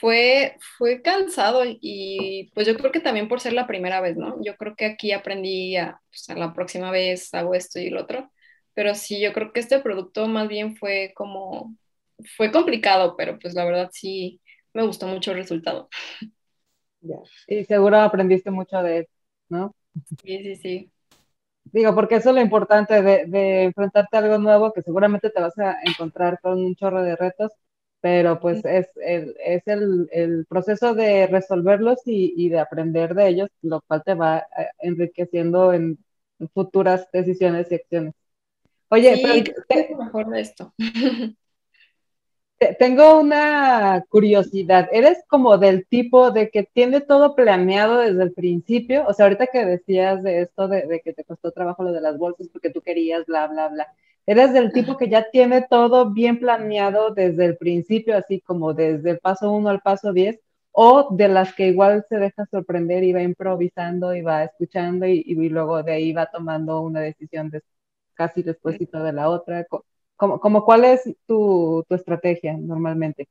fue, 0.00 0.56
fue 0.78 1.02
cansado 1.02 1.62
y 1.64 2.50
pues 2.54 2.66
yo 2.66 2.76
creo 2.76 2.92
que 2.92 3.00
también 3.00 3.28
por 3.28 3.40
ser 3.40 3.52
la 3.52 3.66
primera 3.66 4.00
vez, 4.00 4.16
¿no? 4.16 4.36
Yo 4.44 4.56
creo 4.56 4.74
que 4.76 4.86
aquí 4.86 5.12
aprendí 5.12 5.76
a, 5.76 6.00
pues, 6.10 6.28
a 6.30 6.34
la 6.34 6.52
próxima 6.52 6.90
vez 6.90 7.32
hago 7.34 7.54
esto 7.54 7.78
y 7.78 7.90
lo 7.90 8.02
otro 8.02 8.30
pero 8.74 8.94
sí, 8.94 9.20
yo 9.20 9.32
creo 9.32 9.52
que 9.52 9.60
este 9.60 9.80
producto 9.80 10.26
más 10.28 10.48
bien 10.48 10.76
fue 10.76 11.12
como, 11.14 11.74
fue 12.36 12.50
complicado, 12.50 13.16
pero 13.16 13.38
pues 13.38 13.54
la 13.54 13.64
verdad 13.64 13.90
sí 13.92 14.40
me 14.72 14.84
gustó 14.84 15.06
mucho 15.06 15.32
el 15.32 15.38
resultado. 15.38 15.88
Y 17.46 17.64
seguro 17.64 17.98
aprendiste 17.98 18.50
mucho 18.50 18.82
de 18.82 18.98
él, 18.98 19.08
¿no? 19.48 19.74
Sí, 20.22 20.42
sí, 20.42 20.56
sí. 20.56 20.92
Digo, 21.64 21.94
porque 21.94 22.16
eso 22.16 22.30
es 22.30 22.34
lo 22.34 22.40
importante 22.40 23.02
de, 23.02 23.26
de, 23.26 23.64
enfrentarte 23.64 24.16
a 24.16 24.20
algo 24.20 24.38
nuevo, 24.38 24.72
que 24.72 24.82
seguramente 24.82 25.30
te 25.30 25.40
vas 25.40 25.56
a 25.58 25.76
encontrar 25.84 26.40
con 26.40 26.58
un 26.58 26.74
chorro 26.74 27.02
de 27.02 27.16
retos, 27.16 27.52
pero 28.02 28.40
pues 28.40 28.62
es, 28.64 28.88
el, 28.96 29.34
es 29.42 29.62
el, 29.66 30.08
el 30.12 30.44
proceso 30.46 30.94
de 30.94 31.28
resolverlos 31.28 32.00
y, 32.04 32.34
y, 32.36 32.50
de 32.50 32.58
aprender 32.58 33.14
de 33.14 33.28
ellos, 33.28 33.48
lo 33.62 33.80
cual 33.82 34.02
te 34.04 34.14
va 34.14 34.38
eh, 34.38 34.66
enriqueciendo 34.80 35.72
en 35.72 35.98
futuras 36.52 37.08
decisiones 37.12 37.70
y 37.70 37.76
acciones. 37.76 38.14
Oye, 38.88 39.22
pero 39.68 39.96
mejor 39.96 40.28
de 40.28 40.40
esto. 40.40 40.74
Tengo 42.78 43.20
una 43.20 44.04
curiosidad. 44.08 44.88
¿Eres 44.92 45.24
como 45.28 45.58
del 45.58 45.86
tipo 45.86 46.30
de 46.30 46.50
que 46.50 46.64
tiene 46.64 47.00
todo 47.00 47.34
planeado 47.34 47.98
desde 47.98 48.22
el 48.22 48.32
principio? 48.32 49.04
O 49.06 49.12
sea, 49.12 49.26
ahorita 49.26 49.46
que 49.46 49.64
decías 49.64 50.22
de 50.22 50.42
esto, 50.42 50.68
de, 50.68 51.00
que 51.04 51.12
te 51.12 51.24
costó 51.24 51.52
trabajo 51.52 51.82
lo 51.82 51.92
de 51.92 52.00
las 52.00 52.18
bolsas 52.18 52.48
porque 52.48 52.70
tú 52.70 52.82
querías, 52.82 53.24
bla, 53.26 53.46
bla, 53.46 53.68
bla. 53.68 53.88
¿Eres 54.26 54.52
del 54.52 54.72
tipo 54.72 54.96
que 54.96 55.08
ya 55.08 55.30
tiene 55.30 55.66
todo 55.68 56.10
bien 56.10 56.38
planeado 56.38 57.12
desde 57.12 57.44
el 57.44 57.56
principio, 57.56 58.16
así 58.16 58.40
como 58.40 58.74
desde 58.74 59.10
el 59.10 59.18
paso 59.18 59.50
1 59.50 59.68
al 59.68 59.80
paso 59.80 60.12
10? 60.12 60.40
¿O 60.70 61.08
de 61.14 61.28
las 61.28 61.54
que 61.54 61.68
igual 61.68 62.04
se 62.08 62.16
deja 62.16 62.46
sorprender 62.46 63.04
y 63.04 63.12
va 63.12 63.22
improvisando 63.22 64.14
y 64.14 64.22
va 64.22 64.44
escuchando 64.44 65.06
y, 65.06 65.22
luego 65.48 65.82
de 65.82 65.92
ahí 65.92 66.12
va 66.12 66.26
tomando 66.26 66.80
una 66.80 67.00
decisión 67.00 67.50
después? 67.50 67.72
casi 68.14 68.42
despuésito 68.42 69.02
de 69.02 69.12
la 69.12 69.28
otra? 69.28 69.66
¿Cómo, 70.16 70.38
como, 70.38 70.64
¿Cuál 70.64 70.84
es 70.84 71.02
tu, 71.26 71.84
tu 71.88 71.94
estrategia 71.94 72.56
normalmente? 72.56 73.28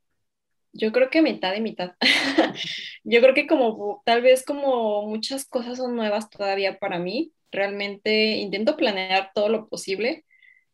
Yo 0.73 0.91
creo 0.91 1.10
que 1.10 1.21
mitad 1.21 1.54
y 1.56 1.62
mitad. 1.62 1.95
Yo 3.04 3.21
creo 3.21 3.34
que 3.34 3.47
como 3.47 4.01
tal 4.06 4.21
vez 4.21 4.43
como 4.45 5.08
muchas 5.08 5.45
cosas 5.45 5.77
son 5.77 5.95
nuevas 5.95 6.30
todavía 6.30 6.80
para 6.80 6.99
mí, 6.99 7.34
realmente 7.51 8.38
intento 8.38 8.77
planear 8.77 9.32
todo 9.34 9.49
lo 9.49 9.67
posible. 9.67 10.25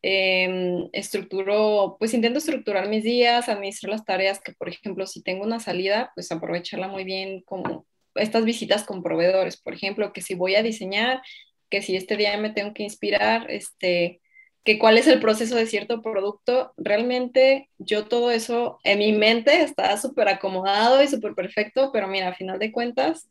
Eh, 0.04 0.90
estructuro, 0.94 1.98
pues 2.00 2.14
intento 2.14 2.38
estructurar 2.38 2.88
mis 2.88 3.04
días, 3.04 3.50
administrar 3.50 3.92
las 3.92 4.06
tareas 4.06 4.40
que, 4.40 4.54
por 4.54 4.70
ejemplo, 4.70 5.08
si 5.08 5.24
tengo 5.24 5.44
una 5.44 5.60
salida, 5.60 6.12
pues 6.16 6.32
aprovecharla 6.32 6.88
muy 6.88 7.04
bien 7.04 7.42
como 7.42 7.86
estas 8.16 8.46
visitas 8.46 8.84
con 8.84 9.04
proveedores, 9.04 9.58
por 9.58 9.74
ejemplo, 9.74 10.14
que 10.14 10.22
si 10.22 10.36
voy 10.36 10.56
a 10.56 10.64
diseñar, 10.64 11.22
que 11.70 11.82
si 11.82 11.96
este 11.96 12.16
día 12.16 12.38
me 12.38 12.52
tengo 12.52 12.74
que 12.74 12.84
inspirar, 12.84 13.50
este, 13.50 14.22
que 14.64 14.80
cuál 14.80 14.98
es 14.98 15.08
el 15.08 15.20
proceso 15.20 15.56
de 15.56 15.66
cierto 15.66 16.02
producto, 16.02 16.74
realmente 16.78 17.70
yo 17.78 18.06
todo 18.06 18.32
eso 18.32 18.80
en 18.84 19.00
mi 19.00 19.14
mente 19.14 19.62
está 19.62 19.98
súper 19.98 20.28
acomodado 20.28 21.02
y 21.02 21.08
súper 21.08 21.34
perfecto, 21.36 21.92
pero 21.92 22.08
mira, 22.08 22.30
a 22.30 22.36
final 22.36 22.60
de 22.60 22.72
cuentas 22.72 23.28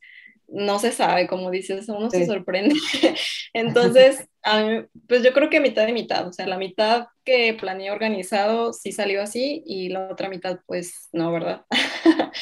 no 0.47 0.79
se 0.79 0.91
sabe, 0.91 1.27
como 1.27 1.51
dices, 1.51 1.89
uno 1.89 2.09
se 2.09 2.25
sorprende. 2.25 2.75
Entonces, 3.53 4.27
pues 5.07 5.23
yo 5.23 5.33
creo 5.33 5.49
que 5.49 5.59
mitad 5.59 5.87
y 5.87 5.93
mitad, 5.93 6.27
o 6.27 6.33
sea, 6.33 6.47
la 6.47 6.57
mitad 6.57 7.07
que 7.23 7.55
planeé 7.59 7.91
organizado 7.91 8.73
sí 8.73 8.91
salió 8.91 9.21
así 9.21 9.63
y 9.65 9.89
la 9.89 10.09
otra 10.09 10.29
mitad 10.29 10.59
pues 10.65 11.09
no, 11.11 11.31
¿verdad? 11.31 11.65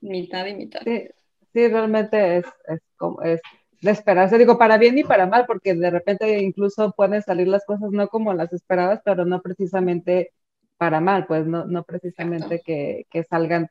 mitad 0.00 0.46
y 0.46 0.54
mitad. 0.54 0.80
Sí, 0.84 1.08
sí 1.52 1.68
realmente 1.68 2.38
es, 2.38 2.46
es, 2.68 2.80
como, 2.96 3.22
es 3.22 3.40
de 3.80 3.90
esperarse, 3.90 4.38
digo, 4.38 4.58
para 4.58 4.76
bien 4.78 4.98
y 4.98 5.04
para 5.04 5.26
mal, 5.26 5.46
porque 5.46 5.74
de 5.74 5.90
repente 5.90 6.40
incluso 6.40 6.92
pueden 6.92 7.22
salir 7.22 7.48
las 7.48 7.64
cosas 7.64 7.90
no 7.90 8.08
como 8.08 8.34
las 8.34 8.52
esperabas, 8.52 9.00
pero 9.04 9.24
no 9.24 9.40
precisamente 9.40 10.32
para 10.76 11.00
mal, 11.00 11.26
pues 11.26 11.46
no, 11.46 11.66
no 11.66 11.84
precisamente 11.84 12.60
que, 12.64 13.06
que, 13.10 13.24
salgan 13.24 13.70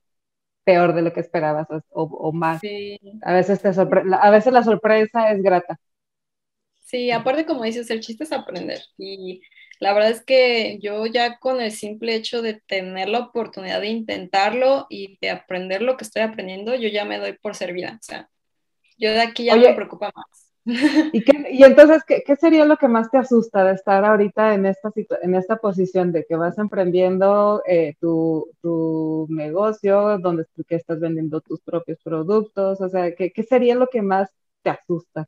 peor 0.69 0.93
de 0.93 1.01
lo 1.01 1.13
que 1.13 1.19
esperabas 1.21 1.67
o, 1.69 2.03
o 2.03 2.31
más. 2.31 2.61
A, 3.23 3.33
veces 3.33 3.61
te 3.61 3.69
a 3.69 4.29
veces 4.29 4.53
la 4.53 4.63
sorpresa 4.63 5.31
es 5.31 5.41
grata. 5.41 5.79
Sí, 6.85 7.11
aparte 7.11 7.45
como 7.45 7.63
dices, 7.63 7.89
el 7.89 8.01
chiste 8.01 8.23
es 8.23 8.31
aprender 8.31 8.79
y 8.97 9.41
la 9.79 9.93
verdad 9.93 10.11
es 10.11 10.23
que 10.23 10.77
yo 10.81 11.05
ya 11.05 11.39
con 11.39 11.61
el 11.61 11.71
simple 11.71 12.15
hecho 12.15 12.41
de 12.41 12.61
tener 12.67 13.09
la 13.09 13.19
oportunidad 13.19 13.81
de 13.81 13.87
intentarlo 13.87 14.87
y 14.89 15.17
de 15.21 15.29
aprender 15.29 15.81
lo 15.81 15.97
que 15.97 16.03
estoy 16.03 16.21
aprendiendo, 16.21 16.75
yo 16.75 16.89
ya 16.89 17.05
me 17.05 17.17
doy 17.17 17.33
por 17.33 17.55
servida. 17.55 17.97
O 17.99 18.03
sea, 18.03 18.29
yo 18.97 19.11
de 19.11 19.21
aquí 19.21 19.45
ya 19.45 19.55
me 19.55 19.73
preocupa 19.73 20.11
más. 20.15 20.48
¿Y, 21.13 21.63
entonces, 21.63 22.03
¿qué, 22.05 22.23
¿qué, 22.25 22.35
sería 22.35 22.65
lo 22.65 22.77
que 22.77 22.87
más 22.87 23.09
te 23.09 23.17
asusta 23.17 23.63
de 23.63 23.73
estar 23.73 24.05
ahorita 24.05 24.53
en 24.53 24.65
esta, 24.65 24.91
en 25.21 25.35
esta 25.35 25.57
posición 25.57 26.11
de 26.11 26.25
que 26.25 26.35
vas 26.35 26.57
emprendiendo 26.57 27.63
eh, 27.65 27.95
tu, 27.99 28.49
tu, 28.61 29.27
negocio, 29.29 30.19
donde 30.19 30.45
que 30.67 30.75
estás 30.75 30.99
vendiendo 30.99 31.41
tus 31.41 31.61
propios 31.61 31.99
productos? 32.03 32.81
O 32.81 32.89
sea, 32.89 33.13
¿qué, 33.15 33.31
qué 33.31 33.43
sería 33.43 33.75
lo 33.75 33.87
que 33.87 34.01
más 34.01 34.29
te 34.61 34.69
asusta? 34.69 35.27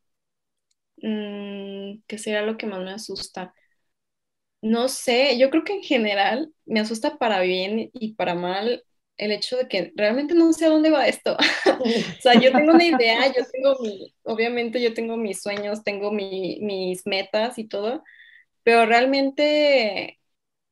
Mm, 0.98 2.02
¿Qué 2.06 2.18
sería 2.18 2.44
lo 2.44 2.58
que 2.58 2.68
más 2.68 2.80
me 2.80 2.92
asusta? 2.92 3.54
No 4.62 4.90
sé, 4.90 5.40
yo 5.40 5.50
creo 5.50 5.64
que 5.64 5.74
en 5.74 5.82
general 5.84 6.54
me 6.66 6.80
asusta 6.80 7.18
para 7.18 7.42
bien 7.42 7.90
y 7.94 8.14
para 8.14 8.36
mal 8.36 8.84
el 9.22 9.32
hecho 9.32 9.56
de 9.56 9.68
que 9.68 9.94
realmente 9.96 10.34
no 10.34 10.52
sé 10.52 10.66
a 10.66 10.70
dónde 10.70 10.90
va 10.90 11.08
esto. 11.08 11.38
o 11.80 12.22
sea, 12.22 12.34
yo 12.40 12.52
tengo 12.52 12.74
una 12.74 12.84
idea, 12.84 13.28
yo 13.28 13.44
tengo 13.52 13.78
mi, 13.80 14.16
obviamente 14.24 14.82
yo 14.82 14.96
tengo 14.96 15.16
mis 15.16 15.42
sueños, 15.42 15.84
tengo 15.84 16.12
mis 16.12 17.06
metas 17.06 17.60
y 17.60 17.68
todo, 17.68 18.04
pero 18.64 18.88
realmente 18.88 20.20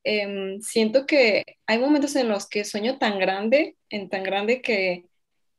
em, 0.04 0.62
siento 0.62 1.06
que 1.06 1.46
hay 1.68 1.78
momentos 1.78 2.16
en 2.16 2.28
los 2.28 2.50
que 2.50 2.66
sueño 2.66 2.98
tan 2.98 3.20
grande, 3.20 3.78
en 3.92 4.10
tan 4.10 4.24
grande 4.24 4.64
que, 4.64 5.06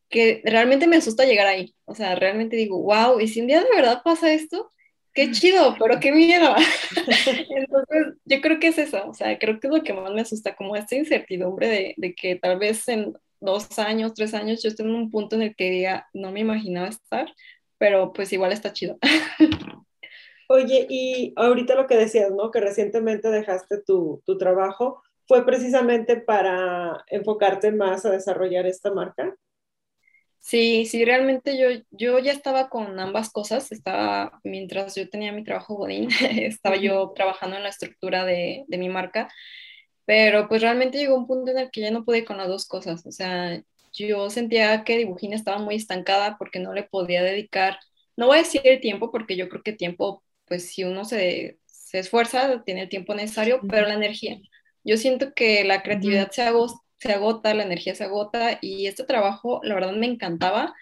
que 0.08 0.42
realmente 0.44 0.88
me 0.88 0.96
asusta 0.96 1.26
llegar 1.26 1.46
ahí. 1.46 1.76
O 1.84 1.94
sea, 1.94 2.16
realmente 2.16 2.56
digo, 2.56 2.82
wow, 2.82 3.20
¿y 3.20 3.28
si 3.28 3.40
un 3.40 3.46
día 3.46 3.62
de 3.62 3.70
verdad 3.70 4.02
pasa 4.04 4.32
esto? 4.32 4.72
Qué 5.14 5.30
chido, 5.30 5.76
pero 5.78 6.00
qué 6.00 6.12
miedo. 6.12 6.54
Entonces, 7.56 8.14
yo 8.24 8.40
creo 8.40 8.58
que 8.60 8.68
es 8.68 8.78
eso, 8.78 9.08
o 9.08 9.14
sea, 9.14 9.38
creo 9.38 9.60
que 9.60 9.66
es 9.66 9.72
lo 9.72 9.82
que 9.82 9.92
más 9.92 10.12
me 10.12 10.20
asusta, 10.20 10.56
como 10.56 10.76
esta 10.76 10.96
incertidumbre 10.96 11.68
de, 11.68 11.94
de, 11.96 12.14
que 12.14 12.36
tal 12.36 12.58
vez 12.58 12.88
en 12.88 13.14
dos 13.40 13.78
años, 13.78 14.14
tres 14.14 14.34
años, 14.34 14.62
yo 14.62 14.68
esté 14.68 14.82
en 14.82 14.94
un 14.94 15.10
punto 15.10 15.36
en 15.36 15.42
el 15.42 15.56
que 15.56 15.70
diga, 15.70 16.08
no 16.12 16.30
me 16.30 16.40
imaginaba 16.40 16.88
estar, 16.88 17.32
pero 17.78 18.12
pues 18.12 18.32
igual 18.32 18.52
está 18.52 18.72
chido. 18.72 18.98
Oye, 20.48 20.86
y 20.90 21.32
ahorita 21.36 21.76
lo 21.76 21.86
que 21.86 21.96
decías, 21.96 22.30
¿no? 22.32 22.50
Que 22.50 22.60
recientemente 22.60 23.30
dejaste 23.30 23.82
tu, 23.82 24.20
tu 24.26 24.36
trabajo, 24.36 25.02
¿fue 25.26 25.46
precisamente 25.46 26.16
para 26.16 27.04
enfocarte 27.06 27.70
más 27.70 28.04
a 28.04 28.10
desarrollar 28.10 28.66
esta 28.66 28.92
marca? 28.92 29.34
Sí, 30.40 30.86
sí, 30.86 31.04
realmente 31.04 31.58
yo, 31.58 31.68
yo 31.90 32.18
ya 32.18 32.32
estaba 32.32 32.68
con 32.70 32.98
ambas 32.98 33.30
cosas. 33.30 33.70
Estaba, 33.72 34.40
mientras 34.42 34.94
yo 34.96 35.08
tenía 35.08 35.32
mi 35.32 35.44
trabajo 35.44 35.74
Godín, 35.76 36.08
estaba 36.30 36.76
yo 36.76 37.12
trabajando 37.14 37.56
en 37.56 37.62
la 37.62 37.68
estructura 37.68 38.24
de, 38.24 38.64
de 38.66 38.78
mi 38.78 38.88
marca, 38.88 39.28
pero 40.06 40.48
pues 40.48 40.62
realmente 40.62 40.98
llegó 40.98 41.16
un 41.16 41.26
punto 41.26 41.50
en 41.52 41.58
el 41.58 41.70
que 41.70 41.82
ya 41.82 41.90
no 41.90 42.04
pude 42.04 42.24
con 42.24 42.38
las 42.38 42.48
dos 42.48 42.66
cosas. 42.66 43.06
O 43.06 43.12
sea, 43.12 43.62
yo 43.92 44.30
sentía 44.30 44.84
que 44.84 44.98
Dibujín 44.98 45.34
estaba 45.34 45.58
muy 45.58 45.76
estancada 45.76 46.36
porque 46.38 46.60
no 46.60 46.74
le 46.74 46.84
podía 46.84 47.22
dedicar, 47.22 47.78
no 48.16 48.26
voy 48.28 48.38
a 48.38 48.42
decir 48.42 48.62
el 48.64 48.80
tiempo, 48.80 49.10
porque 49.12 49.36
yo 49.36 49.48
creo 49.48 49.62
que 49.62 49.72
tiempo, 49.74 50.24
pues 50.46 50.70
si 50.72 50.84
uno 50.84 51.04
se, 51.04 51.60
se 51.66 51.98
esfuerza, 52.00 52.62
tiene 52.64 52.82
el 52.82 52.88
tiempo 52.88 53.14
necesario, 53.14 53.60
pero 53.68 53.86
la 53.88 53.94
energía. 53.94 54.38
Yo 54.84 54.96
siento 54.96 55.34
que 55.34 55.64
la 55.64 55.82
creatividad 55.82 56.30
se, 56.32 56.42
se 57.00 57.12
agota, 57.12 57.54
la 57.54 57.64
energía 57.64 57.94
se 57.94 58.04
agota 58.04 58.58
y 58.60 58.86
este 58.86 59.04
trabajo, 59.04 59.60
la 59.64 59.74
verdad, 59.74 59.92
me 59.92 60.06
encantaba, 60.06 60.74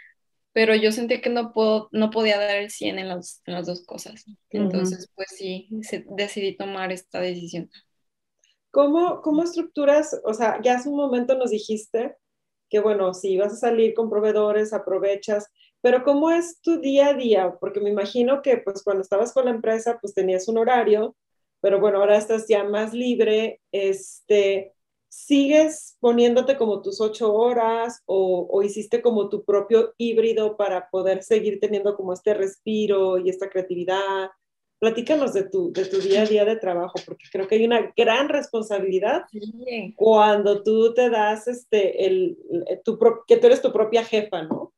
pero 0.52 0.74
yo 0.74 0.90
sentía 0.90 1.20
que 1.20 1.30
no, 1.30 1.52
puedo, 1.52 1.88
no 1.92 2.10
podía 2.10 2.38
dar 2.38 2.56
el 2.56 2.70
100 2.70 2.98
en, 2.98 3.08
las 3.08 3.42
dos 3.44 3.84
cosas. 3.86 4.24
Entonces, 4.50 5.08
pues 5.14 5.28
sí, 5.30 5.68
decidí 6.16 6.56
tomar 6.56 6.90
esta 6.90 7.20
decisión. 7.20 7.70
¿Cómo, 8.72 9.22
¿Cómo 9.22 9.44
estructuras? 9.44 10.20
O 10.24 10.34
sea, 10.34 10.60
ya 10.62 10.74
hace 10.74 10.88
un 10.88 10.96
momento 10.96 11.38
nos 11.38 11.50
dijiste 11.50 12.16
que, 12.68 12.80
bueno, 12.80 13.14
si 13.14 13.36
vas 13.36 13.52
a 13.52 13.56
salir 13.56 13.94
con 13.94 14.10
proveedores, 14.10 14.72
aprovechas, 14.72 15.46
pero 15.80 16.02
¿cómo 16.02 16.30
es 16.30 16.60
tu 16.60 16.80
día 16.80 17.08
a 17.08 17.14
día? 17.14 17.54
Porque 17.60 17.80
me 17.80 17.90
imagino 17.90 18.42
que, 18.42 18.56
pues, 18.58 18.82
cuando 18.82 19.02
estabas 19.02 19.32
con 19.32 19.44
la 19.44 19.52
empresa, 19.52 19.98
pues 20.00 20.12
tenías 20.12 20.48
un 20.48 20.58
horario, 20.58 21.14
pero 21.60 21.80
bueno, 21.80 21.98
ahora 21.98 22.18
estás 22.18 22.46
ya 22.48 22.64
más 22.64 22.92
libre, 22.92 23.60
este, 23.70 24.74
¿sigues 25.08 25.96
poniéndote 26.00 26.56
como 26.56 26.82
tus 26.82 27.00
ocho 27.00 27.34
horas 27.34 28.02
o, 28.06 28.46
o, 28.50 28.62
hiciste 28.62 29.00
como 29.02 29.28
tu 29.28 29.44
propio 29.44 29.94
híbrido 29.96 30.56
para 30.56 30.88
poder 30.90 31.22
seguir 31.22 31.60
teniendo 31.60 31.96
como 31.96 32.12
este 32.12 32.34
respiro 32.34 33.18
y 33.18 33.30
esta 33.30 33.48
creatividad? 33.48 34.30
Platícanos 34.78 35.32
de 35.32 35.44
tu, 35.44 35.72
de 35.72 35.86
tu 35.86 35.98
día 35.98 36.22
a 36.22 36.26
día 36.26 36.44
de 36.44 36.54
trabajo, 36.56 36.94
porque 37.04 37.24
creo 37.32 37.48
que 37.48 37.56
hay 37.56 37.64
una 37.64 37.92
gran 37.96 38.28
responsabilidad 38.28 39.22
cuando 39.96 40.62
tú 40.62 40.94
te 40.94 41.10
das 41.10 41.48
este, 41.48 42.06
el, 42.06 42.38
tu, 42.84 42.96
que 43.26 43.38
tú 43.38 43.48
eres 43.48 43.60
tu 43.60 43.72
propia 43.72 44.04
jefa, 44.04 44.42
¿no? 44.42 44.72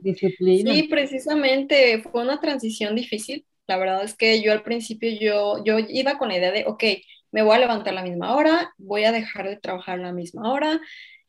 Disciplina. 0.00 0.74
Sí, 0.74 0.82
precisamente 0.84 2.02
fue 2.02 2.22
una 2.22 2.40
transición 2.40 2.94
difícil. 2.94 3.46
La 3.66 3.78
verdad 3.78 4.04
es 4.04 4.14
que 4.14 4.42
yo 4.42 4.52
al 4.52 4.62
principio 4.62 5.08
yo, 5.18 5.64
yo 5.64 5.78
iba 5.78 6.18
con 6.18 6.28
la 6.28 6.36
idea 6.36 6.52
de, 6.52 6.64
ok, 6.66 6.84
me 7.32 7.42
voy 7.42 7.56
a 7.56 7.60
levantar 7.60 7.92
a 7.94 7.96
la 7.96 8.02
misma 8.02 8.36
hora, 8.36 8.72
voy 8.78 9.04
a 9.04 9.12
dejar 9.12 9.48
de 9.48 9.56
trabajar 9.56 9.98
a 9.98 10.02
la 10.02 10.12
misma 10.12 10.52
hora, 10.52 10.80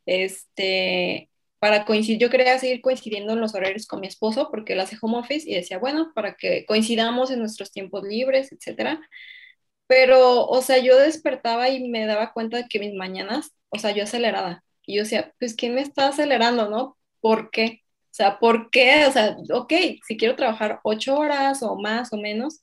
este, 0.06 1.30
para 1.60 1.86
coincidir, 1.86 2.20
yo 2.20 2.30
quería 2.30 2.60
seguir 2.60 2.82
coincidiendo 2.82 3.34
en 3.34 3.40
los 3.42 3.56
horarios 3.56 3.88
con 3.88 4.02
mi 4.02 4.08
esposo 4.08 4.50
porque 4.52 4.74
él 4.74 4.82
hace 4.82 4.98
home 5.02 5.18
office 5.20 5.50
y 5.50 5.56
decía, 5.56 5.78
bueno, 5.80 6.12
para 6.14 6.36
que 6.36 6.66
coincidamos 6.66 7.32
en 7.32 7.40
nuestros 7.40 7.72
tiempos 7.72 8.04
libres, 8.04 8.52
etcétera. 8.52 9.00
Pero, 9.88 10.46
o 10.48 10.62
sea, 10.62 10.80
yo 10.80 10.98
despertaba 11.00 11.70
y 11.70 11.88
me 11.90 12.06
daba 12.06 12.34
cuenta 12.34 12.58
de 12.58 12.68
que 12.68 12.80
mis 12.80 12.94
mañanas, 12.94 13.54
o 13.70 13.80
sea, 13.80 13.92
yo 13.92 14.04
acelerada. 14.04 14.64
Y 14.86 14.98
yo 14.98 15.04
decía, 15.04 15.34
pues, 15.40 15.56
¿quién 15.56 15.76
me 15.76 15.82
está 15.82 16.08
acelerando, 16.10 16.70
no? 16.70 16.98
¿Por 17.22 17.52
qué? 17.52 17.84
O 18.12 18.14
sea, 18.16 18.40
¿por 18.40 18.70
qué? 18.70 19.06
O 19.08 19.12
sea, 19.12 19.38
ok, 19.54 19.74
si 20.06 20.18
quiero 20.18 20.36
trabajar 20.36 20.80
ocho 20.84 21.18
horas 21.18 21.64
o 21.64 21.76
más 21.78 22.12
o 22.14 22.18
menos, 22.18 22.62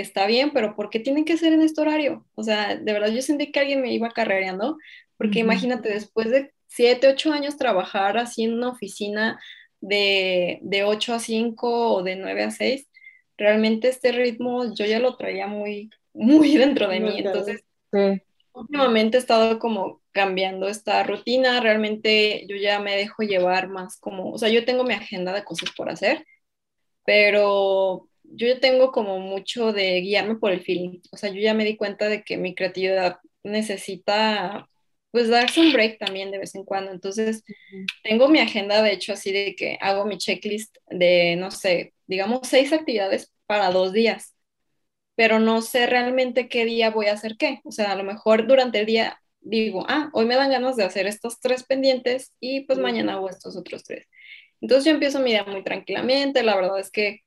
está 0.00 0.26
bien, 0.26 0.50
pero 0.52 0.74
¿por 0.74 0.90
qué 0.90 1.00
tienen 1.00 1.24
que 1.24 1.36
ser 1.36 1.52
en 1.52 1.62
este 1.62 1.80
horario? 1.80 2.26
O 2.34 2.42
sea, 2.42 2.76
de 2.76 2.92
verdad 2.92 3.08
yo 3.08 3.22
sentí 3.22 3.50
que 3.50 3.60
alguien 3.60 3.80
me 3.80 3.92
iba 3.92 4.10
carrereando, 4.10 4.76
porque 5.16 5.40
imagínate, 5.40 5.88
después 5.88 6.30
de 6.30 6.52
siete, 6.66 7.08
ocho 7.08 7.32
años 7.32 7.56
trabajar 7.56 8.18
así 8.18 8.44
en 8.44 8.54
una 8.54 8.70
oficina 8.70 9.40
de, 9.80 10.58
de 10.62 10.84
8 10.84 11.14
a 11.14 11.18
5 11.18 11.94
o 11.94 12.02
de 12.02 12.16
9 12.16 12.44
a 12.44 12.50
6, 12.50 12.88
realmente 13.36 13.88
este 13.88 14.12
ritmo 14.12 14.74
yo 14.74 14.84
ya 14.84 14.98
lo 14.98 15.16
traía 15.16 15.46
muy, 15.46 15.90
muy 16.12 16.56
dentro 16.56 16.88
de 16.88 17.00
mí. 17.00 17.18
Entonces, 17.18 17.64
últimamente 18.52 19.16
he 19.16 19.20
estado 19.20 19.58
como 19.58 20.02
cambiando 20.12 20.68
esta 20.68 21.02
rutina, 21.04 21.60
realmente 21.60 22.44
yo 22.48 22.56
ya 22.56 22.80
me 22.80 22.96
dejo 22.96 23.22
llevar 23.22 23.68
más 23.68 23.98
como, 23.98 24.32
o 24.32 24.38
sea, 24.38 24.48
yo 24.48 24.64
tengo 24.64 24.84
mi 24.84 24.94
agenda 24.94 25.32
de 25.32 25.44
cosas 25.44 25.70
por 25.76 25.88
hacer, 25.90 26.26
pero 27.04 28.07
yo 28.30 28.46
ya 28.48 28.60
tengo 28.60 28.92
como 28.92 29.18
mucho 29.20 29.72
de 29.72 30.00
guiarme 30.00 30.36
por 30.36 30.52
el 30.52 30.62
feeling, 30.62 31.00
o 31.10 31.16
sea, 31.16 31.30
yo 31.30 31.40
ya 31.40 31.54
me 31.54 31.64
di 31.64 31.76
cuenta 31.76 32.08
de 32.08 32.22
que 32.22 32.36
mi 32.36 32.54
creatividad 32.54 33.18
necesita 33.42 34.68
pues 35.10 35.28
darse 35.28 35.60
un 35.60 35.72
break 35.72 35.98
también 35.98 36.30
de 36.30 36.38
vez 36.38 36.54
en 36.54 36.64
cuando. 36.64 36.92
Entonces, 36.92 37.42
tengo 38.02 38.28
mi 38.28 38.40
agenda, 38.40 38.82
de 38.82 38.92
hecho, 38.92 39.14
así 39.14 39.32
de 39.32 39.54
que 39.56 39.78
hago 39.80 40.04
mi 40.04 40.18
checklist 40.18 40.76
de, 40.88 41.36
no 41.36 41.50
sé, 41.50 41.94
digamos, 42.06 42.40
seis 42.46 42.72
actividades 42.72 43.32
para 43.46 43.70
dos 43.70 43.92
días, 43.92 44.34
pero 45.14 45.40
no 45.40 45.62
sé 45.62 45.86
realmente 45.86 46.48
qué 46.48 46.64
día 46.64 46.90
voy 46.90 47.06
a 47.06 47.14
hacer 47.14 47.36
qué. 47.38 47.60
O 47.64 47.72
sea, 47.72 47.92
a 47.92 47.96
lo 47.96 48.04
mejor 48.04 48.46
durante 48.46 48.80
el 48.80 48.86
día 48.86 49.20
digo, 49.40 49.84
ah, 49.88 50.10
hoy 50.12 50.26
me 50.26 50.36
dan 50.36 50.50
ganas 50.50 50.76
de 50.76 50.84
hacer 50.84 51.06
estos 51.06 51.40
tres 51.40 51.64
pendientes 51.64 52.32
y 52.40 52.60
pues 52.66 52.78
mañana 52.78 53.14
hago 53.14 53.30
estos 53.30 53.56
otros 53.56 53.84
tres. 53.84 54.06
Entonces 54.60 54.84
yo 54.84 54.90
empiezo 54.92 55.20
mi 55.20 55.30
día 55.30 55.44
muy 55.44 55.64
tranquilamente, 55.64 56.42
la 56.42 56.56
verdad 56.56 56.78
es 56.80 56.90
que 56.90 57.20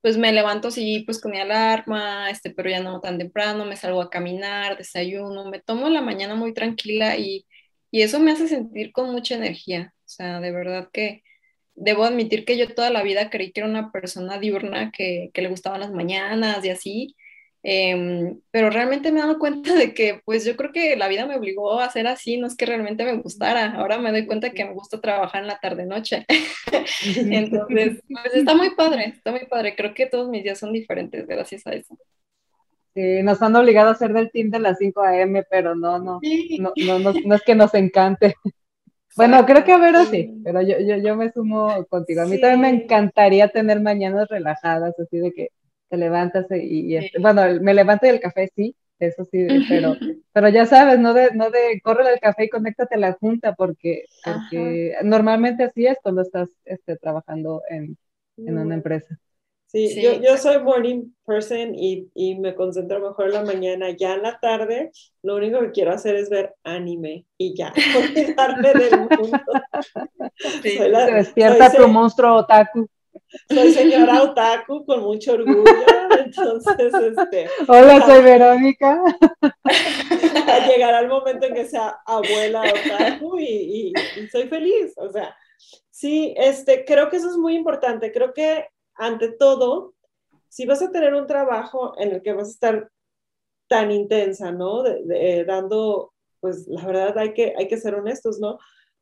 pues 0.00 0.16
me 0.18 0.32
levanto 0.32 0.70
sí, 0.70 1.02
pues 1.06 1.20
con 1.20 1.32
mi 1.32 1.40
alarma, 1.40 2.30
este, 2.30 2.50
pero 2.50 2.70
ya 2.70 2.80
no 2.82 3.00
tan 3.00 3.18
temprano, 3.18 3.64
me 3.66 3.76
salgo 3.76 4.00
a 4.02 4.10
caminar, 4.10 4.76
desayuno, 4.78 5.50
me 5.50 5.60
tomo 5.60 5.88
la 5.88 6.00
mañana 6.02 6.34
muy 6.36 6.54
tranquila 6.54 7.16
y, 7.16 7.46
y 7.90 8.02
eso 8.02 8.20
me 8.20 8.32
hace 8.32 8.48
sentir 8.48 8.92
con 8.92 9.10
mucha 9.12 9.34
energía. 9.36 9.92
O 10.00 10.08
sea, 10.08 10.40
de 10.40 10.52
verdad 10.52 10.88
que 10.92 11.22
debo 11.74 12.04
admitir 12.04 12.44
que 12.44 12.56
yo 12.58 12.74
toda 12.74 12.90
la 12.90 13.02
vida 13.02 13.30
creí 13.30 13.52
que 13.52 13.60
era 13.60 13.68
una 13.68 13.92
persona 13.92 14.38
diurna 14.38 14.90
que, 14.92 15.30
que 15.34 15.42
le 15.42 15.48
gustaban 15.48 15.80
las 15.80 15.92
mañanas 15.92 16.64
y 16.64 16.70
así, 16.70 17.16
Em, 17.62 18.40
pero 18.52 18.70
realmente 18.70 19.10
me 19.10 19.18
he 19.18 19.22
dado 19.22 19.38
cuenta 19.38 19.74
de 19.74 19.92
que, 19.92 20.20
pues 20.24 20.44
yo 20.44 20.56
creo 20.56 20.72
que 20.72 20.96
la 20.96 21.08
vida 21.08 21.26
me 21.26 21.36
obligó 21.36 21.80
a 21.80 21.90
ser 21.90 22.06
así, 22.06 22.36
no 22.36 22.46
es 22.46 22.56
que 22.56 22.66
realmente 22.66 23.04
me 23.04 23.16
gustara. 23.16 23.74
Ahora 23.74 23.98
me 23.98 24.12
doy 24.12 24.26
cuenta 24.26 24.50
que 24.50 24.64
me 24.64 24.74
gusta 24.74 25.00
trabajar 25.00 25.42
en 25.42 25.48
la 25.48 25.58
tarde-noche. 25.58 26.24
Entonces, 27.16 28.02
pues 28.08 28.34
está 28.34 28.54
muy 28.54 28.70
padre, 28.70 29.06
está 29.16 29.32
muy 29.32 29.46
padre. 29.46 29.74
Creo 29.76 29.92
que 29.92 30.06
todos 30.06 30.28
mis 30.28 30.44
días 30.44 30.58
son 30.58 30.72
diferentes 30.72 31.26
gracias 31.26 31.66
a 31.66 31.72
eso. 31.72 31.98
Sí, 32.94 33.22
nos 33.22 33.42
han 33.42 33.54
obligado 33.54 33.88
a 33.88 33.92
hacer 33.92 34.12
del 34.12 34.30
team 34.30 34.50
de 34.50 34.60
las 34.60 34.78
5 34.78 35.02
a.m., 35.02 35.44
pero 35.50 35.74
no, 35.74 35.98
no, 35.98 36.20
no, 36.58 36.72
no, 36.76 37.12
no, 37.12 37.34
es 37.34 37.42
que 37.42 37.54
nos 37.54 37.74
encante. 37.74 38.34
Bueno, 39.16 39.44
creo 39.44 39.64
que 39.64 39.72
a 39.72 39.78
ver 39.78 39.96
sí, 40.06 40.40
pero 40.44 40.62
yo, 40.62 40.78
yo, 40.78 40.96
yo 40.96 41.16
me 41.16 41.32
sumo 41.32 41.84
contigo. 41.88 42.22
A 42.22 42.26
mí 42.26 42.40
también 42.40 42.60
me 42.60 42.68
encantaría 42.84 43.48
tener 43.48 43.80
mañanas 43.80 44.28
relajadas, 44.28 44.94
así 44.96 45.18
de 45.18 45.32
que 45.32 45.48
te 45.88 45.96
levantas 45.96 46.46
y, 46.50 46.96
este, 46.96 47.18
bueno, 47.18 47.42
me 47.60 47.74
levanto 47.74 48.06
y 48.06 48.10
el 48.10 48.20
café 48.20 48.50
sí, 48.54 48.74
eso 48.98 49.24
sí, 49.24 49.46
pero, 49.68 49.96
pero 50.32 50.48
ya 50.48 50.66
sabes, 50.66 50.98
no 50.98 51.14
de, 51.14 51.30
no 51.32 51.50
de 51.50 51.80
corre 51.82 52.12
el 52.12 52.20
café 52.20 52.44
y 52.44 52.48
conéctate 52.48 52.96
a 52.96 52.98
la 52.98 53.12
junta, 53.12 53.54
porque, 53.54 54.04
porque 54.24 54.94
normalmente 55.04 55.64
así 55.64 55.86
es 55.86 55.98
cuando 56.02 56.22
estás 56.22 56.48
este, 56.64 56.96
trabajando 56.96 57.62
en, 57.68 57.96
en 58.36 58.58
una 58.58 58.74
empresa. 58.74 59.18
Sí, 59.70 60.00
Yo, 60.00 60.14
yo, 60.14 60.38
soy 60.38 60.62
morning 60.62 61.10
person 61.26 61.74
y, 61.74 62.08
y, 62.14 62.36
me 62.36 62.54
concentro 62.54 63.00
mejor 63.00 63.26
en 63.26 63.32
la 63.34 63.44
mañana. 63.44 63.90
Ya 63.90 64.14
en 64.14 64.22
la 64.22 64.40
tarde, 64.40 64.90
lo 65.22 65.36
único 65.36 65.60
que 65.60 65.72
quiero 65.72 65.92
hacer 65.92 66.14
es 66.14 66.30
ver 66.30 66.54
anime 66.64 67.26
y 67.36 67.54
ya, 67.54 67.74
olvidarme 67.98 68.72
del 68.72 69.00
mundo. 69.00 69.38
Sí, 70.62 70.78
despierta 71.12 71.70
tu 71.70 71.86
monstruo 71.88 72.36
otaku 72.36 72.88
soy 73.48 73.72
señora 73.72 74.22
otaku 74.22 74.84
con 74.84 75.02
mucho 75.02 75.34
orgullo, 75.34 75.64
entonces, 76.18 76.92
este... 76.94 77.48
Hola, 77.66 78.04
soy 78.04 78.22
Verónica. 78.22 79.02
Llegará 80.68 81.00
el 81.00 81.08
momento 81.08 81.46
en 81.46 81.54
que 81.54 81.66
sea 81.66 81.98
abuela 82.04 82.62
otaku 82.62 83.38
y, 83.38 83.92
y, 83.92 84.28
soy 84.30 84.48
feliz, 84.48 84.92
o 84.96 85.10
sea, 85.10 85.36
sí, 85.90 86.34
este, 86.36 86.84
creo 86.84 87.08
que 87.08 87.16
eso 87.16 87.30
es 87.30 87.36
muy 87.36 87.54
importante, 87.54 88.12
creo 88.12 88.32
que 88.32 88.66
ante 88.94 89.32
todo, 89.32 89.94
si 90.48 90.66
vas 90.66 90.82
a 90.82 90.90
tener 90.90 91.14
un 91.14 91.26
trabajo 91.26 91.94
en 91.98 92.12
el 92.12 92.22
que 92.22 92.32
vas 92.32 92.48
a 92.48 92.52
estar 92.52 92.90
tan 93.68 93.90
intensa, 93.90 94.50
¿no? 94.50 94.82
dando, 95.46 96.12
pues 96.40 96.66
la 96.66 96.84
verdad 96.84 97.18
hay 97.18 97.34
que, 97.34 97.54
hay 97.56 97.68
que 97.68 97.76
ser 97.76 97.94
honestos, 97.94 98.40
¿no? 98.40 98.58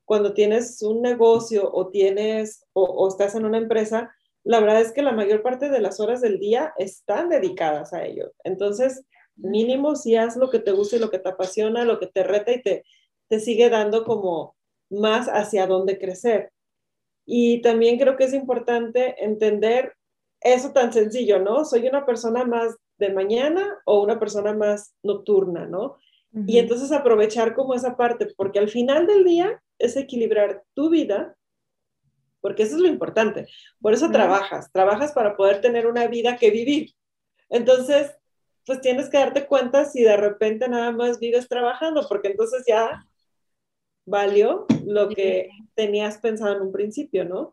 Cuando 0.07 0.33
tienes 0.33 0.83
un 0.83 1.03
negocio 1.03 1.71
o 1.71 1.89
tienes 1.89 2.65
o, 2.73 2.85
o 2.85 3.09
estás 3.09 3.35
en 3.35 3.45
una 3.45 3.59
empresa, 3.59 4.11
la 4.43 4.61
verdad 4.61 4.81
es 4.81 4.93
que 4.93 5.03
la 5.03 5.13
mayor 5.13 5.43
parte 5.43 5.69
de 5.69 5.81
las 5.81 6.01
horas 6.01 6.23
del 6.23 6.39
día 6.39 6.73
están 6.79 7.29
dedicadas 7.29 7.93
a 7.93 8.07
ello. 8.07 8.33
Entonces, 8.45 9.05
mínimo 9.37 9.97
si 9.97 10.17
haz 10.17 10.37
lo 10.37 10.51
que 10.51 10.61
te 10.61 10.73
gusta 10.73 10.97
y 10.97 10.99
lo 11.01 11.11
que 11.11 11.19
te 11.19 11.29
apasiona, 11.29 11.85
lo 11.85 11.99
que 11.99 12.07
te 12.07 12.23
reta 12.23 12.53
y 12.53 12.63
te, 12.63 12.85
te 13.29 13.41
sigue 13.41 13.69
dando 13.69 14.05
como 14.05 14.57
más 14.89 15.29
hacia 15.29 15.67
dónde 15.67 15.99
crecer. 15.99 16.53
Y 17.27 17.61
también 17.61 17.99
creo 17.99 18.17
que 18.17 18.25
es 18.25 18.33
importante 18.33 19.23
entender 19.25 19.95
eso 20.41 20.73
tan 20.73 20.93
sencillo, 20.93 21.41
¿no? 21.41 21.65
Soy 21.65 21.89
una 21.89 22.07
persona 22.07 22.45
más 22.45 22.77
de 22.99 23.13
mañana 23.13 23.79
o 23.85 24.03
una 24.03 24.19
persona 24.19 24.55
más 24.55 24.95
nocturna, 25.03 25.67
¿no? 25.67 25.97
Y 26.47 26.59
entonces 26.59 26.93
aprovechar 26.93 27.55
como 27.55 27.73
esa 27.73 27.97
parte, 27.97 28.29
porque 28.37 28.59
al 28.59 28.69
final 28.69 29.07
del 29.07 29.25
día 29.25 29.63
es 29.79 29.97
equilibrar 29.97 30.65
tu 30.75 30.91
vida 30.91 31.37
porque 32.47 32.63
eso 32.63 32.77
es 32.77 32.81
lo 32.81 32.87
importante. 32.87 33.49
Por 33.81 33.93
eso 33.93 34.09
trabajas, 34.13 34.71
trabajas 34.71 35.11
para 35.11 35.37
poder 35.37 35.61
tener 35.61 35.89
una 35.89 36.07
vida 36.07 36.37
que 36.37 36.53
vivir. 36.53 36.93
Entonces, 37.49 38.15
pues 38.65 38.81
tienes 38.81 39.09
que 39.09 39.19
darte 39.19 39.47
cuenta 39.47 39.85
si 39.85 40.05
de 40.05 40.17
repente 40.17 40.69
nada 40.69 40.93
más 40.93 41.19
vives 41.19 41.49
trabajando, 41.49 42.07
porque 42.09 42.29
entonces 42.29 42.63
ya 42.65 43.05
valió 44.05 44.67
lo 44.85 45.09
que 45.09 45.49
tenías 45.75 46.19
pensado 46.19 46.55
en 46.55 46.63
un 46.63 46.71
principio, 46.71 47.25
¿no? 47.25 47.51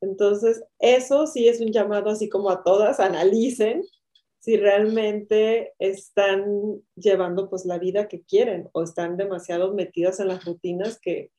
Entonces, 0.00 0.62
eso 0.78 1.26
sí 1.26 1.48
es 1.48 1.60
un 1.60 1.72
llamado 1.72 2.08
así 2.10 2.28
como 2.28 2.50
a 2.50 2.62
todas, 2.62 3.00
analicen 3.00 3.82
si 4.38 4.56
realmente 4.56 5.74
están 5.80 6.80
llevando 6.94 7.50
pues 7.50 7.66
la 7.66 7.78
vida 7.78 8.06
que 8.06 8.22
quieren 8.22 8.68
o 8.72 8.84
están 8.84 9.16
demasiado 9.16 9.74
metidas 9.74 10.20
en 10.20 10.28
las 10.28 10.44
rutinas 10.44 11.00
que, 11.00 11.32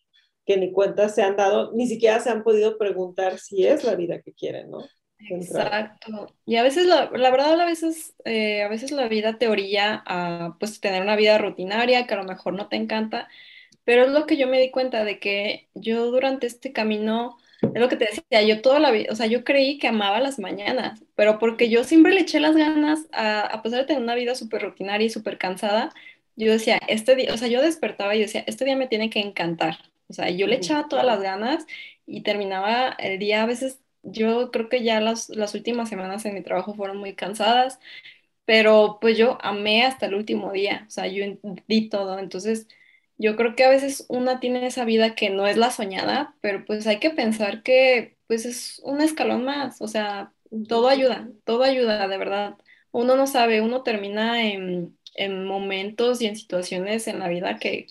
ni 0.58 0.72
cuenta 0.72 1.10
se 1.10 1.24
han 1.24 1.36
dado, 1.36 1.72
ni 1.74 1.88
siquiera 1.88 2.20
se 2.20 2.30
han 2.30 2.44
podido 2.44 2.78
preguntar 2.78 3.40
si 3.40 3.66
es 3.66 3.84
la 3.84 3.96
vida 3.96 4.22
que 4.22 4.34
quieren, 4.34 4.72
¿no? 4.72 4.86
Exacto. 5.30 6.34
Y 6.46 6.56
a 6.56 6.64
veces, 6.64 6.86
la, 6.86 7.12
la 7.14 7.32
verdad, 7.32 7.60
a 7.60 7.66
veces, 7.66 8.16
eh, 8.26 8.64
a 8.64 8.68
veces 8.68 8.92
la 8.92 9.08
vida 9.08 9.38
te 9.38 9.48
orilla 9.48 10.04
a 10.06 10.56
pues 10.60 10.80
tener 10.80 11.02
una 11.02 11.16
vida 11.16 11.38
rutinaria 11.38 12.08
que 12.08 12.14
a 12.14 12.18
lo 12.18 12.24
mejor 12.24 12.54
no 12.54 12.68
te 12.68 12.76
encanta, 12.76 13.28
pero 13.84 14.06
es 14.06 14.12
lo 14.12 14.26
que 14.26 14.38
yo 14.38 14.48
me 14.48 14.60
di 14.60 14.72
cuenta 14.72 15.04
de 15.04 15.20
que 15.20 15.70
yo 15.74 16.12
durante 16.12 16.48
este 16.48 16.72
camino 16.72 17.38
es 17.62 17.80
lo 17.80 17.90
que 17.90 17.96
te 17.96 18.06
decía, 18.06 18.42
yo 18.42 18.62
toda 18.62 18.80
la 18.80 18.92
vida, 18.92 19.10
o 19.12 19.16
sea, 19.16 19.28
yo 19.28 19.44
creí 19.44 19.78
que 19.78 19.88
amaba 19.88 20.20
las 20.20 20.40
mañanas, 20.40 21.04
pero 21.16 21.38
porque 21.38 21.70
yo 21.70 21.84
siempre 21.84 22.14
le 22.14 22.22
eché 22.22 22.40
las 22.40 22.56
ganas, 22.56 23.08
a, 23.12 23.42
a 23.42 23.62
pesar 23.62 23.82
de 23.82 23.86
tener 23.86 24.02
una 24.02 24.16
vida 24.16 24.34
súper 24.34 24.64
rutinaria 24.64 25.06
y 25.06 25.10
súper 25.12 25.38
cansada, 25.38 25.92
yo 26.36 26.52
decía, 26.52 26.80
este 26.88 27.16
día, 27.16 27.34
o 27.34 27.38
sea, 27.38 27.48
yo 27.48 27.62
despertaba 27.62 28.16
y 28.16 28.22
decía, 28.22 28.44
este 28.48 28.66
día 28.66 28.76
me 28.76 28.88
tiene 28.88 29.10
que 29.10 29.20
encantar. 29.20 29.78
O 30.12 30.14
sea, 30.14 30.30
yo 30.30 30.48
le 30.48 30.58
echaba 30.58 30.88
todas 30.88 31.06
las 31.06 31.22
ganas 31.22 31.66
y 32.06 32.24
terminaba 32.24 32.90
el 33.00 33.20
día, 33.20 33.44
a 33.44 33.46
veces 33.48 33.80
yo 34.04 34.52
creo 34.52 34.70
que 34.70 34.84
ya 34.84 35.02
las, 35.02 35.30
las 35.30 35.56
últimas 35.56 35.90
semanas 35.90 36.26
en 36.26 36.34
mi 36.36 36.44
trabajo 36.44 36.74
fueron 36.76 36.98
muy 36.98 37.16
cansadas, 37.16 37.80
pero 38.46 39.00
pues 39.02 39.18
yo 39.18 39.38
amé 39.42 39.84
hasta 39.86 40.08
el 40.08 40.16
último 40.16 40.52
día, 40.52 40.86
o 40.88 40.92
sea, 40.92 41.08
yo 41.08 41.26
di 41.68 41.90
todo, 41.90 42.20
entonces 42.20 42.68
yo 43.18 43.36
creo 43.36 43.56
que 43.56 43.64
a 43.64 43.70
veces 43.70 44.06
una 44.10 44.40
tiene 44.40 44.66
esa 44.68 44.86
vida 44.86 45.16
que 45.16 45.30
no 45.30 45.48
es 45.48 45.58
la 45.58 45.72
soñada, 45.72 46.36
pero 46.42 46.66
pues 46.66 46.88
hay 46.88 47.00
que 47.00 47.12
pensar 47.12 47.64
que 47.64 48.18
pues 48.28 48.46
es 48.46 48.80
un 48.84 49.02
escalón 49.02 49.46
más, 49.46 49.82
o 49.82 49.88
sea, 49.88 50.34
todo 50.68 50.88
ayuda, 50.90 51.30
todo 51.46 51.64
ayuda, 51.64 52.08
de 52.08 52.18
verdad. 52.18 52.58
Uno 52.92 53.16
no 53.16 53.28
sabe, 53.28 53.62
uno 53.62 53.84
termina 53.84 54.44
en, 54.44 54.98
momentos 55.46 56.22
y 56.22 56.28
en 56.28 56.36
situaciones 56.36 57.08
en 57.08 57.20
la 57.20 57.28
vida 57.28 57.58
que, 57.60 57.88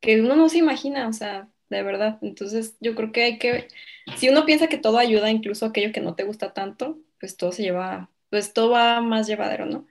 que 0.00 0.20
uno 0.20 0.36
no 0.36 0.48
se 0.48 0.58
imagina, 0.58 1.08
o 1.08 1.12
sea, 1.12 1.48
de 1.70 1.82
verdad. 1.82 2.18
Entonces 2.22 2.76
yo 2.80 2.94
creo 2.94 3.12
que 3.12 3.22
hay 3.22 3.38
que, 3.38 3.68
si 4.16 4.28
uno 4.28 4.44
piensa 4.44 4.68
que 4.68 4.78
todo 4.78 4.98
ayuda, 4.98 5.30
incluso 5.30 5.66
aquello 5.66 5.92
que 5.92 6.00
no 6.00 6.14
te 6.14 6.24
gusta 6.24 6.52
tanto, 6.52 6.98
pues 7.18 7.36
todo 7.36 7.52
se 7.52 7.62
lleva, 7.62 8.10
pues 8.28 8.52
todo 8.52 8.70
va 8.70 9.00
más 9.00 9.26
llevadero, 9.26 9.66
¿no? 9.66 9.86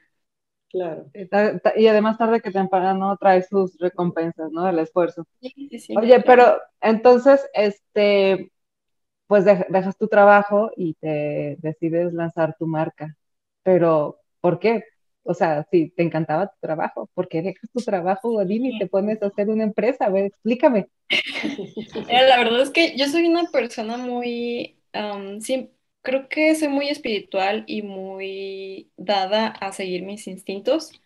Claro. 0.69 1.07
Y 1.75 1.88
además 1.88 2.17
tarde 2.17 2.41
que 2.41 2.51
temprano 2.51 3.17
trae 3.17 3.41
sus 3.41 3.77
recompensas, 3.80 4.51
¿no? 4.51 4.65
Del 4.65 4.80
esfuerzo. 4.80 5.25
Oye, 5.97 6.21
pero 6.21 6.57
entonces, 6.80 7.43
este, 7.53 8.51
pues 9.27 9.45
dejas 9.45 9.97
tu 9.97 10.07
trabajo 10.07 10.71
y 10.75 10.93
te 10.95 11.57
decides 11.59 12.13
lanzar 12.13 12.55
tu 12.59 12.67
marca. 12.67 13.15
Pero, 13.63 14.19
¿por 14.41 14.59
qué? 14.59 14.84
O 15.30 15.36
sea, 15.36 15.67
si 15.69 15.91
te 15.91 16.01
encantaba 16.01 16.47
tu 16.47 16.57
trabajo, 16.59 17.07
¿por 17.13 17.27
qué 17.27 17.43
dejas 17.43 17.69
tu 17.71 17.84
trabajo, 17.84 18.32
Godín, 18.32 18.65
y 18.65 18.80
te 18.80 18.88
pones 18.88 19.21
a 19.21 19.27
hacer 19.27 19.47
una 19.49 19.63
empresa? 19.63 20.05
A 20.05 20.09
ver, 20.09 20.25
explícame. 20.25 20.88
La 22.09 22.38
verdad 22.38 22.61
es 22.61 22.71
que 22.71 22.97
yo 22.97 23.05
soy 23.05 23.27
una 23.27 23.43
persona 23.51 23.97
muy, 23.97 24.80
creo 26.01 26.30
que 26.30 26.55
soy 26.55 26.69
muy 26.69 26.89
espiritual 26.89 27.63
y 27.67 27.84
muy 27.84 28.89
dada 28.97 29.49
a 29.49 29.71
seguir 29.71 30.01
mis 30.01 30.25
instintos. 30.25 30.99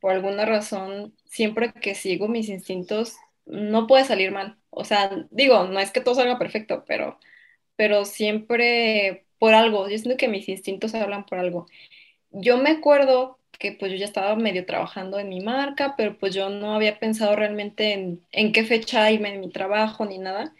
Por 0.00 0.10
alguna 0.10 0.44
razón, 0.44 1.14
siempre 1.26 1.72
que 1.72 1.94
sigo 1.94 2.26
mis 2.26 2.48
instintos, 2.48 3.14
no 3.46 3.86
puede 3.86 4.04
salir 4.04 4.32
mal. 4.32 4.58
O 4.70 4.82
sea, 4.82 5.24
digo, 5.30 5.68
no 5.68 5.78
es 5.78 5.92
que 5.92 6.00
todo 6.00 6.16
salga 6.16 6.36
perfecto, 6.36 6.82
pero, 6.84 7.20
pero 7.76 8.04
siempre 8.04 9.24
por 9.38 9.54
algo. 9.54 9.88
Yo 9.88 9.98
siento 9.98 10.16
que 10.16 10.26
mis 10.26 10.48
instintos 10.48 10.96
hablan 10.96 11.26
por 11.26 11.38
algo. 11.38 11.66
Yo 12.32 12.58
me 12.58 12.70
acuerdo 12.70 13.38
que 13.58 13.72
pues 13.72 13.92
yo 13.92 13.98
ya 13.98 14.04
estaba 14.06 14.36
medio 14.36 14.66
trabajando 14.66 15.18
en 15.18 15.28
mi 15.28 15.40
marca, 15.40 15.94
pero 15.96 16.18
pues 16.18 16.34
yo 16.34 16.50
no 16.50 16.74
había 16.74 16.98
pensado 17.00 17.36
realmente 17.36 17.92
en, 17.94 18.24
en 18.32 18.52
qué 18.52 18.64
fecha 18.64 19.10
irme 19.10 19.34
en 19.34 19.40
mi 19.40 19.50
trabajo 19.50 20.06
ni 20.06 20.18
nada. 20.18 20.54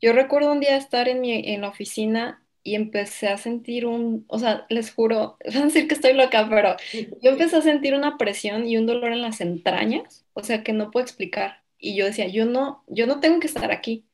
Yo 0.00 0.12
recuerdo 0.12 0.52
un 0.52 0.60
día 0.60 0.76
estar 0.76 1.08
en, 1.08 1.20
mi, 1.20 1.32
en 1.32 1.60
la 1.62 1.68
oficina 1.68 2.42
y 2.62 2.74
empecé 2.74 3.28
a 3.28 3.38
sentir 3.38 3.86
un, 3.86 4.24
o 4.28 4.38
sea, 4.38 4.66
les 4.70 4.92
juro, 4.92 5.36
van 5.46 5.62
a 5.64 5.66
decir 5.66 5.88
que 5.88 5.94
estoy 5.94 6.14
loca, 6.14 6.46
pero 6.50 6.76
yo 7.20 7.30
empecé 7.32 7.56
a 7.56 7.62
sentir 7.62 7.94
una 7.94 8.18
presión 8.18 8.66
y 8.66 8.76
un 8.78 8.86
dolor 8.86 9.12
en 9.12 9.22
las 9.22 9.40
entrañas, 9.40 10.26
o 10.34 10.42
sea, 10.42 10.62
que 10.64 10.72
no 10.72 10.90
puedo 10.90 11.04
explicar. 11.04 11.62
Y 11.78 11.96
yo 11.96 12.04
decía, 12.06 12.28
yo 12.28 12.46
no, 12.46 12.84
yo 12.88 13.06
no 13.06 13.20
tengo 13.20 13.40
que 13.40 13.46
estar 13.46 13.70
aquí. 13.72 14.06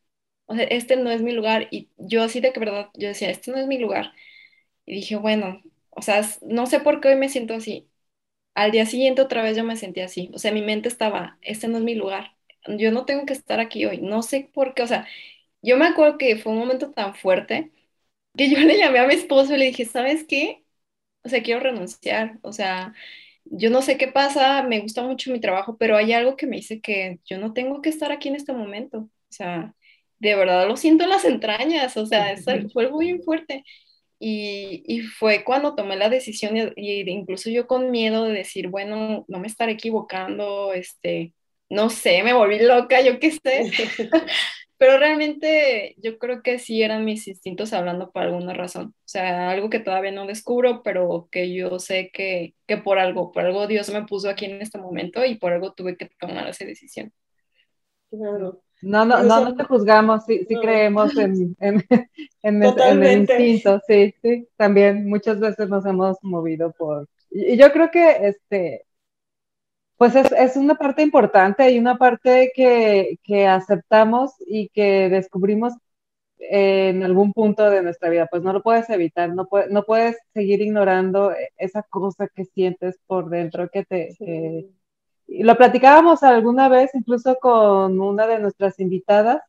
O 0.46 0.54
sea, 0.56 0.64
este 0.64 0.96
no 0.96 1.10
es 1.10 1.22
mi 1.22 1.32
lugar. 1.32 1.68
Y 1.72 1.90
yo 1.98 2.22
así 2.24 2.40
de 2.40 2.52
que 2.52 2.60
verdad, 2.60 2.90
yo 2.94 3.08
decía, 3.08 3.30
este 3.30 3.50
no 3.52 3.58
es 3.58 3.66
mi 3.68 3.78
lugar. 3.78 4.12
Y 4.86 4.94
dije, 4.96 5.16
bueno, 5.16 5.62
o 5.90 6.02
sea, 6.02 6.22
no 6.42 6.66
sé 6.66 6.80
por 6.80 7.00
qué 7.00 7.08
hoy 7.08 7.16
me 7.16 7.28
siento 7.28 7.54
así. 7.54 7.88
Al 8.56 8.72
día 8.72 8.86
siguiente 8.86 9.22
otra 9.22 9.42
vez 9.44 9.56
yo 9.58 9.64
me 9.64 9.76
sentí 9.76 10.02
así. 10.02 10.30
O 10.34 10.38
sea, 10.40 10.52
mi 10.52 10.62
mente 10.62 10.88
estaba, 10.88 11.38
este 11.42 11.68
no 11.68 11.78
es 11.78 11.84
mi 11.84 11.96
lugar. 11.96 12.36
Yo 12.68 12.92
no 12.92 13.06
tengo 13.06 13.26
que 13.26 13.34
estar 13.34 13.60
aquí 13.60 13.86
hoy. 13.86 14.00
No 14.02 14.22
sé 14.24 14.50
por 14.54 14.74
qué. 14.74 14.82
O 14.84 14.88
sea, 14.88 15.08
yo 15.62 15.76
me 15.78 15.86
acuerdo 15.86 16.18
que 16.18 16.36
fue 16.38 16.52
un 16.52 16.58
momento 16.60 16.92
tan 16.92 17.14
fuerte 17.16 17.72
que 18.36 18.50
yo 18.50 18.58
le 18.60 18.78
llamé 18.78 18.98
a 19.00 19.06
mi 19.06 19.14
esposo 19.14 19.54
y 19.54 19.58
le 19.58 19.66
dije, 19.66 19.84
¿sabes 19.86 20.24
qué? 20.28 20.64
O 21.24 21.28
sea, 21.28 21.42
quiero 21.42 21.60
renunciar, 21.60 22.38
o 22.42 22.52
sea, 22.52 22.94
yo 23.46 23.70
no 23.70 23.82
sé 23.82 23.98
qué 23.98 24.08
pasa, 24.08 24.62
me 24.62 24.80
gusta 24.80 25.02
mucho 25.02 25.32
mi 25.32 25.40
trabajo, 25.40 25.76
pero 25.78 25.96
hay 25.96 26.12
algo 26.12 26.36
que 26.36 26.46
me 26.46 26.56
dice 26.56 26.80
que 26.80 27.20
yo 27.26 27.38
no 27.38 27.52
tengo 27.52 27.82
que 27.82 27.90
estar 27.90 28.12
aquí 28.12 28.28
en 28.28 28.36
este 28.36 28.52
momento, 28.52 28.98
o 29.00 29.10
sea, 29.30 29.74
de 30.20 30.34
verdad 30.36 30.68
lo 30.68 30.76
siento 30.76 31.04
en 31.04 31.10
las 31.10 31.24
entrañas, 31.24 31.96
o 31.96 32.06
sea, 32.06 32.32
eso 32.32 32.52
fue 32.72 32.90
muy 32.90 33.18
fuerte. 33.20 33.64
Y, 34.18 34.82
y, 34.86 35.00
fue 35.02 35.44
cuando 35.44 35.74
tomé 35.74 35.96
la 35.96 36.08
decisión 36.08 36.56
y, 36.56 37.10
incluso 37.10 37.50
yo 37.50 37.66
con 37.66 37.90
miedo 37.90 38.24
de 38.24 38.32
decir, 38.32 38.68
bueno, 38.68 39.24
no 39.28 39.38
me 39.38 39.46
estaré 39.46 39.72
equivocando, 39.72 40.72
este, 40.72 41.34
no 41.68 41.90
sé, 41.90 42.22
me 42.22 42.32
volví 42.32 42.58
loca, 42.60 43.02
yo 43.02 43.18
qué 43.20 43.32
sé. 43.32 43.70
Pero 44.78 44.98
realmente 44.98 45.94
yo 45.98 46.18
creo 46.18 46.42
que 46.42 46.58
sí 46.58 46.82
eran 46.82 47.04
mis 47.04 47.26
instintos 47.28 47.72
hablando 47.72 48.10
por 48.10 48.22
alguna 48.22 48.52
razón. 48.52 48.88
O 48.88 49.08
sea, 49.08 49.50
algo 49.50 49.70
que 49.70 49.80
todavía 49.80 50.12
no 50.12 50.26
descubro, 50.26 50.82
pero 50.82 51.28
que 51.30 51.54
yo 51.54 51.78
sé 51.78 52.10
que, 52.12 52.54
que 52.66 52.76
por 52.76 52.98
algo, 52.98 53.32
por 53.32 53.44
algo 53.46 53.66
Dios 53.66 53.88
me 53.90 54.04
puso 54.04 54.28
aquí 54.28 54.44
en 54.44 54.60
este 54.60 54.78
momento 54.78 55.24
y 55.24 55.36
por 55.36 55.52
algo 55.52 55.72
tuve 55.72 55.96
que 55.96 56.10
tomar 56.18 56.48
esa 56.48 56.66
decisión. 56.66 57.12
Claro. 58.10 58.62
No, 58.82 59.04
no, 59.04 59.22
no, 59.22 59.40
no 59.40 59.56
te 59.56 59.64
juzgamos, 59.64 60.24
sí, 60.26 60.44
sí 60.46 60.54
creemos 60.54 61.16
en, 61.16 61.56
en, 61.60 61.84
en, 62.42 62.62
el, 62.62 63.02
el, 63.02 63.20
instinto, 63.20 63.80
sí, 63.86 64.14
sí, 64.22 64.46
también 64.56 65.08
muchas 65.08 65.40
veces 65.40 65.68
nos 65.68 65.84
hemos 65.86 66.18
movido 66.22 66.72
por... 66.72 67.08
Y 67.30 67.56
yo 67.56 67.72
creo 67.72 67.90
que 67.90 68.28
este, 68.28 68.86
pues 69.96 70.14
es, 70.14 70.30
es, 70.32 70.56
una 70.56 70.74
parte 70.74 71.02
importante 71.02 71.70
y 71.70 71.78
una 71.78 71.96
parte 71.96 72.52
que, 72.54 73.18
que, 73.24 73.46
aceptamos 73.46 74.32
y 74.46 74.68
que 74.68 75.08
descubrimos 75.08 75.72
en 76.38 77.02
algún 77.02 77.32
punto 77.32 77.70
de 77.70 77.82
nuestra 77.82 78.10
vida. 78.10 78.26
Pues 78.30 78.42
no 78.42 78.52
lo 78.52 78.62
puedes 78.62 78.88
evitar, 78.90 79.34
no, 79.34 79.46
puede, 79.46 79.70
no 79.70 79.84
puedes 79.84 80.16
seguir 80.34 80.60
ignorando 80.60 81.32
esa 81.56 81.82
cosa 81.82 82.28
que 82.28 82.44
sientes 82.44 82.98
por 83.06 83.30
dentro 83.30 83.68
que 83.70 83.84
te... 83.84 84.12
Sí. 84.12 84.75
Lo 85.28 85.56
platicábamos 85.56 86.22
alguna 86.22 86.68
vez 86.68 86.94
incluso 86.94 87.36
con 87.40 88.00
una 88.00 88.26
de 88.26 88.38
nuestras 88.38 88.78
invitadas, 88.80 89.42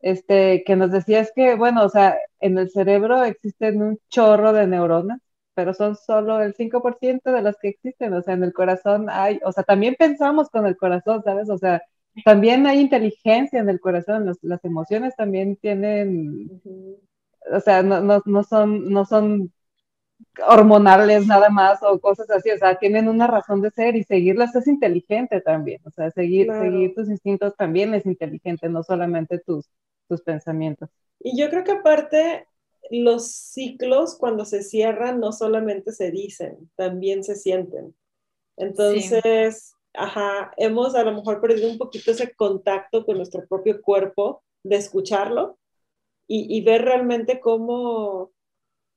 este, 0.00 0.64
que 0.64 0.76
nos 0.76 0.90
decía 0.92 1.20
es 1.20 1.32
que, 1.34 1.54
bueno, 1.56 1.84
o 1.84 1.88
sea, 1.88 2.16
en 2.40 2.58
el 2.58 2.70
cerebro 2.70 3.24
existen 3.24 3.82
un 3.82 3.98
chorro 4.10 4.52
de 4.52 4.66
neuronas 4.66 5.20
pero 5.54 5.72
son 5.74 5.96
solo 5.96 6.42
el 6.42 6.54
5% 6.54 7.32
de 7.32 7.42
las 7.42 7.56
que 7.58 7.68
existen, 7.68 8.12
o 8.14 8.22
sea, 8.22 8.34
en 8.34 8.44
el 8.44 8.52
corazón 8.52 9.08
hay, 9.10 9.40
o 9.44 9.52
sea, 9.52 9.64
también 9.64 9.96
pensamos 9.98 10.50
con 10.50 10.66
el 10.66 10.76
corazón, 10.76 11.22
¿sabes? 11.24 11.48
O 11.48 11.58
sea, 11.58 11.82
también 12.24 12.66
hay 12.66 12.80
inteligencia 12.80 13.60
en 13.60 13.68
el 13.68 13.80
corazón, 13.80 14.26
las 14.42 14.64
emociones 14.64 15.14
también 15.16 15.56
tienen, 15.56 16.60
o 17.52 17.60
sea, 17.60 17.82
no, 17.82 18.00
no, 18.00 18.22
no, 18.24 18.42
son, 18.42 18.90
no 18.90 19.04
son 19.04 19.52
hormonales 20.46 21.26
nada 21.26 21.48
más 21.48 21.82
o 21.82 21.98
cosas 22.00 22.30
así, 22.30 22.50
o 22.50 22.58
sea, 22.58 22.76
tienen 22.76 23.08
una 23.08 23.26
razón 23.26 23.60
de 23.62 23.70
ser 23.70 23.96
y 23.96 24.04
seguirlas 24.04 24.54
es 24.54 24.66
inteligente 24.66 25.40
también, 25.40 25.80
o 25.84 25.90
sea, 25.90 26.10
seguir, 26.10 26.46
claro. 26.46 26.64
seguir 26.64 26.94
tus 26.94 27.08
instintos 27.08 27.56
también 27.56 27.94
es 27.94 28.06
inteligente, 28.06 28.68
no 28.68 28.82
solamente 28.82 29.38
tus, 29.38 29.70
tus 30.08 30.22
pensamientos. 30.22 30.88
Y 31.20 31.38
yo 31.38 31.48
creo 31.50 31.64
que 31.64 31.72
aparte 31.72 32.46
los 32.90 33.30
ciclos 33.30 34.16
cuando 34.16 34.44
se 34.44 34.62
cierran 34.62 35.20
no 35.20 35.32
solamente 35.32 35.92
se 35.92 36.10
dicen, 36.10 36.70
también 36.76 37.24
se 37.24 37.34
sienten. 37.34 37.94
Entonces, 38.56 39.56
sí. 39.56 39.74
ajá, 39.94 40.52
hemos 40.56 40.94
a 40.94 41.02
lo 41.02 41.12
mejor 41.12 41.40
perdido 41.40 41.70
un 41.70 41.78
poquito 41.78 42.10
ese 42.10 42.34
contacto 42.34 43.04
con 43.04 43.16
nuestro 43.16 43.46
propio 43.46 43.80
cuerpo, 43.80 44.42
de 44.62 44.76
escucharlo, 44.76 45.58
y, 46.26 46.62
ver 46.62 46.82
realmente 46.82 47.38
cómo, 47.38 48.32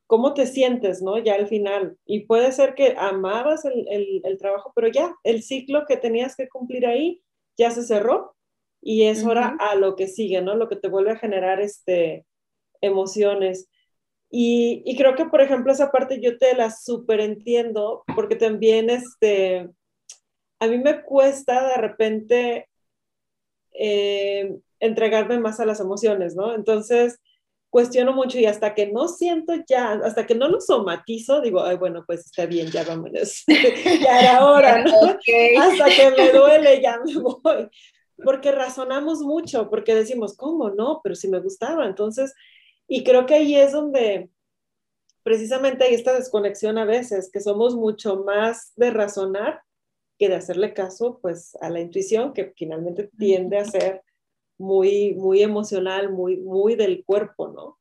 cómo 0.08 0.34
te 0.34 0.47
sientes, 0.47 1.01
¿no? 1.01 1.18
Ya 1.18 1.36
al 1.36 1.47
final. 1.47 1.97
Y 2.05 2.22
puede 2.22 2.51
ser 2.51 2.74
que 2.76 2.95
amabas 2.97 3.66
el, 3.66 4.22
el, 4.24 4.38
trabajo, 4.38 4.72
pero 4.76 4.88
ya, 4.88 5.16
el 5.24 5.43
ciclo 5.43 5.86
que 5.86 5.97
tenías 5.97 6.36
que 6.36 6.47
cumplir 6.49 6.88
ahí 6.88 7.22
ya 7.58 7.72
se 7.72 7.84
cerró 7.84 8.36
y 8.82 9.03
es 9.03 9.26
hora 9.26 9.58
a 9.60 9.76
lo 9.76 9.95
que 9.95 10.08
sigue, 10.08 10.41
¿no? 10.41 10.55
Lo 10.55 10.70
que 10.70 10.78
te 10.78 10.88
vuelve 10.88 11.12
a 11.12 11.18
generar 11.18 11.60
este, 11.60 12.26
emociones. 12.82 13.70
Y, 14.30 14.84
y, 14.86 14.97
creo 14.97 15.16
que, 15.16 15.26
por 15.26 15.41
ejemplo, 15.41 15.72
esa 15.72 15.91
parte 15.91 16.20
yo 16.22 16.38
te 16.38 16.55
la 16.55 16.72
súper 16.72 17.22
entiendo, 17.22 18.03
porque 18.16 18.36
también, 18.36 18.89
este, 18.89 19.70
a 20.60 20.68
mí 20.68 20.78
me 20.78 21.03
cuesta 21.03 21.68
de 21.70 21.78
repente 21.78 22.68
eh, 23.74 24.58
entregarme 24.80 25.39
más 25.39 25.60
a 25.60 25.66
las 25.66 25.80
emociones, 25.80 26.36
¿no? 26.36 26.55
Entonces, 26.55 27.20
cuestiono 27.70 28.13
mucho 28.13 28.39
y 28.39 28.45
hasta 28.45 28.74
que 28.74 28.88
no 28.88 29.07
siento 29.07 29.53
ya, 29.68 29.93
hasta 30.03 30.26
que 30.26 30.36
no 30.36 30.47
lo 30.47 30.61
somatizo, 30.61 31.41
digo, 31.41 31.61
ay, 31.61 31.78
bueno, 31.78 32.03
pues 32.05 32.26
está 32.26 32.45
bien, 32.45 32.68
ya 32.68 32.84
vámonos, 32.84 33.43
ya 34.01 34.22
era 34.22 34.45
hora, 34.45 34.84
¿no? 34.84 34.91
Hasta 35.61 35.86
que 35.89 36.11
me 36.18 36.32
duele, 36.38 36.82
ya 36.82 36.99
me 37.03 37.13
voy. 37.15 37.70
Porque 38.24 38.51
razonamos 38.51 39.20
mucho, 39.20 39.70
porque 39.70 39.93
decimos, 39.93 40.36
¿cómo 40.36 40.72
no? 40.72 41.01
Pero 41.03 41.15
si 41.15 41.28
me 41.28 41.39
gustaba, 41.39 41.86
entonces, 41.86 42.34
y 42.88 43.03
creo 43.03 43.26
que 43.26 43.36
ahí 43.36 43.55
es 43.55 43.74
donde 43.74 44.30
precisamente 45.22 45.84
hay 45.84 45.93
esta 45.93 46.13
desconexión 46.13 46.78
a 46.78 46.86
veces, 46.86 47.30
que 47.32 47.41
somos 47.41 47.76
mucho 47.76 48.24
más 48.24 48.72
de 48.76 48.89
razonar 48.91 49.61
que 50.18 50.30
de 50.30 50.36
hacerle 50.36 50.74
caso, 50.74 51.20
pues, 51.22 51.55
a 51.61 51.70
la 51.70 51.80
intuición, 51.80 52.34
que 52.34 52.53
finalmente 52.55 53.09
tiende 53.18 53.57
a 53.57 53.65
ser 53.65 54.01
muy, 54.58 55.14
muy 55.16 55.41
emocional, 55.43 56.12
muy, 56.12 56.38
muy 56.38 56.76
del 56.76 57.03
cuerpo, 57.05 57.49
¿no? 57.49 57.78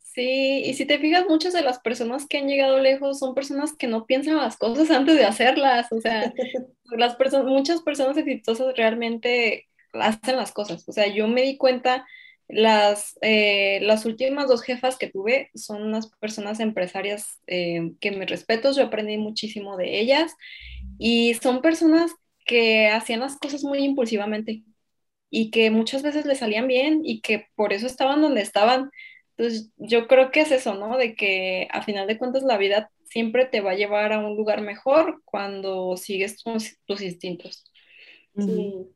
Sí, 0.00 0.62
y 0.64 0.74
si 0.74 0.84
te 0.86 0.98
fijas, 0.98 1.26
muchas 1.28 1.52
de 1.52 1.62
las 1.62 1.78
personas 1.80 2.26
que 2.26 2.38
han 2.38 2.48
llegado 2.48 2.80
lejos 2.80 3.18
son 3.20 3.34
personas 3.34 3.76
que 3.76 3.86
no 3.86 4.06
piensan 4.06 4.36
las 4.38 4.56
cosas 4.56 4.90
antes 4.90 5.16
de 5.16 5.24
hacerlas, 5.24 5.92
o 5.92 6.00
sea, 6.00 6.32
las 6.84 7.16
personas, 7.16 7.46
muchas 7.46 7.82
personas 7.82 8.16
exitosas 8.16 8.74
realmente 8.76 9.66
hacen 9.92 10.36
las 10.36 10.52
cosas, 10.52 10.88
o 10.88 10.92
sea, 10.92 11.06
yo 11.06 11.28
me 11.28 11.42
di 11.42 11.56
cuenta, 11.56 12.06
las, 12.48 13.18
eh, 13.20 13.78
las 13.82 14.06
últimas 14.06 14.48
dos 14.48 14.62
jefas 14.62 14.96
que 14.96 15.08
tuve 15.10 15.50
son 15.54 15.82
unas 15.82 16.08
personas 16.18 16.60
empresarias 16.60 17.40
eh, 17.46 17.92
que 18.00 18.10
me 18.10 18.26
respeto, 18.26 18.72
yo 18.72 18.84
aprendí 18.84 19.18
muchísimo 19.18 19.76
de 19.76 20.00
ellas 20.00 20.34
y 20.98 21.34
son 21.34 21.60
personas 21.62 22.12
que 22.46 22.88
hacían 22.88 23.20
las 23.20 23.36
cosas 23.36 23.62
muy 23.64 23.78
impulsivamente, 23.80 24.64
y 25.30 25.50
que 25.50 25.70
muchas 25.70 26.02
veces 26.02 26.26
le 26.26 26.34
salían 26.34 26.68
bien 26.68 27.00
y 27.04 27.20
que 27.20 27.48
por 27.54 27.72
eso 27.72 27.86
estaban 27.86 28.22
donde 28.22 28.40
estaban. 28.40 28.90
Entonces, 29.36 29.70
yo 29.76 30.08
creo 30.08 30.30
que 30.30 30.40
es 30.40 30.50
eso, 30.50 30.74
¿no? 30.74 30.96
De 30.96 31.14
que 31.14 31.68
a 31.70 31.82
final 31.82 32.06
de 32.06 32.18
cuentas 32.18 32.42
la 32.42 32.58
vida 32.58 32.90
siempre 33.04 33.46
te 33.46 33.60
va 33.60 33.72
a 33.72 33.76
llevar 33.76 34.12
a 34.12 34.18
un 34.18 34.36
lugar 34.36 34.62
mejor 34.62 35.22
cuando 35.24 35.96
sigues 35.96 36.42
tus, 36.42 37.00
instintos. 37.00 37.64
Sí. 38.36 38.86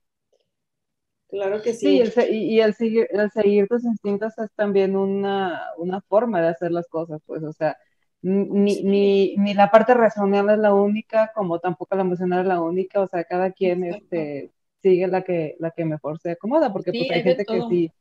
Claro 1.28 1.62
que 1.62 1.72
sí. 1.72 1.78
sí 1.80 1.96
y, 1.96 2.60
el, 2.60 2.74
seguir, 2.74 3.08
el 3.10 3.30
seguir 3.30 3.66
tus 3.66 3.84
instintos 3.84 4.36
es 4.38 4.50
también 4.54 4.96
una, 4.96 5.62
una, 5.78 6.02
forma 6.02 6.42
de 6.42 6.48
hacer 6.48 6.70
las 6.72 6.86
cosas, 6.88 7.22
pues, 7.24 7.42
o 7.42 7.52
sea, 7.52 7.76
ni, 8.20 8.82
ni, 8.82 9.34
ni, 9.36 9.54
la 9.54 9.70
parte 9.70 9.94
razonable 9.94 10.52
es 10.52 10.58
la 10.58 10.74
única, 10.74 11.32
como 11.34 11.58
tampoco 11.58 11.96
la 11.96 12.02
emocional 12.02 12.40
es 12.42 12.46
la 12.46 12.60
única, 12.60 13.00
o 13.00 13.06
sea, 13.06 13.24
cada 13.24 13.50
quien 13.50 13.82
este, 13.84 14.52
sigue 14.82 15.06
la 15.06 15.22
que, 15.22 15.56
la 15.58 15.70
que 15.70 15.84
mejor 15.84 16.18
se 16.18 16.32
acomoda, 16.32 16.72
porque 16.72 16.92
pues, 16.92 17.10
hay, 17.10 17.22
gente 17.22 17.44
que 17.44 17.62
sí, 17.68 17.92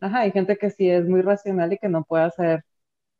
ajá, 0.00 0.20
hay 0.20 0.32
gente 0.32 0.56
que 0.56 0.70
sí 0.70 0.88
es 0.88 1.06
muy 1.06 1.22
racional 1.22 1.72
y 1.72 1.78
que 1.78 1.88
no 1.88 2.04
puede 2.04 2.24
hacer, 2.24 2.64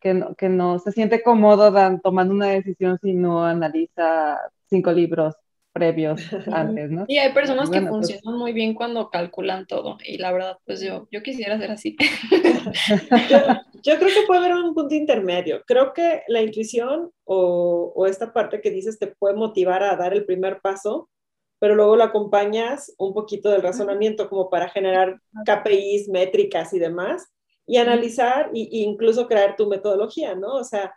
que 0.01 0.15
no, 0.15 0.35
que 0.35 0.49
no 0.49 0.79
se 0.79 0.93
siente 0.93 1.23
cómodo 1.23 1.73
tomando 2.03 2.35
una 2.35 2.49
decisión 2.49 2.99
si 3.03 3.13
no 3.13 3.45
analiza 3.45 4.39
cinco 4.69 4.93
libros 4.93 5.35
previos 5.73 6.21
antes, 6.53 6.91
¿no? 6.91 7.05
Y 7.09 7.19
hay 7.19 7.33
personas 7.33 7.71
que 7.71 7.81
pues 7.81 7.91
funcionan 7.91 8.39
muy 8.39 8.53
bien 8.53 8.75
cuando 8.75 9.11
calculan 9.11 9.67
todo 9.67 9.99
y 10.05 10.19
la 10.19 10.33
verdad, 10.33 10.59
pues 10.65 10.81
yo, 10.81 11.09
yo 11.11 11.23
quisiera 11.23 11.59
ser 11.59 11.71
así. 11.71 11.97
yo, 13.83 13.97
creo 13.99 14.09
que 14.09 14.27
puede 14.27 14.41
haber 14.41 14.55
un 14.55 14.75
punto 14.75 14.95
intermedio. 14.95 15.63
Creo 15.67 15.93
que 15.93 16.23
la 16.29 16.43
intuición 16.43 17.11
o, 17.25 17.93
o, 17.95 18.07
esta 18.07 18.33
parte 18.33 18.61
que 18.61 18.71
dices 18.71 18.99
te 18.99 19.07
puede 19.07 19.35
motivar 19.35 19.83
a 19.83 19.97
dar 19.97 20.13
el 20.13 20.25
primer 20.25 20.61
paso, 20.61 21.09
pero 21.61 21.75
luego 21.77 21.95
lo 21.95 22.05
acompañas 22.05 22.93
un 22.99 23.13
poquito 23.13 23.51
del 23.51 23.63
razonamiento 23.63 24.29
como 24.29 24.49
para 24.49 24.71
generar 24.71 25.21
KPIs, 25.45 26.09
métricas 26.09 26.73
y 26.73 26.79
demás, 26.79 27.29
y 27.67 27.77
analizar 27.77 28.51
e 28.55 28.69
incluso 28.71 29.29
crear 29.29 29.57
tu 29.57 29.69
metodología, 29.69 30.35
¿no? 30.35 30.55
O 30.55 30.65
sea, 30.65 30.95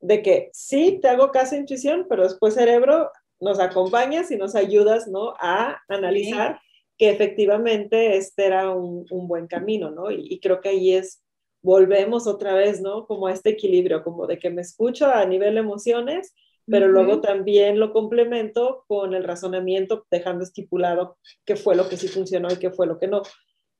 de 0.00 0.20
que 0.20 0.50
sí, 0.52 0.98
te 1.00 1.08
hago 1.08 1.30
caso 1.30 1.54
intuición, 1.54 2.06
pero 2.08 2.24
después 2.24 2.54
cerebro 2.54 3.10
nos 3.40 3.60
acompañas 3.60 4.32
y 4.32 4.36
nos 4.36 4.56
ayudas, 4.56 5.06
¿no? 5.06 5.34
A 5.38 5.80
analizar 5.88 6.60
que 6.98 7.10
efectivamente 7.10 8.16
este 8.16 8.46
era 8.46 8.70
un, 8.70 9.06
buen 9.28 9.46
camino, 9.46 9.90
¿no? 9.92 10.10
Y, 10.10 10.26
y, 10.28 10.40
creo 10.40 10.60
que 10.60 10.70
ahí 10.70 10.92
es, 10.94 11.22
volvemos 11.62 12.26
otra 12.26 12.52
vez, 12.54 12.80
¿no? 12.80 13.06
Como 13.06 13.28
a 13.28 13.32
este 13.32 13.50
equilibrio, 13.50 14.02
como 14.02 14.26
de 14.26 14.40
que 14.40 14.50
me 14.50 14.62
escucho 14.62 15.06
a 15.06 15.24
nivel 15.24 15.56
emociones, 15.56 16.34
pero 16.70 16.88
luego 16.88 17.20
también 17.20 17.78
lo 17.78 17.92
complemento 17.92 18.84
con 18.86 19.14
el 19.14 19.24
razonamiento, 19.24 20.06
dejando 20.10 20.44
estipulado 20.44 21.18
qué 21.44 21.56
fue 21.56 21.76
lo 21.76 21.88
que 21.88 21.96
sí 21.96 22.08
funcionó 22.08 22.48
y 22.50 22.58
qué 22.58 22.70
fue 22.70 22.86
lo 22.86 22.98
que 22.98 23.08
no. 23.08 23.22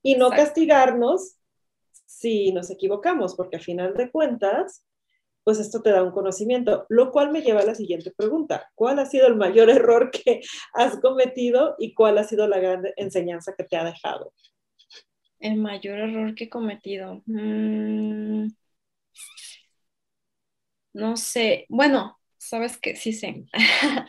Y 0.03 0.17
no 0.17 0.31
castigarnos 0.31 1.37
si 2.07 2.53
nos 2.53 2.71
equivocamos, 2.71 3.35
porque 3.35 3.57
al 3.57 3.63
final 3.63 3.95
de 3.95 4.11
cuentas, 4.11 4.85
pues 5.45 5.59
esto 5.59 5.83
te 5.83 5.91
da 5.91 6.03
un 6.03 6.13
conocimiento, 6.13 6.87
lo 6.89 7.11
cual 7.11 7.31
me 7.31 7.43
lleva 7.43 7.61
a 7.61 7.67
la 7.67 7.75
siguiente 7.75 8.11
pregunta. 8.11 8.71
¿Cuál 8.75 8.99
ha 8.99 9.07
sido 9.07 9.27
el 9.27 9.37
mayor 9.37 9.71
error 9.71 10.11
que 10.11 10.41
has 10.75 10.99
cometido 11.01 11.75
y 11.79 11.95
cuál 11.95 12.19
ha 12.19 12.25
sido 12.25 12.49
la 12.49 12.59
gran 12.59 12.85
enseñanza 12.97 13.55
que 13.57 13.65
te 13.65 13.77
ha 13.77 13.85
dejado? 13.85 14.33
El 15.41 15.57
mayor 15.57 15.99
error 15.99 16.35
que 16.35 16.45
he 16.45 16.49
cometido. 16.49 17.23
Mm, 17.27 18.49
no 20.95 21.17
sé, 21.17 21.67
bueno, 21.69 22.19
sabes 22.39 22.79
que 22.79 22.97
sí 22.97 23.13
sé. 23.13 23.45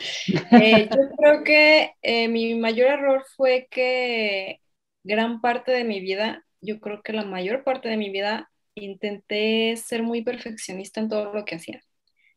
Eh, 0.51 0.89
yo 0.89 1.09
creo 1.17 1.43
que 1.43 1.93
eh, 2.01 2.27
mi 2.27 2.55
mayor 2.55 2.87
error 2.89 3.25
fue 3.35 3.67
que 3.69 4.61
gran 5.03 5.41
parte 5.41 5.71
de 5.71 5.83
mi 5.83 5.99
vida, 5.99 6.45
yo 6.61 6.79
creo 6.79 7.01
que 7.03 7.13
la 7.13 7.23
mayor 7.25 7.63
parte 7.63 7.89
de 7.89 7.97
mi 7.97 8.09
vida, 8.09 8.49
intenté 8.75 9.75
ser 9.77 10.03
muy 10.03 10.23
perfeccionista 10.23 11.01
en 11.01 11.09
todo 11.09 11.33
lo 11.33 11.45
que 11.45 11.55
hacía. 11.55 11.81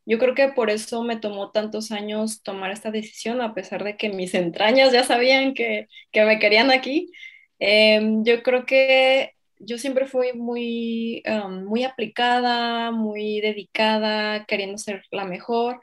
Yo 0.04 0.18
creo 0.18 0.34
que 0.34 0.48
por 0.48 0.70
eso 0.70 1.02
me 1.04 1.16
tomó 1.16 1.52
tantos 1.52 1.92
años 1.92 2.42
tomar 2.42 2.72
esta 2.72 2.90
decisión, 2.90 3.40
a 3.40 3.54
pesar 3.54 3.84
de 3.84 3.96
que 3.96 4.08
mis 4.10 4.34
entrañas 4.34 4.92
ya 4.92 5.04
sabían 5.04 5.54
que, 5.54 5.88
que 6.10 6.24
me 6.24 6.38
querían 6.38 6.70
aquí. 6.70 7.10
Em, 7.58 8.24
yo 8.24 8.42
creo 8.42 8.66
que 8.66 9.34
yo 9.64 9.78
siempre 9.78 10.06
fui 10.06 10.32
muy, 10.34 11.22
muy 11.64 11.84
aplicada, 11.84 12.90
muy 12.90 13.40
dedicada, 13.40 14.44
queriendo 14.46 14.78
ser 14.78 15.04
la 15.10 15.24
mejor. 15.24 15.80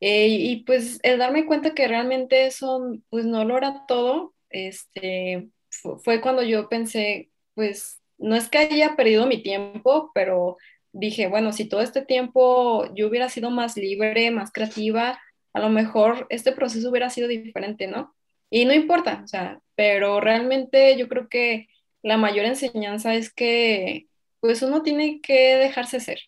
Eh, 0.00 0.28
y 0.28 0.64
pues 0.64 0.98
el 1.02 1.18
darme 1.18 1.46
cuenta 1.46 1.74
que 1.74 1.88
realmente 1.88 2.46
eso 2.46 2.82
pues 3.10 3.24
no 3.26 3.44
lo 3.44 3.56
era 3.56 3.84
todo, 3.88 4.34
este, 4.50 5.48
fue 6.02 6.20
cuando 6.20 6.42
yo 6.42 6.68
pensé, 6.68 7.30
pues 7.54 8.00
no 8.18 8.36
es 8.36 8.48
que 8.48 8.58
haya 8.58 8.96
perdido 8.96 9.26
mi 9.26 9.42
tiempo, 9.42 10.10
pero 10.14 10.56
dije, 10.92 11.28
bueno, 11.28 11.52
si 11.52 11.68
todo 11.68 11.80
este 11.80 12.04
tiempo 12.04 12.92
yo 12.94 13.08
hubiera 13.08 13.28
sido 13.28 13.50
más 13.50 13.76
libre, 13.76 14.30
más 14.30 14.52
creativa, 14.52 15.20
a 15.52 15.60
lo 15.60 15.70
mejor 15.70 16.26
este 16.30 16.52
proceso 16.52 16.90
hubiera 16.90 17.10
sido 17.10 17.28
diferente, 17.28 17.86
¿no? 17.86 18.14
Y 18.50 18.64
no 18.66 18.74
importa, 18.74 19.22
o 19.24 19.28
sea, 19.28 19.60
pero 19.74 20.20
realmente 20.20 20.96
yo 20.96 21.08
creo 21.08 21.28
que 21.28 21.68
la 22.04 22.18
mayor 22.18 22.46
enseñanza 22.46 23.14
es 23.16 23.32
que 23.34 24.08
pues 24.40 24.62
uno 24.62 24.82
tiene 24.82 25.20
que 25.22 25.56
dejarse 25.56 26.00
ser. 26.00 26.20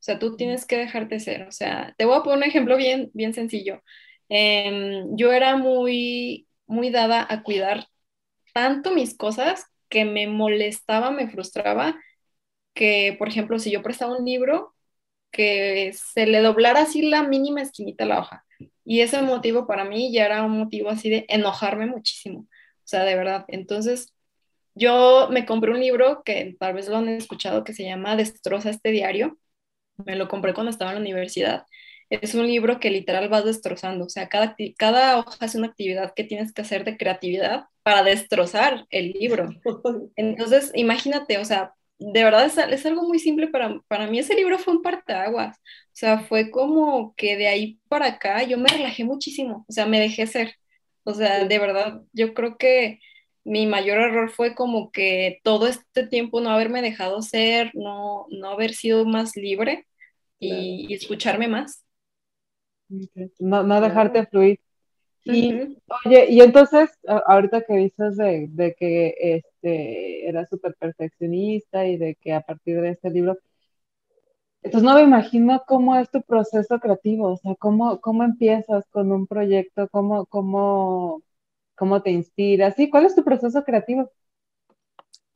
O 0.00 0.02
sea, 0.02 0.18
tú 0.18 0.36
tienes 0.36 0.66
que 0.66 0.78
dejarte 0.78 1.20
ser. 1.20 1.42
O 1.48 1.52
sea, 1.52 1.94
te 1.98 2.06
voy 2.06 2.16
a 2.18 2.22
poner 2.22 2.38
un 2.38 2.44
ejemplo 2.44 2.76
bien, 2.78 3.10
bien 3.14 3.34
sencillo. 3.34 3.82
Em, 4.30 5.16
yo 5.16 5.32
era 5.32 5.56
muy, 5.56 6.48
muy 6.66 6.90
dada 6.90 7.26
a 7.28 7.42
cuidar 7.42 7.86
tanto 8.54 8.92
mis 8.92 9.16
cosas 9.16 9.66
que 9.90 10.04
me 10.06 10.26
molestaba, 10.28 11.10
me 11.10 11.28
frustraba, 11.30 11.98
que, 12.74 13.16
por 13.18 13.28
ejemplo, 13.28 13.58
si 13.58 13.70
yo 13.70 13.82
prestaba 13.82 14.16
un 14.16 14.24
libro, 14.24 14.74
que 15.32 15.92
se 15.94 16.26
le 16.26 16.40
doblara 16.42 16.82
así 16.82 17.02
la 17.02 17.22
mínima 17.24 17.62
esquinita 17.62 18.04
a 18.04 18.06
la 18.08 18.20
hoja. 18.20 18.44
Y 18.84 19.00
ese 19.02 19.22
motivo 19.22 19.66
para 19.66 19.84
mí 19.84 20.12
ya 20.12 20.26
era 20.26 20.44
un 20.44 20.58
motivo 20.58 20.90
así 20.90 21.10
de 21.10 21.26
enojarme 21.28 21.86
muchísimo. 21.86 22.40
O 22.40 22.46
sea, 22.84 23.04
de 23.04 23.16
verdad. 23.16 23.44
Entonces, 23.48 24.14
yo 24.80 25.28
me 25.30 25.46
compré 25.46 25.72
un 25.72 25.80
libro 25.80 26.22
que 26.24 26.56
tal 26.58 26.74
vez 26.74 26.88
lo 26.88 26.96
han 26.96 27.08
escuchado 27.10 27.64
que 27.64 27.74
se 27.74 27.84
llama 27.84 28.16
Destroza 28.16 28.70
este 28.70 28.90
diario. 28.90 29.38
Me 30.06 30.16
lo 30.16 30.28
compré 30.28 30.54
cuando 30.54 30.70
estaba 30.70 30.92
en 30.92 30.96
la 30.96 31.02
universidad. 31.02 31.66
Es 32.10 32.34
un 32.34 32.46
libro 32.46 32.80
que 32.80 32.90
literal 32.90 33.28
vas 33.28 33.44
destrozando. 33.44 34.06
O 34.06 34.08
sea, 34.08 34.28
cada, 34.28 34.56
cada 34.78 35.18
hoja 35.18 35.46
es 35.46 35.54
una 35.54 35.68
actividad 35.68 36.14
que 36.16 36.24
tienes 36.24 36.52
que 36.52 36.62
hacer 36.62 36.84
de 36.84 36.96
creatividad 36.96 37.66
para 37.82 38.02
destrozar 38.02 38.86
el 38.90 39.12
libro. 39.12 39.50
Entonces, 40.16 40.72
imagínate, 40.74 41.38
o 41.38 41.44
sea, 41.44 41.74
de 41.98 42.24
verdad 42.24 42.46
es, 42.46 42.56
es 42.58 42.86
algo 42.86 43.02
muy 43.06 43.18
simple 43.18 43.48
para, 43.48 43.80
para 43.88 44.06
mí. 44.08 44.18
Ese 44.18 44.34
libro 44.34 44.58
fue 44.58 44.74
un 44.74 44.82
parteaguas. 44.82 45.58
O 45.58 45.60
sea, 45.92 46.20
fue 46.20 46.50
como 46.50 47.14
que 47.16 47.36
de 47.36 47.48
ahí 47.48 47.80
para 47.88 48.06
acá 48.06 48.42
yo 48.44 48.58
me 48.58 48.70
relajé 48.70 49.04
muchísimo. 49.04 49.66
O 49.68 49.72
sea, 49.72 49.86
me 49.86 50.00
dejé 50.00 50.26
ser. 50.26 50.54
O 51.04 51.14
sea, 51.14 51.44
de 51.44 51.58
verdad, 51.58 52.02
yo 52.12 52.34
creo 52.34 52.56
que 52.58 53.00
mi 53.44 53.66
mayor 53.66 53.98
error 53.98 54.30
fue 54.30 54.54
como 54.54 54.90
que 54.90 55.40
todo 55.42 55.66
este 55.66 56.06
tiempo 56.06 56.40
no 56.40 56.50
haberme 56.50 56.82
dejado 56.82 57.22
ser, 57.22 57.70
no, 57.74 58.26
no 58.30 58.50
haber 58.50 58.74
sido 58.74 59.04
más 59.04 59.36
libre 59.36 59.86
y, 60.38 60.92
escucharme 60.94 61.48
más. 61.48 61.84
No, 63.38 63.62
no 63.62 63.80
dejarte 63.80 64.26
fluir. 64.26 64.60
Y, 65.22 65.76
oye, 66.06 66.26
y 66.30 66.40
entonces, 66.40 66.90
ahorita 67.26 67.62
que 67.62 67.74
dices 67.74 68.16
de, 68.16 68.46
de 68.50 68.74
que 68.74 69.14
este, 69.18 70.26
era 70.26 70.46
súper 70.46 70.74
perfeccionista 70.74 71.86
y 71.86 71.98
de 71.98 72.14
que 72.14 72.32
a 72.32 72.40
partir 72.40 72.80
de 72.80 72.90
este 72.90 73.10
libro, 73.10 73.38
entonces 74.62 74.86
no 74.86 74.94
me 74.94 75.02
imagino 75.02 75.62
cómo 75.66 75.96
es 75.96 76.10
tu 76.10 76.22
proceso 76.22 76.78
creativo, 76.80 77.32
o 77.32 77.36
sea, 77.36 77.54
cómo, 77.56 78.00
cómo 78.00 78.24
empiezas 78.24 78.86
con 78.90 79.10
un 79.12 79.26
proyecto, 79.26 79.88
cómo, 79.90 80.26
cómo, 80.26 81.22
cómo 81.80 82.02
te 82.02 82.10
inspiras, 82.10 82.76
¿sí? 82.76 82.90
¿Cuál 82.90 83.06
es 83.06 83.16
tu 83.16 83.24
proceso 83.24 83.64
creativo? 83.64 84.12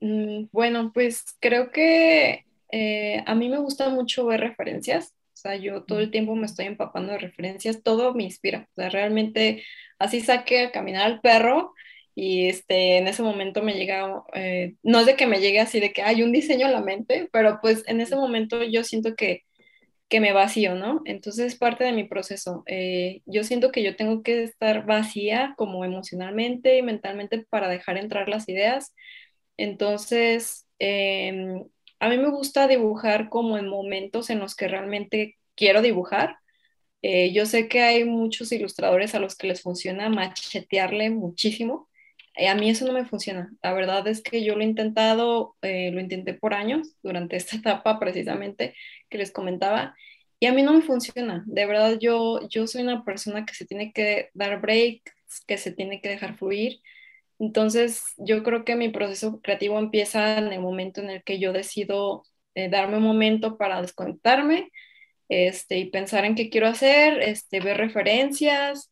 Mm, 0.00 0.48
bueno, 0.52 0.92
pues 0.92 1.24
creo 1.40 1.70
que 1.72 2.44
eh, 2.70 3.22
a 3.26 3.34
mí 3.34 3.48
me 3.48 3.58
gusta 3.58 3.88
mucho 3.88 4.26
ver 4.26 4.40
referencias, 4.40 5.14
o 5.34 5.36
sea, 5.36 5.56
yo 5.56 5.84
todo 5.84 6.00
el 6.00 6.10
tiempo 6.10 6.36
me 6.36 6.46
estoy 6.46 6.66
empapando 6.66 7.12
de 7.12 7.18
referencias, 7.18 7.82
todo 7.82 8.14
me 8.14 8.24
inspira, 8.24 8.68
o 8.72 8.74
sea, 8.76 8.90
realmente 8.90 9.64
así 9.98 10.20
saqué 10.20 10.60
a 10.66 10.72
caminar 10.72 11.06
al 11.06 11.20
perro 11.22 11.74
y 12.14 12.48
este, 12.48 12.98
en 12.98 13.08
ese 13.08 13.22
momento 13.22 13.62
me 13.62 13.74
llega, 13.74 14.22
eh, 14.34 14.76
no 14.82 15.00
es 15.00 15.06
de 15.06 15.16
que 15.16 15.26
me 15.26 15.40
llegue 15.40 15.60
así 15.60 15.80
de 15.80 15.92
que 15.92 16.02
hay 16.02 16.22
un 16.22 16.32
diseño 16.32 16.66
en 16.66 16.72
la 16.72 16.80
mente, 16.82 17.28
pero 17.32 17.58
pues 17.62 17.82
en 17.88 18.00
ese 18.00 18.16
momento 18.16 18.62
yo 18.64 18.84
siento 18.84 19.16
que 19.16 19.44
que 20.14 20.20
me 20.20 20.32
vacío, 20.32 20.76
¿no? 20.76 21.02
Entonces 21.06 21.44
es 21.46 21.58
parte 21.58 21.82
de 21.82 21.90
mi 21.90 22.04
proceso. 22.04 22.62
Eh, 22.66 23.22
yo 23.26 23.42
siento 23.42 23.72
que 23.72 23.82
yo 23.82 23.96
tengo 23.96 24.22
que 24.22 24.44
estar 24.44 24.86
vacía 24.86 25.54
como 25.56 25.84
emocionalmente 25.84 26.78
y 26.78 26.82
mentalmente 26.82 27.44
para 27.50 27.68
dejar 27.68 27.96
entrar 27.96 28.28
las 28.28 28.48
ideas. 28.48 28.94
Entonces, 29.56 30.68
em, 30.78 31.64
a 31.98 32.08
mí 32.08 32.16
me 32.18 32.30
gusta 32.30 32.68
dibujar 32.68 33.28
como 33.28 33.58
en 33.58 33.68
momentos 33.68 34.30
en 34.30 34.38
los 34.38 34.54
que 34.54 34.68
realmente 34.68 35.36
quiero 35.56 35.82
dibujar. 35.82 36.36
Eh, 37.02 37.32
yo 37.32 37.44
sé 37.44 37.68
que 37.68 37.82
hay 37.82 38.04
muchos 38.04 38.52
ilustradores 38.52 39.16
a 39.16 39.18
los 39.20 39.34
que 39.36 39.48
les 39.48 39.62
funciona 39.62 40.08
machetearle 40.10 41.10
muchísimo. 41.10 41.88
Eh, 42.36 42.46
a 42.48 42.54
mí 42.54 42.70
eso 42.70 42.86
no 42.86 42.92
me 42.92 43.04
funciona. 43.04 43.50
La 43.64 43.72
verdad 43.72 44.06
es 44.06 44.22
que 44.22 44.44
yo 44.44 44.54
lo 44.54 44.62
he 44.62 44.64
intentado, 44.64 45.56
lo 45.60 46.00
intenté 46.00 46.34
por 46.34 46.54
años 46.54 46.94
durante 47.02 47.36
esta 47.36 47.56
etapa 47.56 47.98
precisamente 47.98 48.74
que 49.14 49.18
les 49.18 49.30
comentaba, 49.32 49.94
y 50.40 50.46
a 50.46 50.52
mí 50.52 50.62
no 50.62 50.72
me 50.74 50.82
funciona. 50.82 51.44
De 51.46 51.66
verdad, 51.66 51.98
yo, 52.00 52.40
yo 52.48 52.66
soy 52.66 52.82
una 52.82 53.04
persona 53.04 53.46
que 53.46 53.54
se 53.54 53.64
tiene 53.64 53.92
que 53.92 54.30
dar 54.34 54.60
breaks, 54.60 55.12
que 55.46 55.56
se 55.56 55.70
tiene 55.72 56.00
que 56.00 56.08
dejar 56.08 56.36
fluir. 56.36 56.80
Entonces, 57.38 58.04
yo 58.18 58.42
creo 58.42 58.64
que 58.64 58.76
mi 58.76 58.88
proceso 58.90 59.40
creativo 59.40 59.78
empieza 59.78 60.38
en 60.38 60.52
el 60.52 60.60
momento 60.60 61.00
en 61.00 61.10
el 61.10 61.22
que 61.24 61.38
yo 61.38 61.52
decido 61.52 62.24
eh, 62.54 62.68
darme 62.68 62.98
un 62.98 63.04
momento 63.04 63.56
para 63.58 63.80
desconectarme 63.82 64.70
este, 65.28 65.78
y 65.78 65.90
pensar 65.90 66.24
en 66.24 66.34
qué 66.34 66.50
quiero 66.50 66.66
hacer, 66.68 67.20
este, 67.22 67.60
ver 67.60 67.78
referencias, 67.78 68.90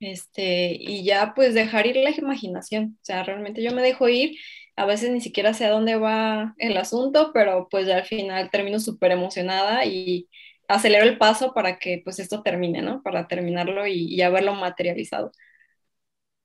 este, 0.00 0.76
y 0.80 1.04
ya 1.04 1.34
pues 1.34 1.54
dejar 1.54 1.86
ir 1.86 1.96
la 1.96 2.10
imaginación. 2.10 2.98
O 3.02 3.04
sea, 3.04 3.24
realmente 3.24 3.62
yo 3.62 3.72
me 3.72 3.82
dejo 3.82 4.08
ir 4.08 4.38
a 4.76 4.86
veces 4.86 5.10
ni 5.10 5.20
siquiera 5.20 5.54
sé 5.54 5.66
a 5.66 5.70
dónde 5.70 5.96
va 5.96 6.54
el 6.58 6.76
asunto, 6.76 7.30
pero 7.32 7.68
pues 7.70 7.86
ya 7.86 7.96
al 7.98 8.04
final 8.04 8.50
termino 8.50 8.80
súper 8.80 9.12
emocionada 9.12 9.84
y 9.84 10.28
acelero 10.68 11.04
el 11.04 11.18
paso 11.18 11.52
para 11.54 11.78
que 11.78 12.00
pues 12.04 12.18
esto 12.18 12.42
termine, 12.42 12.82
¿no? 12.82 13.02
Para 13.02 13.28
terminarlo 13.28 13.86
y, 13.86 14.14
y 14.14 14.22
haberlo 14.22 14.54
materializado. 14.54 15.32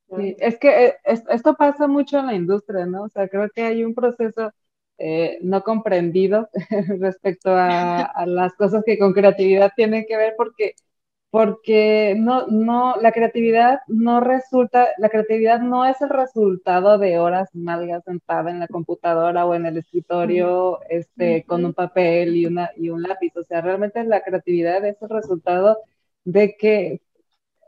Sí, 0.10 0.36
es 0.40 0.58
que 0.58 0.86
eh, 0.86 0.98
esto 1.04 1.56
pasa 1.56 1.88
mucho 1.88 2.20
en 2.20 2.28
la 2.28 2.34
industria, 2.34 2.86
¿no? 2.86 3.04
O 3.04 3.10
sea, 3.10 3.28
creo 3.28 3.50
que 3.50 3.64
hay 3.64 3.84
un 3.84 3.94
proceso 3.94 4.52
eh, 4.98 5.38
no 5.42 5.64
comprendido 5.64 6.50
respecto 7.00 7.52
a, 7.54 8.26
las 8.26 8.54
cosas 8.56 8.84
que 8.86 8.98
con 8.98 9.14
creatividad 9.14 9.72
tienen 9.76 10.06
que 10.08 10.18
ver 10.18 10.34
porque 10.38 10.74
porque 11.30 12.16
no, 12.18 12.48
no, 12.48 12.96
la 13.02 13.12
creatividad 13.12 13.80
no 13.88 14.22
resulta, 14.22 14.88
la 14.98 15.10
creatividad 15.10 15.60
no 15.60 15.86
es 15.86 16.02
el 16.02 16.10
resultado 16.10 16.98
de 16.98 17.20
horas 17.20 17.50
malgas 17.54 18.04
sentada 18.06 18.50
en 18.50 18.60
la 18.60 18.68
computadora 18.68 19.46
o 19.46 19.54
en 19.54 19.66
el 19.66 19.78
escritorio, 19.78 20.80
este, 20.90 21.44
con 21.44 21.66
un 21.66 21.74
papel 21.74 22.36
y, 22.36 22.46
una, 22.46 22.72
y 22.78 22.90
un 22.90 23.04
lápiz. 23.04 23.36
O 23.36 23.44
sea, 23.44 23.62
realmente 23.62 24.04
la 24.06 24.22
creatividad 24.22 24.86
es 24.86 25.02
el 25.02 25.10
resultado 25.10 25.80
de 26.24 26.56
que 26.58 27.02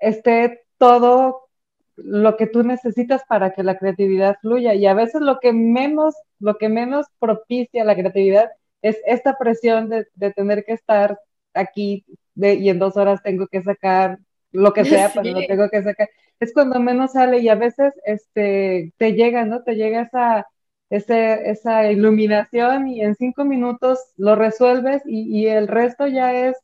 esté 0.01 0.63
todo 0.77 1.49
lo 1.97 2.37
que 2.37 2.47
tú 2.47 2.63
necesitas 2.63 3.23
para 3.27 3.51
que 3.53 3.63
la 3.63 3.77
creatividad 3.77 4.37
fluya. 4.41 4.73
Y 4.75 4.85
a 4.87 4.93
veces 4.93 5.21
lo 5.21 5.39
que 5.39 5.53
menos, 5.53 6.15
lo 6.39 6.57
que 6.57 6.69
menos 6.69 7.07
propicia 7.19 7.83
la 7.83 7.95
creatividad 7.95 8.51
es 8.81 8.97
esta 9.05 9.37
presión 9.37 9.89
de, 9.89 10.07
de 10.15 10.31
tener 10.31 10.63
que 10.65 10.73
estar 10.73 11.19
aquí 11.53 12.05
y 12.35 12.69
en 12.69 12.79
dos 12.79 12.97
horas 12.97 13.21
tengo 13.23 13.47
que 13.47 13.61
sacar 13.61 14.19
lo 14.51 14.73
que 14.73 14.85
sea, 14.85 15.11
pero 15.13 15.39
lo 15.39 15.45
tengo 15.45 15.69
que 15.69 15.83
sacar. 15.83 16.09
Es 16.39 16.53
cuando 16.53 16.79
menos 16.79 17.13
sale 17.13 17.39
y 17.39 17.49
a 17.49 17.55
veces 17.55 17.93
este, 18.05 18.93
te 18.97 19.13
llega, 19.13 19.45
¿no? 19.45 19.63
Te 19.63 19.75
llega 19.75 20.01
esa, 20.01 20.47
ese, 20.89 21.49
esa 21.49 21.91
iluminación 21.91 22.87
y 22.87 23.01
en 23.01 23.15
cinco 23.15 23.45
minutos 23.45 23.99
lo 24.17 24.35
resuelves 24.35 25.03
y, 25.05 25.37
y, 25.37 25.47
el 25.47 25.67
resto 25.67 26.07
ya 26.07 26.33
es, 26.33 26.55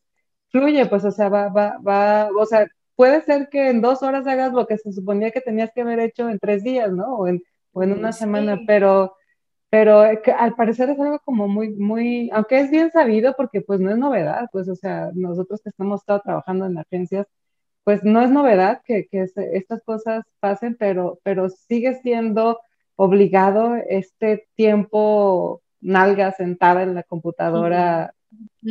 fluye, 0.49 0.85
pues, 0.85 1.03
o 1.05 1.11
sea, 1.11 1.29
va, 1.29 1.49
va, 1.49 1.77
va, 1.85 2.29
o 2.37 2.45
sea, 2.45 2.67
puede 2.95 3.21
ser 3.21 3.49
que 3.49 3.69
en 3.69 3.81
dos 3.81 4.01
horas 4.01 4.25
hagas 4.27 4.53
lo 4.53 4.65
que 4.65 4.77
se 4.77 4.93
suponía 4.93 5.31
que 5.31 5.41
tenías 5.41 5.71
que 5.73 5.81
haber 5.81 5.99
hecho 5.99 6.29
en 6.29 6.39
tres 6.39 6.63
días, 6.63 6.91
¿no? 6.91 7.17
O 7.17 7.27
en, 7.27 7.43
o 7.73 7.83
en 7.83 7.91
una 7.91 8.13
semana, 8.13 8.61
pero 8.65 9.15
pero 9.69 10.01
al 10.01 10.55
parecer 10.55 10.89
es 10.89 10.99
algo 10.99 11.19
como 11.19 11.47
muy, 11.47 11.69
muy, 11.69 12.29
aunque 12.31 12.59
es 12.59 12.71
bien 12.71 12.91
sabido 12.91 13.35
porque 13.35 13.61
pues 13.61 13.79
no 13.79 13.91
es 13.91 13.97
novedad, 13.97 14.47
pues 14.51 14.69
o 14.69 14.75
sea, 14.75 15.11
nosotros 15.13 15.61
que 15.61 15.69
estamos 15.69 16.01
estado 16.01 16.21
trabajando 16.21 16.65
en 16.65 16.77
agencias, 16.77 17.27
pues 17.83 18.03
no 18.03 18.21
es 18.21 18.31
novedad 18.31 18.81
que, 18.85 19.07
que 19.07 19.27
estas 19.53 19.83
cosas 19.83 20.23
pasen, 20.39 20.75
pero, 20.75 21.19
pero 21.23 21.49
sigue 21.49 21.99
siendo 22.01 22.59
obligado 22.95 23.75
este 23.75 24.47
tiempo 24.55 25.61
nalga 25.81 26.31
sentada 26.31 26.81
en 26.83 26.95
la 26.95 27.03
computadora, 27.03 28.13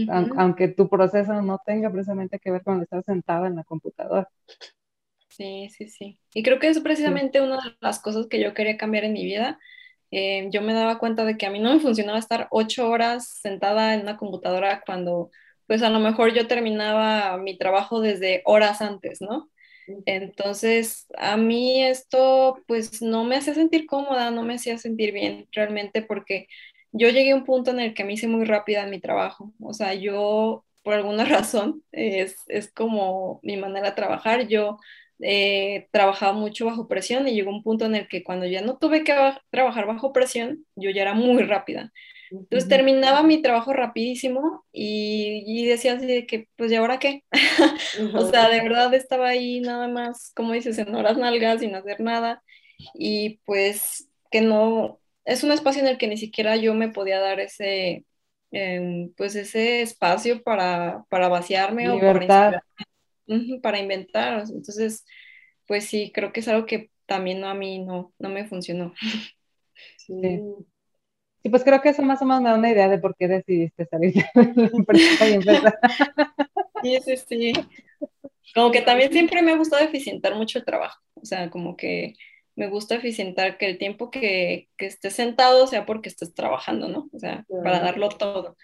aunque 0.09 0.69
tu 0.69 0.89
proceso 0.89 1.41
no 1.43 1.61
tenga 1.65 1.91
precisamente 1.91 2.39
que 2.39 2.51
ver 2.51 2.63
con 2.63 2.83
estar 2.83 3.03
sentada 3.05 3.47
en 3.47 3.57
la 3.57 3.65
computadora. 3.65 4.29
Sí, 5.29 5.69
sí, 5.71 5.89
sí. 5.89 6.19
Y 6.33 6.43
creo 6.43 6.59
que 6.59 6.69
es 6.69 6.81
precisamente 6.81 7.41
una 7.41 7.57
de 7.57 7.77
las 7.81 8.01
cosas 8.01 8.27
que 8.27 8.41
yo 8.41 8.55
quería 8.55 8.77
cambiar 8.77 9.05
en 9.05 9.13
mi 9.13 9.25
vida, 9.25 9.59
eh, 10.15 10.49
yo 10.51 10.63
me 10.63 10.73
daba 10.75 10.99
cuenta 10.99 11.25
de 11.25 11.37
que 11.37 11.47
a 11.47 11.51
mí 11.51 11.59
no 11.59 11.73
me 11.75 11.81
funcionaba 11.81 12.19
estar 12.19 12.47
ocho 12.51 12.89
horas 12.89 13.29
sentada 13.43 13.95
en 13.95 14.03
una 14.03 14.17
computadora 14.17 14.83
cuando 14.87 15.31
pues 15.67 15.83
a 15.83 15.91
lo 15.91 15.99
mejor 15.99 16.33
yo 16.35 16.47
terminaba 16.47 17.37
mi 17.39 17.59
trabajo 17.59 18.01
desde 18.01 18.43
horas 18.45 18.81
antes, 18.81 19.21
¿no? 19.21 19.51
Entonces, 20.07 21.07
a 21.19 21.37
mí 21.37 21.83
esto 21.85 22.63
pues 22.67 23.03
no 23.03 23.25
me 23.25 23.37
hacía 23.37 23.55
sentir 23.55 23.87
cómoda, 23.87 24.31
no 24.31 24.43
me 24.43 24.55
hacía 24.55 24.79
sentir 24.79 25.13
bien 25.13 25.49
realmente 25.53 26.03
porque 26.03 26.47
yo 26.93 27.09
llegué 27.11 27.33
a 27.33 27.37
un 27.37 27.45
punto 27.45 27.71
en 27.73 27.81
el 27.81 27.95
que 27.95 28.05
me 28.05 28.13
hice 28.15 28.29
muy 28.29 28.45
rápida 28.45 28.85
en 28.85 28.91
mi 28.91 29.01
trabajo. 29.01 29.53
O 29.61 29.75
sea, 29.75 29.95
yo 29.95 30.65
por 30.85 30.95
alguna 30.95 31.25
razón 31.25 31.83
es, 31.93 32.37
es 32.49 32.73
como 32.73 33.41
mi 33.43 33.57
manera 33.57 33.91
de 33.91 33.97
trabajar. 33.97 34.47
Yo 34.49 34.79
eh, 35.27 35.89
trabajaba 35.91 36.35
mucho 36.35 36.67
bajo 36.67 36.87
presión 36.87 37.27
y 37.27 37.33
llegó 37.33 37.51
un 37.51 37.63
punto 37.63 37.87
en 37.87 37.95
el 37.95 38.09
que 38.09 38.23
cuando 38.23 38.45
ya 38.45 38.61
no 38.61 38.77
tuve 38.77 39.05
que 39.05 39.15
trabajar 39.49 39.87
bajo 39.87 40.13
presión, 40.13 40.67
yo 40.77 40.91
ya 40.91 41.01
era 41.01 41.15
muy 41.15 41.43
rápida. 41.45 41.91
Entonces 42.31 42.69
terminaba 42.69 43.23
mi 43.23 43.41
trabajo 43.41 43.73
rapidísimo 43.73 44.67
y, 44.71 45.45
y 45.47 45.67
decía 45.67 45.95
así 45.95 46.05
de 46.05 46.27
que, 46.27 46.49
pues, 46.57 46.71
¿y 46.71 46.75
ahora 46.75 46.99
qué? 46.99 47.25
o 48.15 48.27
sea, 48.27 48.51
de 48.51 48.61
verdad 48.61 48.93
estaba 48.93 49.29
ahí 49.29 49.61
nada 49.61 49.89
más, 49.89 50.31
como 50.37 50.53
dices, 50.53 50.77
en 50.77 50.95
horas 50.95 51.17
nalgas, 51.17 51.61
sin 51.61 51.75
hacer 51.75 52.01
nada. 52.01 52.43
Y 52.93 53.39
pues 53.47 54.11
que 54.31 54.43
no, 54.43 55.01
es 55.25 55.43
un 55.43 55.53
espacio 55.53 55.81
en 55.81 55.89
el 55.89 55.97
que 55.97 56.09
ni 56.09 56.19
siquiera 56.19 56.57
yo 56.57 56.75
me 56.75 56.91
podía 56.91 57.19
dar 57.21 57.41
ese, 57.41 58.05
em, 58.51 59.11
pues 59.17 59.37
ese 59.37 59.81
espacio 59.81 60.43
para, 60.43 61.05
para 61.09 61.29
vaciarme 61.29 61.89
o 61.89 61.99
para 61.99 62.63
para 63.63 63.79
inventar. 63.79 64.45
Entonces, 64.49 65.05
pues 65.67 65.87
sí, 65.87 66.13
creo 66.15 66.33
que 66.33 66.41
es 66.41 66.49
algo 66.49 66.67
que 66.67 66.91
también 67.07 67.45
a 67.45 67.55
mí 67.55 67.79
no, 67.85 68.13
no 68.19 68.29
me 68.29 68.47
funcionó. 68.47 68.95
Sí. 69.97 70.41
Y 71.43 71.49
pues 71.49 71.65
creo 71.65 71.83
que 71.83 71.89
eso 71.89 72.03
más 72.03 72.23
o 72.23 72.25
menos 72.25 72.43
me 72.43 72.49
da 72.49 72.55
una 72.57 72.71
idea 72.71 72.89
de 72.89 72.99
por 72.99 73.17
qué 73.17 73.27
decidiste 73.27 73.87
salir 73.87 74.15
de 74.15 74.23
la 74.35 74.71
empresa 74.73 75.29
y 75.29 75.33
empezar. 75.35 75.79
Sí, 76.83 76.99
sí, 77.03 77.17
sí. 77.17 77.53
Como 78.55 78.71
que 78.71 78.83
también 78.83 79.11
siempre 79.11 79.41
me 79.43 79.53
ha 79.53 79.57
gustado 79.57 79.83
eficientar 79.83 80.35
mucho 80.35 80.59
el 80.59 80.65
trabajo. 80.67 81.01
O 81.15 81.25
sea, 81.25 81.49
como 81.49 81.77
que 81.77 82.15
me 82.57 82.69
gusta 82.69 82.97
eficientar 82.97 83.59
que 83.59 83.67
el 83.67 83.79
tiempo 83.79 84.11
que, 84.11 84.69
que 84.77 84.87
estés 84.87 85.15
sentado 85.15 85.67
sea 85.67 85.87
porque 85.87 86.09
estés 86.11 86.35
trabajando, 86.35 86.89
¿no? 86.89 87.09
O 87.13 87.19
sea, 87.19 87.45
para 87.63 87.81
darlo 87.81 88.11
todo. 88.11 88.57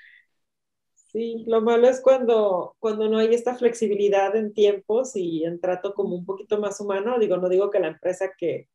Sí, 1.12 1.44
lo 1.48 1.60
malo 1.60 1.88
es 1.88 2.00
cuando, 2.00 2.76
cuando 2.78 3.08
no 3.08 3.18
hay 3.18 3.34
esta 3.34 3.56
flexibilidad 3.56 4.36
en 4.36 4.54
tiempos 4.54 5.16
y 5.16 5.44
en 5.44 5.60
trato 5.60 5.92
como 5.92 6.14
un 6.14 6.24
poquito 6.24 6.60
más 6.60 6.80
humano. 6.80 7.18
Digo, 7.18 7.36
no 7.36 7.48
digo 7.48 7.68
que 7.68 7.80
la 7.80 7.88
empresa 7.88 8.30
que, 8.38 8.68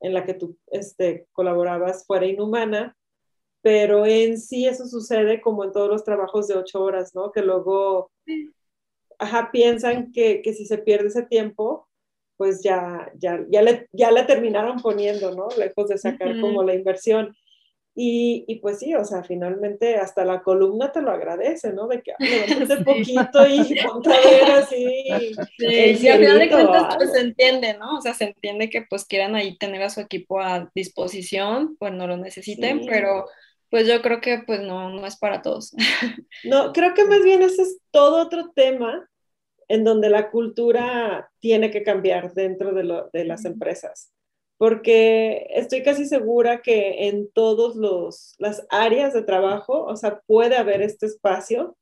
en 0.00 0.14
la 0.14 0.24
que 0.24 0.34
tú 0.34 0.56
este, 0.68 1.26
colaborabas 1.32 2.06
fuera 2.06 2.26
inhumana, 2.26 2.96
pero 3.60 4.06
en 4.06 4.38
sí 4.38 4.66
eso 4.66 4.86
sucede 4.86 5.40
como 5.40 5.64
en 5.64 5.72
todos 5.72 5.88
los 5.88 6.04
trabajos 6.04 6.46
de 6.46 6.54
ocho 6.54 6.80
horas, 6.80 7.12
¿no? 7.12 7.32
Que 7.32 7.42
luego, 7.42 8.12
ajá, 9.18 9.50
piensan 9.50 10.12
que, 10.12 10.42
que 10.42 10.54
si 10.54 10.66
se 10.66 10.78
pierde 10.78 11.08
ese 11.08 11.24
tiempo, 11.24 11.88
pues 12.36 12.62
ya, 12.62 13.10
ya, 13.16 13.44
ya, 13.48 13.62
le, 13.62 13.88
ya 13.90 14.12
le 14.12 14.22
terminaron 14.24 14.80
poniendo, 14.80 15.34
¿no? 15.34 15.48
Lejos 15.58 15.88
de 15.88 15.98
sacar 15.98 16.40
como 16.40 16.62
la 16.62 16.74
inversión. 16.74 17.34
Y, 17.96 18.44
y, 18.48 18.56
pues 18.56 18.80
sí, 18.80 18.92
o 18.96 19.04
sea, 19.04 19.22
finalmente 19.22 19.94
hasta 19.94 20.24
la 20.24 20.42
columna 20.42 20.90
te 20.90 21.00
lo 21.00 21.12
agradece, 21.12 21.72
¿no? 21.72 21.86
De 21.86 22.02
que 22.02 22.12
levántate 22.18 22.78
sí. 22.78 22.84
poquito 22.84 23.46
y 23.46 23.76
ponte 23.86 24.10
a 24.12 24.20
ver 24.20 24.50
así. 24.50 25.06
Sí, 25.58 25.96
sí 25.96 26.08
al 26.08 26.18
final 26.18 26.38
de 26.40 26.50
cuentas 26.50 26.96
pues 26.96 27.12
se 27.12 27.20
entiende, 27.20 27.78
¿no? 27.78 27.98
O 27.98 28.00
sea, 28.00 28.14
se 28.14 28.24
entiende 28.24 28.68
que 28.68 28.82
pues 28.82 29.04
quieran 29.04 29.36
ahí 29.36 29.56
tener 29.58 29.82
a 29.82 29.90
su 29.90 30.00
equipo 30.00 30.40
a 30.40 30.70
disposición, 30.74 31.76
pues 31.78 31.92
no 31.92 32.08
lo 32.08 32.16
necesiten, 32.16 32.80
sí. 32.80 32.86
pero 32.88 33.26
pues 33.70 33.86
yo 33.86 34.02
creo 34.02 34.20
que 34.20 34.42
pues 34.44 34.60
no, 34.60 34.90
no 34.90 35.06
es 35.06 35.16
para 35.16 35.42
todos. 35.42 35.74
No, 36.44 36.72
creo 36.72 36.94
que 36.94 37.04
más 37.04 37.22
bien 37.22 37.42
ese 37.42 37.62
es 37.62 37.78
todo 37.90 38.22
otro 38.22 38.50
tema 38.54 39.08
en 39.68 39.84
donde 39.84 40.10
la 40.10 40.30
cultura 40.30 41.30
tiene 41.40 41.70
que 41.70 41.82
cambiar 41.82 42.34
dentro 42.34 42.74
de, 42.74 42.84
lo, 42.84 43.08
de 43.12 43.24
las 43.24 43.44
empresas 43.44 44.13
porque 44.56 45.46
estoy 45.50 45.82
casi 45.82 46.06
segura 46.06 46.62
que 46.62 47.08
en 47.08 47.30
todas 47.32 47.76
las 48.38 48.66
áreas 48.70 49.12
de 49.12 49.22
trabajo, 49.22 49.84
o 49.84 49.96
sea, 49.96 50.20
puede 50.26 50.56
haber 50.56 50.82
este 50.82 51.06
espacio 51.06 51.76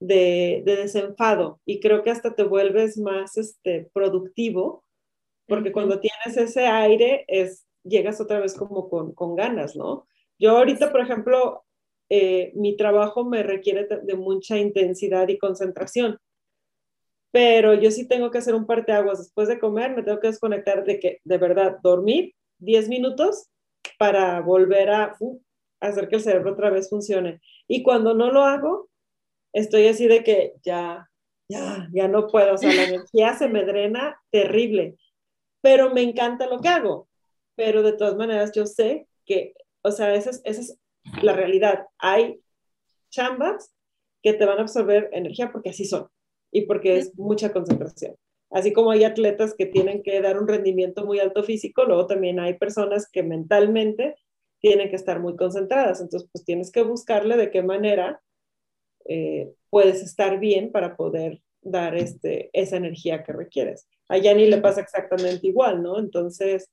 de, 0.00 0.62
de, 0.64 0.76
desenfado 0.76 1.60
y 1.64 1.80
creo 1.80 2.02
que 2.02 2.10
hasta 2.10 2.34
te 2.34 2.44
vuelves 2.44 2.98
más 2.98 3.36
este, 3.36 3.90
productivo, 3.92 4.84
porque 5.46 5.68
uh 5.68 5.72
-huh. 5.72 5.74
cuando 5.74 6.00
tienes 6.00 6.36
ese 6.36 6.66
aire, 6.66 7.24
es, 7.28 7.64
llegas 7.82 8.20
otra 8.20 8.38
vez 8.40 8.54
como 8.54 8.88
con, 8.88 9.12
con 9.14 9.34
ganas, 9.34 9.74
¿no? 9.76 10.06
Yo 10.38 10.52
ahorita, 10.52 10.92
por 10.92 11.00
ejemplo, 11.00 11.64
eh, 12.10 12.52
mi 12.54 12.76
trabajo 12.76 13.24
me 13.24 13.42
requiere 13.42 13.86
de, 13.86 14.00
de 14.02 14.14
mucha 14.14 14.58
intensidad 14.58 15.28
y 15.28 15.38
concentración 15.38 16.18
pero 17.30 17.74
yo 17.74 17.90
sí 17.90 18.08
tengo 18.08 18.30
que 18.30 18.38
hacer 18.38 18.54
un 18.54 18.66
parteaguas. 18.66 19.18
Después 19.18 19.48
de 19.48 19.58
comer, 19.58 19.94
me 19.94 20.02
tengo 20.02 20.20
que 20.20 20.28
desconectar 20.28 20.84
de 20.84 20.98
que, 20.98 21.20
de 21.24 21.38
verdad, 21.38 21.78
dormir 21.82 22.34
10 22.58 22.88
minutos 22.88 23.48
para 23.98 24.40
volver 24.40 24.90
a 24.90 25.16
uh, 25.18 25.40
hacer 25.80 26.08
que 26.08 26.16
el 26.16 26.22
cerebro 26.22 26.52
otra 26.52 26.70
vez 26.70 26.88
funcione. 26.88 27.40
Y 27.66 27.82
cuando 27.82 28.14
no 28.14 28.30
lo 28.32 28.44
hago, 28.44 28.88
estoy 29.52 29.86
así 29.88 30.08
de 30.08 30.24
que 30.24 30.54
ya, 30.62 31.10
ya, 31.48 31.88
ya 31.92 32.08
no 32.08 32.28
puedo, 32.28 32.54
o 32.54 32.58
sea, 32.58 32.72
la 32.72 32.84
energía 32.88 33.34
se 33.34 33.48
me 33.48 33.64
drena 33.64 34.20
terrible, 34.30 34.96
pero 35.60 35.92
me 35.92 36.02
encanta 36.02 36.46
lo 36.46 36.60
que 36.60 36.68
hago, 36.68 37.08
pero 37.56 37.82
de 37.82 37.92
todas 37.92 38.16
maneras 38.16 38.52
yo 38.54 38.66
sé 38.66 39.06
que, 39.26 39.54
o 39.82 39.90
sea, 39.90 40.14
esa 40.14 40.30
es, 40.30 40.40
esa 40.44 40.60
es 40.60 40.78
la 41.22 41.32
realidad. 41.32 41.86
Hay 41.98 42.40
chambas 43.10 43.74
que 44.22 44.32
te 44.32 44.46
van 44.46 44.58
a 44.58 44.62
absorber 44.62 45.10
energía 45.12 45.50
porque 45.52 45.70
así 45.70 45.84
son 45.84 46.08
y 46.50 46.62
porque 46.62 46.98
es 46.98 47.16
mucha 47.18 47.52
concentración. 47.52 48.16
Así 48.50 48.72
como 48.72 48.90
hay 48.90 49.04
atletas 49.04 49.54
que 49.54 49.66
tienen 49.66 50.02
que 50.02 50.20
dar 50.20 50.40
un 50.40 50.48
rendimiento 50.48 51.04
muy 51.04 51.20
alto 51.20 51.42
físico, 51.42 51.84
luego 51.84 52.06
también 52.06 52.40
hay 52.40 52.54
personas 52.54 53.08
que 53.10 53.22
mentalmente 53.22 54.14
tienen 54.60 54.88
que 54.88 54.96
estar 54.96 55.20
muy 55.20 55.36
concentradas. 55.36 56.00
Entonces, 56.00 56.28
pues 56.32 56.44
tienes 56.44 56.72
que 56.72 56.82
buscarle 56.82 57.36
de 57.36 57.50
qué 57.50 57.62
manera 57.62 58.22
eh, 59.06 59.52
puedes 59.70 60.02
estar 60.02 60.38
bien 60.38 60.72
para 60.72 60.96
poder 60.96 61.40
dar 61.60 61.96
este, 61.96 62.50
esa 62.52 62.76
energía 62.76 63.22
que 63.22 63.32
requieres. 63.32 63.86
A 64.08 64.16
Yanni 64.16 64.46
le 64.46 64.58
pasa 64.58 64.80
exactamente 64.80 65.46
igual, 65.46 65.82
¿no? 65.82 65.98
Entonces, 65.98 66.70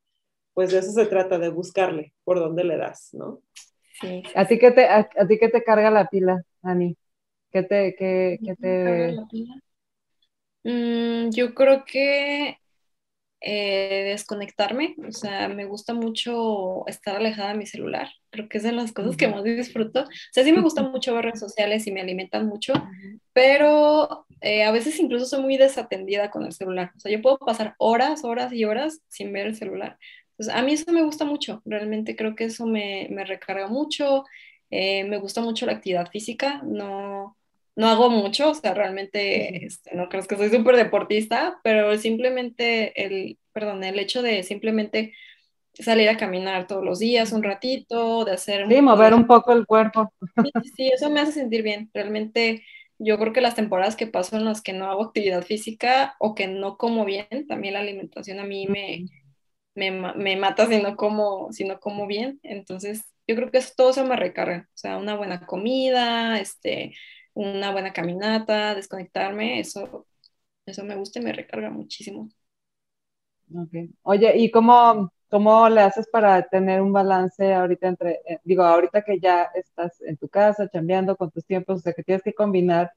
pues 0.53 0.71
de 0.71 0.79
eso 0.79 0.91
se 0.91 1.05
trata, 1.05 1.37
de 1.37 1.49
buscarle 1.49 2.13
por 2.23 2.39
dónde 2.39 2.63
le 2.63 2.77
das, 2.77 3.09
¿no? 3.13 3.41
Sí. 3.99 4.23
¿A 4.33 4.47
ti 4.47 4.57
qué 4.57 4.71
te, 4.71 4.85
a, 4.85 5.09
a 5.17 5.27
ti 5.27 5.37
qué 5.37 5.49
te 5.49 5.63
carga 5.63 5.91
la 5.91 6.07
pila, 6.07 6.43
Ani? 6.61 6.97
¿Qué 7.51 7.63
te, 7.63 7.95
qué, 7.95 8.39
qué 8.43 8.55
te... 8.55 9.15
Mm, 10.65 11.31
yo 11.31 11.55
creo 11.55 11.85
que 11.85 12.59
eh, 13.41 14.03
desconectarme, 14.09 14.95
o 15.07 15.11
sea, 15.13 15.49
me 15.49 15.65
gusta 15.65 15.93
mucho 15.93 16.87
estar 16.87 17.17
alejada 17.17 17.51
de 17.53 17.59
mi 17.59 17.67
celular, 17.67 18.09
creo 18.31 18.49
que 18.49 18.57
es 18.59 18.63
de 18.65 18.73
las 18.73 18.93
cosas 18.93 19.17
que 19.17 19.27
más 19.29 19.43
disfruto. 19.45 20.03
O 20.03 20.07
sea, 20.33 20.43
sí 20.45 20.53
me 20.53 20.61
gusta 20.61 20.83
mucho 20.83 21.15
ver 21.15 21.25
redes 21.25 21.41
sociales 21.41 21.87
y 21.87 21.91
me 21.93 22.01
alimentan 22.01 22.47
mucho, 22.47 22.73
pero 23.33 24.27
eh, 24.41 24.63
a 24.65 24.71
veces 24.71 24.99
incluso 24.99 25.25
soy 25.27 25.41
muy 25.43 25.57
desatendida 25.57 26.31
con 26.31 26.45
el 26.45 26.53
celular. 26.53 26.91
O 26.97 27.01
sea, 27.01 27.11
yo 27.11 27.21
puedo 27.21 27.39
pasar 27.39 27.75
horas, 27.79 28.23
horas 28.25 28.53
y 28.53 28.65
horas 28.65 29.01
sin 29.09 29.33
ver 29.33 29.47
el 29.47 29.55
celular. 29.57 29.99
Entonces, 30.31 30.55
a 30.55 30.63
mí 30.63 30.73
eso 30.73 30.91
me 30.93 31.03
gusta 31.03 31.25
mucho, 31.25 31.61
realmente 31.65 32.15
creo 32.17 32.35
que 32.35 32.45
eso 32.45 32.67
me, 32.67 33.07
me 33.11 33.25
recarga 33.25 33.67
mucho, 33.67 34.25
eh, 34.71 35.03
me 35.05 35.19
gusta 35.19 35.41
mucho 35.41 35.65
la 35.67 35.73
actividad 35.73 36.09
física, 36.11 36.61
no 36.65 37.37
no 37.75 37.87
hago 37.87 38.09
mucho, 38.09 38.51
o 38.51 38.53
sea, 38.53 38.73
realmente 38.73 39.65
este, 39.65 39.95
no 39.95 40.07
creo 40.09 40.23
que 40.23 40.37
soy 40.37 40.49
súper 40.49 40.75
deportista, 40.77 41.59
pero 41.63 41.97
simplemente 41.97 43.05
el, 43.05 43.37
perdón, 43.51 43.83
el 43.83 43.99
hecho 43.99 44.21
de 44.21 44.43
simplemente 44.43 45.13
salir 45.73 46.07
a 46.09 46.17
caminar 46.17 46.67
todos 46.67 46.83
los 46.85 46.99
días 46.99 47.33
un 47.33 47.43
ratito, 47.43 48.23
de 48.23 48.31
hacer... 48.31 48.67
Sí, 48.69 48.81
mover 48.81 49.13
un 49.13 49.27
poco 49.27 49.51
el 49.51 49.65
cuerpo. 49.65 50.13
Sí, 50.41 50.51
sí, 50.75 50.87
eso 50.93 51.09
me 51.09 51.19
hace 51.19 51.33
sentir 51.33 51.63
bien. 51.63 51.89
Realmente 51.93 52.63
yo 52.97 53.17
creo 53.19 53.33
que 53.33 53.41
las 53.41 53.55
temporadas 53.55 53.95
que 53.95 54.07
paso 54.07 54.37
en 54.37 54.45
las 54.45 54.61
que 54.61 54.73
no 54.73 54.89
hago 54.89 55.03
actividad 55.03 55.43
física 55.43 56.15
o 56.19 56.33
que 56.33 56.47
no 56.47 56.77
como 56.77 57.03
bien, 57.03 57.27
también 57.47 57.73
la 57.73 57.81
alimentación 57.81 58.39
a 58.39 58.45
mí 58.45 58.67
me, 58.67 59.05
me, 59.75 59.91
me 60.13 60.37
mata 60.37 60.65
si 60.67 60.81
no, 60.81 60.95
como, 60.95 61.51
si 61.51 61.65
no 61.65 61.79
como 61.79 62.07
bien. 62.07 62.39
Entonces, 62.43 63.03
yo 63.27 63.35
creo 63.35 63.51
que 63.51 63.57
eso, 63.57 63.73
todo 63.75 63.89
eso 63.89 64.05
me 64.05 64.15
recarga. 64.15 64.69
O 64.69 64.77
sea, 64.77 64.97
una 64.97 65.15
buena 65.15 65.45
comida, 65.45 66.39
este, 66.39 66.93
una 67.35 67.71
buena 67.71 67.93
caminata, 67.93 68.75
desconectarme, 68.75 69.61
eso, 69.61 70.07
eso 70.65 70.83
me 70.85 70.95
gusta 70.97 71.19
y 71.19 71.23
me 71.23 71.33
recarga 71.33 71.69
muchísimo. 71.71 72.29
Okay. 73.67 73.89
Oye, 74.03 74.37
¿y 74.37 74.49
cómo, 74.51 75.11
cómo 75.29 75.69
le 75.69 75.81
haces 75.81 76.07
para 76.11 76.41
tener 76.47 76.81
un 76.81 76.91
balance 76.93 77.53
ahorita 77.53 77.87
entre, 77.87 78.11
eh, 78.27 78.39
digo, 78.43 78.63
ahorita 78.63 79.03
que 79.03 79.19
ya 79.19 79.43
estás 79.53 80.01
en 80.01 80.17
tu 80.17 80.27
casa, 80.29 80.67
chambeando 80.69 81.15
con 81.15 81.29
tus 81.31 81.45
tiempos, 81.45 81.77
o 81.79 81.81
sea, 81.81 81.93
que 81.93 82.03
tienes 82.03 82.23
que 82.23 82.33
combinar 82.33 82.91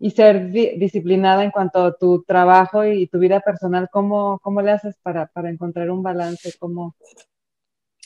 y 0.00 0.10
ser 0.12 0.50
di 0.52 0.78
disciplinada 0.78 1.44
en 1.44 1.50
cuanto 1.52 1.84
a 1.86 1.96
tu 1.98 2.24
trabajo 2.24 2.84
y 2.86 3.08
tu 3.08 3.18
vida 3.20 3.40
personal, 3.40 3.88
¿cómo, 3.92 4.40
cómo 4.42 4.62
le 4.62 4.72
haces 4.72 4.96
para, 5.02 5.26
para 5.28 5.50
encontrar 5.50 5.90
un 5.90 6.02
balance? 6.02 6.52
¿Cómo, 6.60 6.96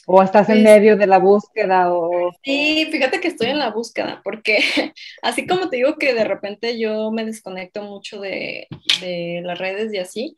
¿O 0.07 0.22
estás 0.22 0.48
en 0.48 0.62
medio 0.64 0.96
de 0.96 1.07
la 1.07 1.18
búsqueda? 1.18 1.92
O... 1.92 2.32
Sí, 2.42 2.88
fíjate 2.90 3.20
que 3.20 3.28
estoy 3.28 3.48
en 3.48 3.59
la 3.59 3.70
búsqueda, 3.70 4.20
porque 4.24 4.59
así 5.22 5.46
como 5.46 5.68
te 5.68 5.76
digo 5.76 5.96
que 5.96 6.14
de 6.14 6.24
repente 6.24 6.78
yo 6.78 7.11
me 7.11 7.24
desconecto 7.24 7.82
mucho 7.82 8.20
de, 8.20 8.66
de 9.00 9.42
las 9.44 9.59
redes 9.59 9.92
y 9.94 9.98
así, 9.98 10.36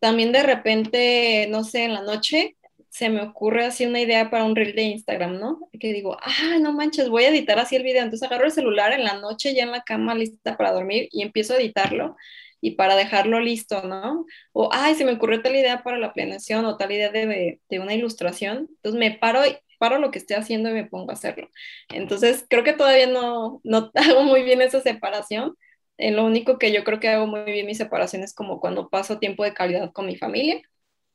también 0.00 0.32
de 0.32 0.42
repente, 0.42 1.46
no 1.50 1.64
sé, 1.64 1.84
en 1.84 1.94
la 1.94 2.02
noche 2.02 2.56
se 2.92 3.08
me 3.08 3.22
ocurre 3.22 3.64
así 3.64 3.86
una 3.86 4.00
idea 4.00 4.28
para 4.28 4.44
un 4.44 4.54
reel 4.54 4.74
de 4.74 4.82
Instagram, 4.82 5.38
¿no? 5.38 5.70
Que 5.80 5.94
digo, 5.94 6.18
ah, 6.20 6.58
no 6.60 6.74
manches, 6.74 7.08
voy 7.08 7.24
a 7.24 7.30
editar 7.30 7.58
así 7.58 7.74
el 7.74 7.84
video. 7.84 8.02
Entonces 8.02 8.28
agarro 8.28 8.44
el 8.44 8.52
celular 8.52 8.92
en 8.92 9.04
la 9.04 9.14
noche 9.14 9.54
ya 9.54 9.62
en 9.62 9.70
la 9.70 9.82
cama 9.82 10.14
lista 10.14 10.58
para 10.58 10.72
dormir 10.72 11.08
y 11.10 11.22
empiezo 11.22 11.54
a 11.54 11.56
editarlo 11.56 12.16
y 12.62 12.72
para 12.76 12.96
dejarlo 12.96 13.40
listo, 13.40 13.82
¿no? 13.82 14.26
O, 14.52 14.70
ay, 14.72 14.94
se 14.94 15.04
me 15.04 15.12
ocurrió 15.14 15.42
tal 15.42 15.56
idea 15.56 15.82
para 15.82 15.98
la 15.98 16.14
planeación 16.14 16.64
o 16.64 16.78
tal 16.78 16.92
idea 16.92 17.10
de, 17.10 17.60
de 17.68 17.80
una 17.80 17.94
ilustración, 17.94 18.68
entonces 18.70 18.98
me 18.98 19.12
paro 19.18 19.46
y 19.46 19.58
paro 19.78 19.98
lo 19.98 20.12
que 20.12 20.18
esté 20.20 20.36
haciendo 20.36 20.70
y 20.70 20.74
me 20.74 20.86
pongo 20.86 21.10
a 21.10 21.14
hacerlo. 21.14 21.50
Entonces, 21.90 22.46
creo 22.48 22.64
que 22.64 22.72
todavía 22.72 23.08
no, 23.08 23.60
no 23.64 23.90
hago 23.96 24.22
muy 24.24 24.44
bien 24.44 24.62
esa 24.62 24.80
separación. 24.80 25.56
Eh, 25.98 26.12
lo 26.12 26.24
único 26.24 26.58
que 26.58 26.72
yo 26.72 26.84
creo 26.84 27.00
que 27.00 27.08
hago 27.08 27.26
muy 27.26 27.42
bien 27.44 27.66
mi 27.66 27.74
separación 27.74 28.22
es 28.22 28.34
como 28.34 28.60
cuando 28.60 28.88
paso 28.90 29.18
tiempo 29.18 29.44
de 29.44 29.54
calidad 29.54 29.92
con 29.92 30.06
mi 30.06 30.16
familia, 30.16 30.62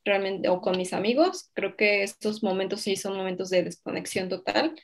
realmente, 0.04 0.48
o 0.50 0.60
con 0.60 0.76
mis 0.76 0.92
amigos. 0.92 1.50
Creo 1.54 1.76
que 1.76 2.02
estos 2.02 2.42
momentos 2.42 2.82
sí 2.82 2.96
son 2.96 3.16
momentos 3.16 3.50
de 3.50 3.64
desconexión 3.64 4.28
total. 4.28 4.74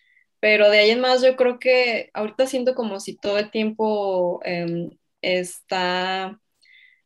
Pero 0.41 0.71
de 0.71 0.79
ahí 0.79 0.91
en 0.91 1.01
más, 1.01 1.23
yo 1.23 1.37
creo 1.37 1.59
que 1.59 2.11
ahorita 2.15 2.47
siento 2.47 2.75
como 2.75 3.01
si 3.01 3.17
todo 3.17 3.39
el 3.39 3.51
tiempo 3.51 4.41
eh, 4.45 4.91
está 5.23 6.41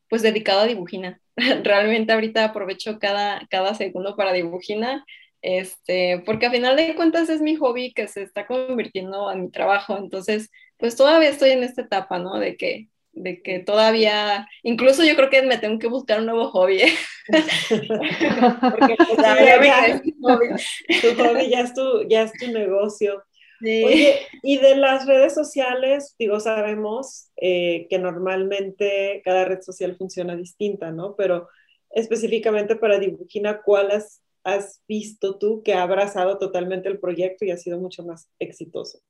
pues 0.09 0.23
dedicado 0.23 0.61
a 0.61 0.67
dibujina. 0.67 1.21
Realmente 1.63 2.13
ahorita 2.13 2.45
aprovecho 2.45 2.99
cada, 2.99 3.47
cada 3.51 3.75
segundo 3.75 4.17
para 4.17 4.33
dibujina, 4.33 5.05
este, 5.43 6.23
porque 6.27 6.47
a 6.47 6.51
final 6.51 6.77
de 6.77 6.95
cuentas 6.95 7.29
es 7.29 7.41
mi 7.41 7.57
hobby 7.57 7.93
que 7.93 8.09
se 8.09 8.23
está 8.23 8.47
convirtiendo 8.47 9.31
en 9.31 9.43
mi 9.43 9.51
trabajo, 9.51 9.97
entonces 9.97 10.51
pues 10.79 10.97
todavía 10.97 11.29
estoy 11.29 11.51
en 11.51 11.63
esta 11.63 11.83
etapa, 11.83 12.19
¿no? 12.19 12.39
De 12.39 12.57
que 12.57 12.89
de 13.13 13.43
que 13.43 13.59
todavía, 13.59 14.49
incluso 14.63 15.05
yo 15.05 15.17
creo 15.17 15.31
que 15.31 15.43
me 15.43 15.59
tengo 15.59 15.79
que 15.79 15.89
buscar 15.89 16.21
un 16.21 16.27
nuevo 16.27 16.51
hobby. 16.51 16.83
¿eh? 16.83 16.95
Porque 17.69 18.97
pues, 18.97 19.19
ya, 19.19 20.01
tu 20.03 21.23
hobby 21.23 21.51
ya 21.51 21.61
es 21.61 21.75
tu, 21.75 22.09
ya 22.09 22.23
es 22.23 22.33
tu 22.33 22.51
negocio. 22.51 23.25
Oye, 23.61 24.21
y 24.43 24.59
de 24.59 24.77
las 24.77 25.07
redes 25.07 25.35
sociales, 25.35 26.15
digo, 26.19 26.39
sabemos 26.41 27.31
eh, 27.37 27.87
que 27.91 27.99
normalmente 27.99 29.21
cada 29.25 29.45
red 29.45 29.61
social 29.63 29.97
funciona 29.97 30.37
distinta, 30.37 30.93
¿no? 30.93 31.17
Pero 31.17 31.49
específicamente 31.91 32.77
para 32.77 32.99
Dibujina, 32.99 33.63
¿cuál 33.63 33.91
has, 33.91 34.23
has 34.45 34.83
visto 34.87 35.39
tú 35.39 35.63
que 35.63 35.75
ha 35.75 35.83
abrazado 35.83 36.39
totalmente 36.39 36.89
el 36.89 37.01
proyecto 37.01 37.45
y 37.45 37.51
ha 37.51 37.57
sido 37.57 37.79
mucho 37.79 38.05
más 38.05 38.29
exitoso? 38.39 39.01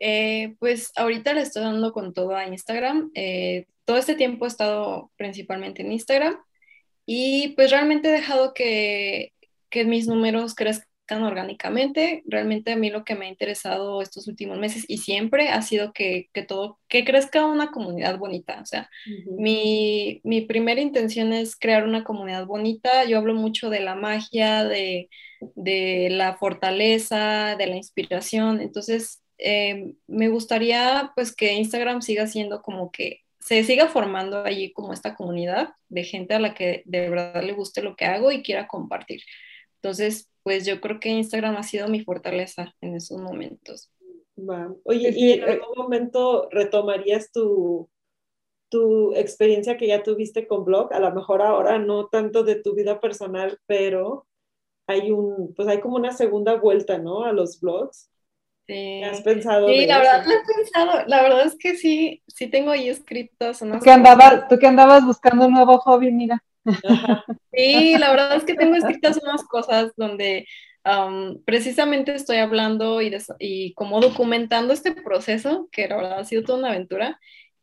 Eh, 0.00 0.56
pues 0.58 0.92
ahorita 0.96 1.34
le 1.34 1.42
estoy 1.42 1.62
dando 1.62 1.92
con 1.92 2.12
todo 2.12 2.34
a 2.34 2.46
Instagram. 2.46 3.10
Eh, 3.14 3.66
todo 3.84 3.96
este 3.96 4.14
tiempo 4.14 4.44
he 4.44 4.48
estado 4.48 5.10
principalmente 5.16 5.82
en 5.82 5.92
Instagram 5.92 6.36
y 7.06 7.48
pues 7.56 7.70
realmente 7.70 8.08
he 8.08 8.12
dejado 8.12 8.54
que, 8.54 9.32
que 9.68 9.84
mis 9.84 10.06
números 10.06 10.54
crezcan 10.54 10.89
orgánicamente. 11.18 12.22
Realmente 12.26 12.72
a 12.72 12.76
mí 12.76 12.90
lo 12.90 13.04
que 13.04 13.14
me 13.14 13.26
ha 13.26 13.28
interesado 13.28 14.02
estos 14.02 14.28
últimos 14.28 14.58
meses 14.58 14.84
y 14.88 14.98
siempre 14.98 15.48
ha 15.48 15.60
sido 15.62 15.92
que, 15.92 16.28
que 16.32 16.42
todo, 16.42 16.78
que 16.88 17.04
crezca 17.04 17.46
una 17.46 17.70
comunidad 17.70 18.18
bonita. 18.18 18.60
O 18.62 18.66
sea, 18.66 18.88
mi, 19.38 20.20
mi, 20.24 20.42
primera 20.42 20.80
intención 20.80 21.32
es 21.32 21.56
crear 21.56 21.84
una 21.84 22.04
comunidad 22.04 22.46
bonita. 22.46 23.04
Yo 23.04 23.18
hablo 23.18 23.34
mucho 23.34 23.70
de 23.70 23.80
la 23.80 23.94
magia, 23.94 24.64
de, 24.64 25.08
de 25.54 26.08
la 26.10 26.36
fortaleza, 26.36 27.56
de 27.56 27.66
la 27.66 27.76
inspiración. 27.76 28.60
Entonces, 28.60 29.22
eh, 29.38 29.94
me 30.06 30.28
gustaría 30.28 31.12
pues 31.14 31.34
que 31.34 31.54
Instagram 31.54 32.02
siga 32.02 32.26
siendo 32.26 32.62
como 32.62 32.90
que 32.90 33.20
se 33.40 33.64
siga 33.64 33.88
formando 33.88 34.44
allí 34.44 34.72
como 34.72 34.92
esta 34.92 35.14
comunidad 35.14 35.70
de 35.88 36.04
gente 36.04 36.34
a 36.34 36.38
la 36.40 36.54
que 36.54 36.82
de 36.84 37.08
verdad 37.08 37.42
le 37.42 37.52
guste 37.52 37.82
lo 37.82 37.96
que 37.96 38.04
hago 38.04 38.30
y 38.30 38.42
quiera 38.42 38.68
compartir. 38.68 39.22
Entonces, 39.76 40.29
pues 40.42 40.66
yo 40.66 40.80
creo 40.80 41.00
que 41.00 41.10
Instagram 41.10 41.56
ha 41.56 41.62
sido 41.62 41.88
mi 41.88 42.02
fortaleza 42.02 42.74
en 42.80 42.94
esos 42.94 43.20
momentos. 43.20 43.90
Oye, 44.84 45.12
¿y 45.14 45.32
en 45.32 45.44
algún 45.44 45.76
momento 45.76 46.48
retomarías 46.50 47.30
tu, 47.30 47.88
tu 48.68 49.14
experiencia 49.14 49.76
que 49.76 49.86
ya 49.86 50.02
tuviste 50.02 50.46
con 50.46 50.64
blog? 50.64 50.92
A 50.92 51.00
lo 51.00 51.12
mejor 51.12 51.42
ahora 51.42 51.78
no 51.78 52.08
tanto 52.08 52.42
de 52.42 52.56
tu 52.56 52.74
vida 52.74 53.00
personal, 53.00 53.58
pero 53.66 54.26
hay 54.86 55.10
un, 55.10 55.54
pues 55.54 55.68
hay 55.68 55.80
como 55.80 55.96
una 55.96 56.12
segunda 56.12 56.56
vuelta, 56.56 56.98
¿no? 56.98 57.24
A 57.24 57.32
los 57.32 57.60
blogs. 57.60 58.10
Sí. 58.66 59.02
¿Has 59.02 59.20
pensado? 59.22 59.68
Sí, 59.68 59.86
la 59.86 59.98
verdad 59.98 60.24
lo 60.24 60.32
he 60.32 60.56
pensado. 60.56 61.06
La 61.06 61.22
verdad 61.22 61.46
es 61.46 61.56
que 61.56 61.76
sí, 61.76 62.22
sí 62.26 62.48
tengo 62.48 62.70
ahí 62.70 62.88
escritos 62.88 63.62
unas 63.62 63.80
¿Tú 63.80 63.84
que, 63.84 63.90
andabas, 63.90 64.48
tú 64.48 64.58
que 64.58 64.66
andabas 64.66 65.04
buscando 65.04 65.46
un 65.46 65.52
nuevo 65.52 65.78
hobby, 65.78 66.12
mira. 66.12 66.42
Sí, 67.52 67.96
la 67.98 68.10
verdad 68.10 68.36
es 68.36 68.44
que 68.44 68.54
tengo 68.54 68.76
escritas 68.76 69.18
unas 69.22 69.44
cosas 69.44 69.92
donde 69.96 70.46
precisamente 71.44 72.14
estoy 72.14 72.38
hablando 72.38 73.02
y, 73.02 73.14
y, 73.38 73.74
como 73.74 74.00
documentando 74.00 74.72
este 74.72 74.92
proceso, 74.92 75.68
que 75.72 75.88
la 75.88 75.96
verdad 75.96 76.20
ha 76.20 76.24
sido 76.24 76.42
toda 76.42 76.58
una 76.58 76.70
aventura, 76.70 77.18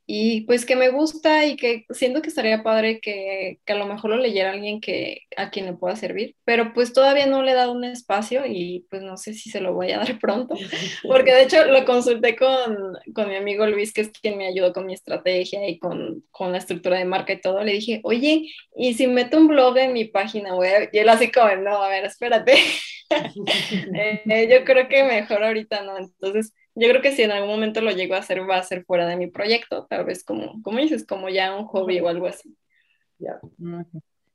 y 0.09 0.41
pues 0.41 0.65
que 0.65 0.77
me 0.77 0.87
gusta 0.87 1.45
y 1.45 1.57
que 1.57 1.85
siento 1.89 2.21
que 2.21 2.29
estaría 2.29 2.63
padre 2.63 3.01
que, 3.01 3.59
que, 3.65 3.73
a 3.73 3.75
lo 3.75 3.85
mejor 3.85 4.11
lo 4.11 4.15
leyera 4.17 4.51
alguien 4.51 4.79
que 4.79 5.23
a 5.35 5.49
quien 5.49 5.65
le 5.65 5.73
pueda 5.73 5.97
servir, 5.97 6.37
pero 6.45 6.73
pues 6.73 6.93
todavía 6.93 7.25
no 7.25 7.43
le 7.43 7.51
he 7.51 7.55
dado 7.55 7.73
un 7.73 7.83
espacio 7.83 8.43
y 8.45 8.87
pues 8.89 9.01
no 9.01 9.17
sé 9.17 9.33
si 9.33 9.49
se 9.49 9.59
lo 9.59 9.73
voy 9.73 9.91
a 9.91 9.97
dar 9.97 10.17
pronto, 10.19 10.55
porque 11.03 11.33
de 11.33 11.43
hecho 11.43 11.65
lo 11.65 11.83
consulté 11.83 12.37
con, 12.37 12.97
con 13.13 13.27
mi 13.27 13.35
amigo 13.35 13.67
Luis, 13.67 13.91
que 13.91 14.01
es 14.01 14.09
quien 14.09 14.37
me 14.37 14.47
ayudó 14.47 14.71
con 14.71 14.85
mi 14.85 14.93
estrategia 14.93 15.67
y 15.67 15.77
con, 15.77 16.23
con, 16.31 16.53
la 16.53 16.59
estructura 16.59 16.97
de 16.97 17.05
marca 17.05 17.33
y 17.33 17.41
todo, 17.41 17.61
le 17.61 17.73
dije, 17.73 17.99
oye, 18.03 18.49
¿y 18.77 18.93
si 18.93 19.07
meto 19.07 19.37
un 19.37 19.49
blog 19.49 19.77
en 19.77 19.91
mi 19.91 20.05
página 20.05 20.55
web? 20.55 20.89
Y 20.93 20.99
él 20.99 21.09
así 21.09 21.29
como, 21.29 21.53
no, 21.57 21.83
a 21.83 21.89
ver, 21.89 22.05
espérate, 22.05 22.53
eh, 23.09 24.49
yo 24.49 24.63
creo 24.65 24.87
que 24.87 25.03
mejor 25.03 25.43
ahorita 25.43 25.83
no, 25.83 25.97
entonces 25.97 26.53
yo 26.79 26.89
creo 26.89 27.01
que 27.01 27.11
si 27.11 27.23
en 27.23 27.31
algún 27.31 27.49
momento 27.49 27.81
lo 27.81 27.91
llego 27.91 28.13
a 28.13 28.19
hacer, 28.19 28.47
va 28.47 28.57
a 28.57 28.63
ser 28.63 28.85
fuera 28.85 29.07
de 29.07 29.17
mi 29.17 29.27
proyecto, 29.27 29.87
tal 29.89 30.05
vez 30.05 30.23
como, 30.23 30.61
como 30.61 30.77
dices, 30.77 31.05
como 31.07 31.27
ya 31.27 31.55
un 31.55 31.65
hobby 31.65 31.99
o 31.99 32.07
algo 32.07 32.27
así. 32.27 32.55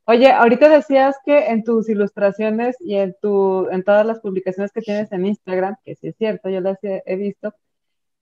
Oye, 0.07 0.33
ahorita 0.33 0.69
decías 0.69 1.17
que 1.25 1.47
en 1.47 1.63
tus 1.63 1.89
ilustraciones 1.89 2.77
y 2.81 2.97
en, 2.97 3.15
tu, 3.23 3.69
en 3.71 3.85
todas 3.85 4.05
las 4.05 4.19
publicaciones 4.19 4.73
que 4.73 4.81
tienes 4.81 5.13
en 5.13 5.25
Instagram, 5.25 5.77
que 5.85 5.95
sí 5.95 6.09
es 6.09 6.17
cierto, 6.17 6.49
yo 6.49 6.61
las 6.61 6.79
he, 6.83 7.15
visto, 7.15 7.55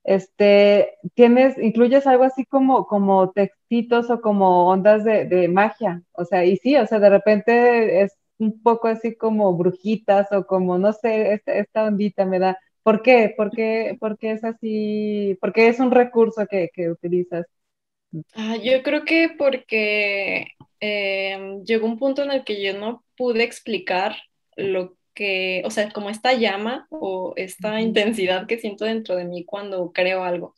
este, 0.03 0.99
tienes, 1.15 1.57
incluyes 1.57 2.05
algo 2.05 2.23
así 2.23 2.45
como, 2.45 2.85
como 2.85 3.31
textitos 3.31 4.11
o 4.11 4.21
como 4.21 4.67
ondas 4.67 5.03
de, 5.03 5.25
de, 5.25 5.47
magia, 5.47 6.03
o 6.11 6.25
sea, 6.25 6.45
y 6.45 6.57
sí, 6.57 6.75
o 6.77 6.85
sea, 6.85 6.99
de 6.99 7.09
repente 7.09 8.03
es 8.03 8.15
un 8.37 8.61
poco 8.61 8.87
así 8.87 9.15
como 9.15 9.57
brujitas 9.57 10.31
o 10.31 10.45
como, 10.45 10.77
no 10.77 10.93
sé, 10.93 11.33
esta, 11.33 11.53
esta 11.53 11.85
ondita 11.85 12.25
me 12.25 12.37
da, 12.37 12.59
¿Por 12.83 13.01
qué? 13.01 13.33
¿Por 13.35 13.51
qué, 13.51 13.95
por 13.99 14.17
qué 14.17 14.31
es 14.31 14.43
así? 14.43 15.37
¿Por 15.39 15.53
qué 15.53 15.67
es 15.67 15.79
un 15.79 15.91
recurso 15.91 16.45
que, 16.47 16.69
que 16.73 16.89
utilizas? 16.89 17.45
Ah, 18.33 18.57
yo 18.57 18.83
creo 18.83 19.05
que 19.05 19.29
porque 19.37 20.47
em, 20.79 21.63
llegó 21.63 21.85
un 21.87 21.97
punto 21.97 22.23
en 22.23 22.31
el 22.31 22.43
que 22.43 22.61
yo 22.61 22.77
no 22.77 23.03
pude 23.15 23.43
explicar 23.43 24.15
lo 24.55 24.97
que, 25.13 25.61
o 25.65 25.71
sea, 25.71 25.91
como 25.91 26.09
esta 26.09 26.33
llama 26.33 26.87
o 26.89 27.33
esta 27.35 27.81
intensidad 27.81 28.47
que 28.47 28.59
siento 28.59 28.85
dentro 28.85 29.15
de 29.15 29.25
mí 29.25 29.45
cuando 29.45 29.91
creo 29.93 30.23
algo. 30.23 30.55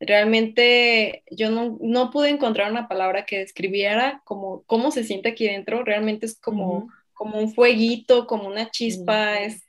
Realmente 0.00 1.24
yo 1.30 1.50
no, 1.50 1.78
no 1.80 2.10
pude 2.10 2.30
encontrar 2.30 2.70
una 2.70 2.88
palabra 2.88 3.26
que 3.26 3.38
describiera 3.38 4.22
como 4.24 4.62
cómo 4.64 4.90
se 4.90 5.04
siente 5.04 5.30
aquí 5.30 5.46
dentro. 5.46 5.84
Realmente 5.84 6.26
es 6.26 6.38
como, 6.40 6.88
como 7.12 7.38
un 7.38 7.52
fueguito, 7.54 8.26
como 8.26 8.48
una 8.48 8.70
chispa, 8.70 9.40
es 9.40 9.62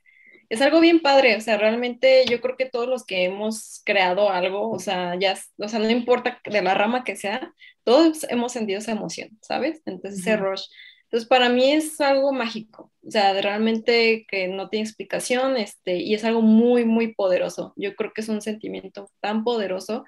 es 0.52 0.62
algo 0.62 0.82
bien 0.82 1.00
padre, 1.00 1.38
o 1.38 1.40
sea, 1.40 1.58
realmente 1.58 2.26
yo 2.30 2.42
creo 2.42 2.58
que 2.58 2.66
todos 2.66 2.86
los 2.86 3.06
que 3.06 3.24
hemos 3.24 3.82
creado 3.86 4.30
algo, 4.30 4.70
o 4.70 4.80
sea, 4.80 5.16
ya, 5.18 5.40
o 5.58 5.70
sea, 5.70 5.80
no 5.80 5.90
importa 5.90 6.42
de 6.44 6.62
la 6.62 6.74
rama 6.74 7.06
que 7.06 7.16
sea, 7.16 7.54
todos 7.86 8.26
hemos 8.30 8.52
sentido 8.52 8.80
esa 8.80 8.92
emoción, 8.92 9.30
¿sabes? 9.42 9.82
Entonces, 9.86 10.20
ese 10.20 10.36
rush. 10.36 10.64
Entonces, 11.06 11.30
para 11.30 11.48
mí 11.48 11.72
es 11.72 12.02
algo 12.02 12.34
mágico, 12.34 12.92
o 13.02 13.10
sea, 13.10 13.32
realmente 13.42 14.26
que 14.28 14.50
no 14.50 14.68
tiene 14.68 14.86
explicación, 14.86 15.56
este, 15.56 16.00
y 16.00 16.16
es 16.16 16.26
algo 16.26 16.42
muy, 16.42 16.84
muy 16.84 17.14
poderoso. 17.14 17.72
Yo 17.78 17.96
creo 17.96 18.12
que 18.12 18.20
es 18.20 18.28
un 18.28 18.42
sentimiento 18.42 19.10
tan 19.22 19.46
poderoso 19.46 20.04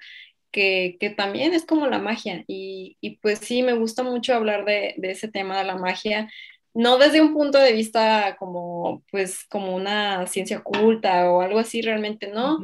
que, 0.50 0.98
que, 1.00 1.08
también 1.08 1.54
es 1.54 1.64
como 1.64 1.86
la 1.86 1.98
magia. 2.00 2.44
Y, 2.46 2.98
y, 3.00 3.16
pues 3.16 3.38
sí, 3.38 3.62
me 3.62 3.72
gusta 3.72 4.02
mucho 4.02 4.34
hablar 4.34 4.66
de, 4.66 4.94
de, 4.98 5.10
ese 5.10 5.28
tema 5.28 5.58
de 5.58 5.64
la 5.64 5.76
magia, 5.76 6.28
no 6.74 6.98
desde 6.98 7.20
un 7.20 7.32
punto 7.32 7.58
de 7.58 7.72
vista 7.72 8.36
como, 8.38 9.02
pues, 9.10 9.44
como 9.48 9.74
una 9.74 10.26
ciencia 10.26 10.58
oculta 10.58 11.30
o 11.30 11.40
algo 11.40 11.58
así, 11.58 11.82
realmente 11.82 12.28
no. 12.32 12.58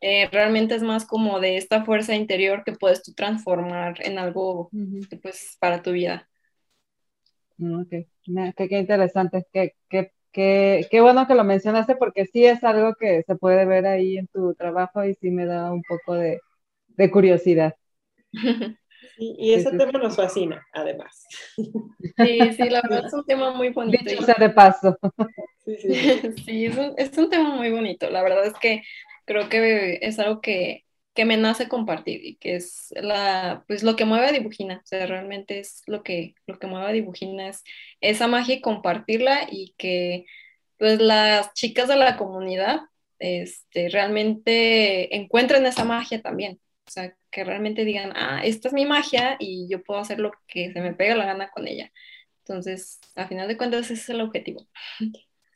Eh, 0.00 0.28
realmente 0.30 0.74
es 0.74 0.82
más 0.82 1.06
como 1.06 1.40
de 1.40 1.56
esta 1.56 1.84
fuerza 1.84 2.14
interior 2.14 2.62
que 2.64 2.72
puedes 2.72 3.02
tú 3.02 3.14
transformar 3.14 3.96
en 4.06 4.18
algo, 4.18 4.70
pues, 5.22 5.56
para 5.60 5.82
tu 5.82 5.92
vida. 5.92 6.28
Mm, 7.58 7.80
ok, 7.82 7.88
qué, 8.56 8.68
qué 8.68 8.78
interesante, 8.78 9.46
qué, 9.52 9.74
qué, 9.88 10.12
qué, 10.32 10.86
qué, 10.90 11.00
bueno 11.00 11.26
que 11.26 11.34
lo 11.34 11.44
mencionaste 11.44 11.96
porque 11.96 12.26
sí 12.26 12.44
es 12.44 12.62
algo 12.64 12.94
que 12.94 13.22
se 13.22 13.36
puede 13.36 13.64
ver 13.64 13.86
ahí 13.86 14.18
en 14.18 14.26
tu 14.28 14.54
trabajo 14.54 15.04
y 15.04 15.14
sí 15.14 15.30
me 15.30 15.46
da 15.46 15.72
un 15.72 15.82
poco 15.82 16.14
de, 16.14 16.40
de 16.88 17.10
curiosidad. 17.10 17.74
Y, 19.18 19.54
ese 19.54 19.70
tema 19.76 19.98
nos 19.98 20.16
fascina, 20.16 20.66
además. 20.72 21.24
Sí, 21.56 22.38
sí, 22.56 22.68
la 22.70 22.82
verdad 22.82 23.06
es 23.06 23.12
un 23.12 23.24
tema 23.24 23.52
muy 23.52 23.70
bonito. 23.70 24.04
Dicho 24.04 24.22
sea 24.22 24.36
de 24.38 24.50
paso. 24.50 24.98
Sí, 25.64 25.76
sí. 26.44 26.66
es, 26.66 26.76
un, 26.76 26.94
es, 26.96 27.16
un, 27.16 27.30
tema 27.30 27.50
muy 27.54 27.70
bonito. 27.70 28.10
La 28.10 28.22
verdad 28.22 28.46
es 28.46 28.54
que 28.54 28.82
creo 29.24 29.48
que 29.48 29.98
es 30.02 30.18
algo 30.18 30.40
que, 30.40 30.84
que, 31.14 31.24
me 31.24 31.36
nace 31.36 31.68
compartir 31.68 32.24
y 32.24 32.36
que 32.36 32.56
es 32.56 32.92
la, 32.96 33.64
pues 33.66 33.82
lo 33.82 33.96
que 33.96 34.04
mueve 34.04 34.26
a 34.26 34.32
Dibujina. 34.32 34.80
O 34.82 34.86
sea, 34.86 35.06
realmente 35.06 35.60
es 35.60 35.82
lo 35.86 36.02
que, 36.02 36.34
lo 36.46 36.58
que 36.58 36.66
mueve 36.66 36.86
a 36.86 36.92
Dibujina, 36.92 37.48
es 37.48 37.62
esa 38.00 38.26
magia 38.26 38.56
y 38.56 38.60
compartirla 38.60 39.46
y 39.50 39.74
que 39.78 40.26
pues 40.78 41.00
las 41.00 41.52
chicas 41.54 41.88
de 41.88 41.96
la 41.96 42.16
comunidad 42.16 42.80
este, 43.18 43.88
realmente 43.88 45.16
encuentren 45.16 45.64
esa 45.66 45.84
magia 45.84 46.20
también. 46.20 46.60
O 46.86 46.90
sea, 46.90 47.16
que 47.30 47.44
realmente 47.44 47.84
digan, 47.84 48.12
ah, 48.14 48.42
esta 48.44 48.68
es 48.68 48.74
mi 48.74 48.84
magia 48.84 49.36
y 49.38 49.68
yo 49.68 49.82
puedo 49.82 50.00
hacer 50.00 50.20
lo 50.20 50.32
que 50.46 50.72
se 50.72 50.80
me 50.80 50.94
pega 50.94 51.16
la 51.16 51.26
gana 51.26 51.50
con 51.50 51.66
ella. 51.66 51.90
Entonces, 52.40 53.00
a 53.16 53.26
final 53.26 53.48
de 53.48 53.56
cuentas, 53.56 53.86
ese 53.90 53.94
es 53.94 54.08
el 54.10 54.20
objetivo. 54.20 54.66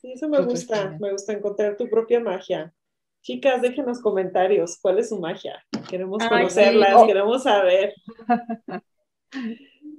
Sí, 0.01 0.13
eso 0.13 0.29
me 0.29 0.41
gusta, 0.41 0.97
me 0.99 1.13
gusta 1.13 1.33
encontrar 1.33 1.77
tu 1.77 1.89
propia 1.89 2.21
magia. 2.21 2.73
Chicas, 3.21 3.61
déjenos 3.61 4.01
comentarios, 4.01 4.79
¿cuál 4.81 4.99
es 4.99 5.11
su 5.11 5.19
magia? 5.19 5.63
Queremos 5.91 6.27
conocerlas, 6.27 6.95
oh. 6.95 7.07
queremos 7.07 7.43
saber. 7.43 7.93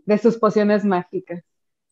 De 0.06 0.18
sus 0.18 0.38
pociones 0.38 0.84
mágicas. 0.86 1.44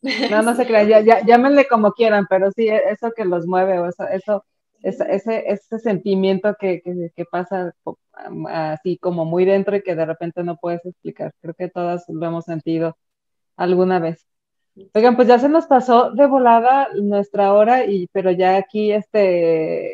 No, 0.31 0.41
no 0.43 0.55
se 0.55 0.65
crean, 0.67 0.87
ya, 0.87 1.25
llámenle 1.25 1.67
como 1.67 1.91
quieran, 1.91 2.27
pero 2.29 2.51
sí, 2.51 2.67
eso 2.69 3.11
que 3.15 3.25
los 3.25 3.47
mueve 3.47 3.79
o 3.79 3.89
eso, 3.89 4.07
eso 4.07 4.45
ese, 4.87 5.43
ese 5.47 5.79
sentimiento 5.79 6.55
que, 6.59 6.81
que, 7.15 7.25
pasa 7.25 7.73
así 8.49 8.97
como 8.97 9.25
muy 9.25 9.45
dentro 9.45 9.75
y 9.75 9.83
que 9.83 9.95
de 9.95 10.05
repente 10.05 10.43
no 10.43 10.57
puedes 10.57 10.85
explicar. 10.85 11.33
Creo 11.41 11.53
que 11.53 11.69
todas 11.69 12.05
lo 12.07 12.25
hemos 12.25 12.45
sentido 12.45 12.97
alguna 13.55 13.99
vez. 13.99 14.25
Oigan, 14.93 15.15
pues 15.15 15.27
ya 15.27 15.39
se 15.39 15.49
nos 15.49 15.65
pasó 15.65 16.11
de 16.11 16.27
volada 16.27 16.89
nuestra 16.93 17.51
hora, 17.53 17.85
y, 17.85 18.07
pero 18.11 18.29
ya 18.29 18.57
aquí 18.57 18.91
este 18.91 19.91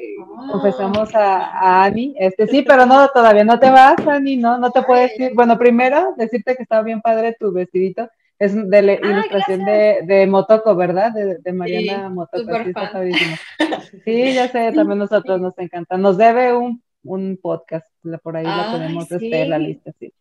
confesamos 0.51 1.15
a, 1.15 1.37
a, 1.37 1.85
Ani, 1.85 2.13
este 2.19 2.47
sí, 2.47 2.63
pero 2.63 2.85
no, 2.85 3.07
todavía 3.07 3.45
no 3.45 3.59
te 3.59 3.69
vas, 3.69 3.95
Ani, 4.05 4.35
no, 4.35 4.57
no 4.57 4.71
te 4.71 4.81
puedo 4.81 5.01
decir, 5.01 5.31
bueno, 5.35 5.57
primero 5.57 6.13
decirte 6.17 6.57
que 6.57 6.63
estaba 6.63 6.83
bien 6.83 7.01
padre 7.01 7.37
tu 7.39 7.53
vestidito, 7.53 8.09
es 8.39 8.69
de 8.69 8.81
la 8.81 8.93
ilustración 8.93 9.65
de, 9.65 9.99
de, 10.03 10.27
Motoko, 10.27 10.75
¿verdad? 10.75 11.11
De, 11.13 11.37
de 11.37 11.53
Mariana 11.53 12.09
sí, 12.09 12.13
Motoko, 12.13 12.63
sí, 13.03 13.99
sí, 14.05 14.33
ya 14.33 14.47
sé, 14.49 14.71
también 14.73 14.99
nosotros 14.99 15.39
nos 15.39 15.57
encanta, 15.59 15.97
nos 15.97 16.17
debe 16.17 16.53
un, 16.53 16.83
un 17.03 17.37
podcast, 17.41 17.87
por 18.21 18.37
ahí 18.37 18.45
lo 18.45 18.77
tenemos 18.77 19.11
este, 19.11 19.45
la 19.45 19.57
lista, 19.57 19.91
sí. 19.99 20.13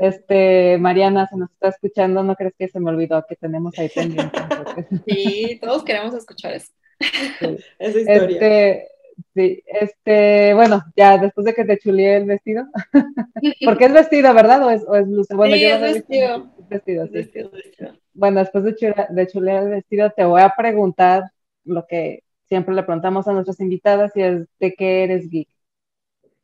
Este, 0.00 0.76
Mariana, 0.78 1.26
se 1.26 1.36
nos 1.36 1.50
está 1.50 1.68
escuchando, 1.68 2.22
¿no 2.22 2.34
crees 2.36 2.54
que 2.58 2.68
se 2.68 2.80
me 2.80 2.90
olvidó 2.90 3.24
que 3.26 3.36
tenemos 3.36 3.78
ahí 3.78 3.88
pendiente? 3.88 4.38
Sí, 5.06 5.58
todos 5.62 5.84
queremos 5.84 6.14
escuchar 6.14 6.54
eso. 6.54 6.72
Esa 7.78 7.98
historia. 7.98 8.28
Este, 8.28 8.88
sí, 9.34 9.62
este, 9.66 10.54
bueno, 10.54 10.84
ya 10.96 11.18
después 11.18 11.44
de 11.44 11.54
que 11.54 11.64
te 11.64 11.78
chuleé 11.78 12.16
el 12.16 12.24
vestido, 12.24 12.66
porque 13.64 13.86
es 13.86 13.92
vestido, 13.92 14.32
¿verdad? 14.34 14.64
¿O 14.64 14.70
es, 14.70 14.84
o 14.86 14.94
es 14.96 15.06
Bueno, 15.28 15.56
sí, 15.56 15.64
es 15.64 15.80
vestido. 15.80 16.52
vestido, 16.68 17.06
sí. 17.06 17.12
vestido, 17.12 17.50
vestido. 17.50 17.92
Bueno, 18.12 18.40
después 18.40 18.64
de, 18.64 18.74
chula, 18.76 19.06
de 19.10 19.26
chulear 19.26 19.64
el 19.64 19.70
vestido, 19.70 20.10
te 20.10 20.24
voy 20.24 20.42
a 20.42 20.54
preguntar 20.56 21.24
lo 21.64 21.86
que 21.86 22.22
siempre 22.48 22.74
le 22.74 22.82
preguntamos 22.82 23.26
a 23.26 23.32
nuestras 23.32 23.60
invitadas 23.60 24.12
y 24.16 24.22
es, 24.22 24.46
¿de 24.58 24.74
qué 24.74 25.04
eres 25.04 25.28
geek? 25.28 25.48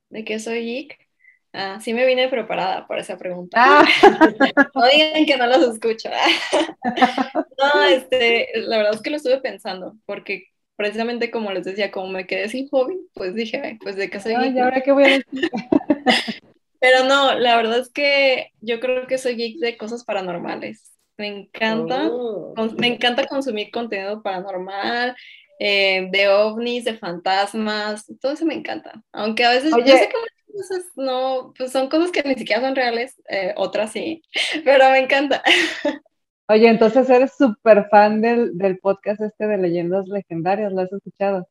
¿De 0.09 0.25
qué 0.25 0.39
soy 0.39 0.64
geek? 0.64 1.11
Ah, 1.53 1.81
sí 1.81 1.93
me 1.93 2.07
vine 2.07 2.29
preparada 2.29 2.87
para 2.87 3.01
esa 3.01 3.18
pregunta. 3.18 3.57
Ah. 3.59 3.85
no 4.75 4.87
digan 4.87 5.27
que 5.27 5.37
no 5.37 5.47
los 5.47 5.75
escucho. 5.75 6.09
no, 7.75 7.83
este, 7.85 8.49
la 8.55 8.77
verdad 8.77 8.95
es 8.95 9.03
que 9.03 9.11
lo 9.11 9.16
estuve 9.16 9.41
pensando, 9.41 9.97
porque 10.07 10.49
precisamente 10.81 11.31
como 11.31 11.53
les 11.53 11.66
decía, 11.66 11.91
como 11.91 12.09
me 12.09 12.26
quedé 12.26 12.49
sin 12.49 12.66
hobby, 12.70 12.99
pues 13.12 13.35
dije, 13.35 13.78
pues 13.83 13.97
de 13.97 14.09
qué 14.09 14.18
soy 14.18 14.35
geek. 14.35 14.57
ahora 14.57 14.81
qué 14.81 14.93
voy 14.93 15.05
a 15.05 15.09
decir? 15.09 15.26
Pero 16.81 17.05
no, 17.05 17.39
la 17.39 17.55
verdad 17.57 17.81
es 17.81 17.91
que 17.91 18.53
yo 18.62 18.81
creo 18.81 19.07
que 19.07 19.18
soy 19.18 19.37
geek 19.37 19.59
de 19.59 19.76
cosas 19.76 20.07
paranormales. 20.07 20.97
Me 21.18 21.26
encanta, 21.26 22.09
oh. 22.11 22.55
me 22.78 22.87
encanta 22.87 23.26
consumir 23.26 23.70
contenido 23.70 24.22
paranormal, 24.22 25.14
eh, 25.59 26.09
de 26.11 26.28
ovnis, 26.28 26.87
de 26.87 26.97
fantasmas, 26.97 28.07
todo 28.18 28.33
eso 28.33 28.47
me 28.47 28.55
encanta. 28.55 29.03
Aunque 29.12 29.45
a 29.45 29.51
veces 29.51 29.74
yo 29.85 29.99
sé 29.99 30.09
que 30.09 30.57
cosas 30.57 30.87
no, 30.97 31.53
pues 31.59 31.72
son 31.72 31.91
cosas 31.91 32.11
que 32.11 32.22
ni 32.22 32.37
siquiera 32.37 32.62
son 32.62 32.74
reales, 32.74 33.20
eh, 33.28 33.53
otras 33.59 33.93
sí, 33.93 34.22
pero 34.64 34.89
me 34.89 35.01
encanta. 35.01 35.43
Oye, 36.51 36.68
entonces 36.68 37.09
eres 37.09 37.32
súper 37.38 37.88
fan 37.90 38.20
del, 38.20 38.59
del, 38.59 38.80
podcast 38.80 39.20
este 39.20 39.46
de 39.46 39.57
leyendas 39.57 40.09
legendarias, 40.09 40.72
¿lo 40.72 40.80
has 40.80 40.92
escuchado? 40.92 41.48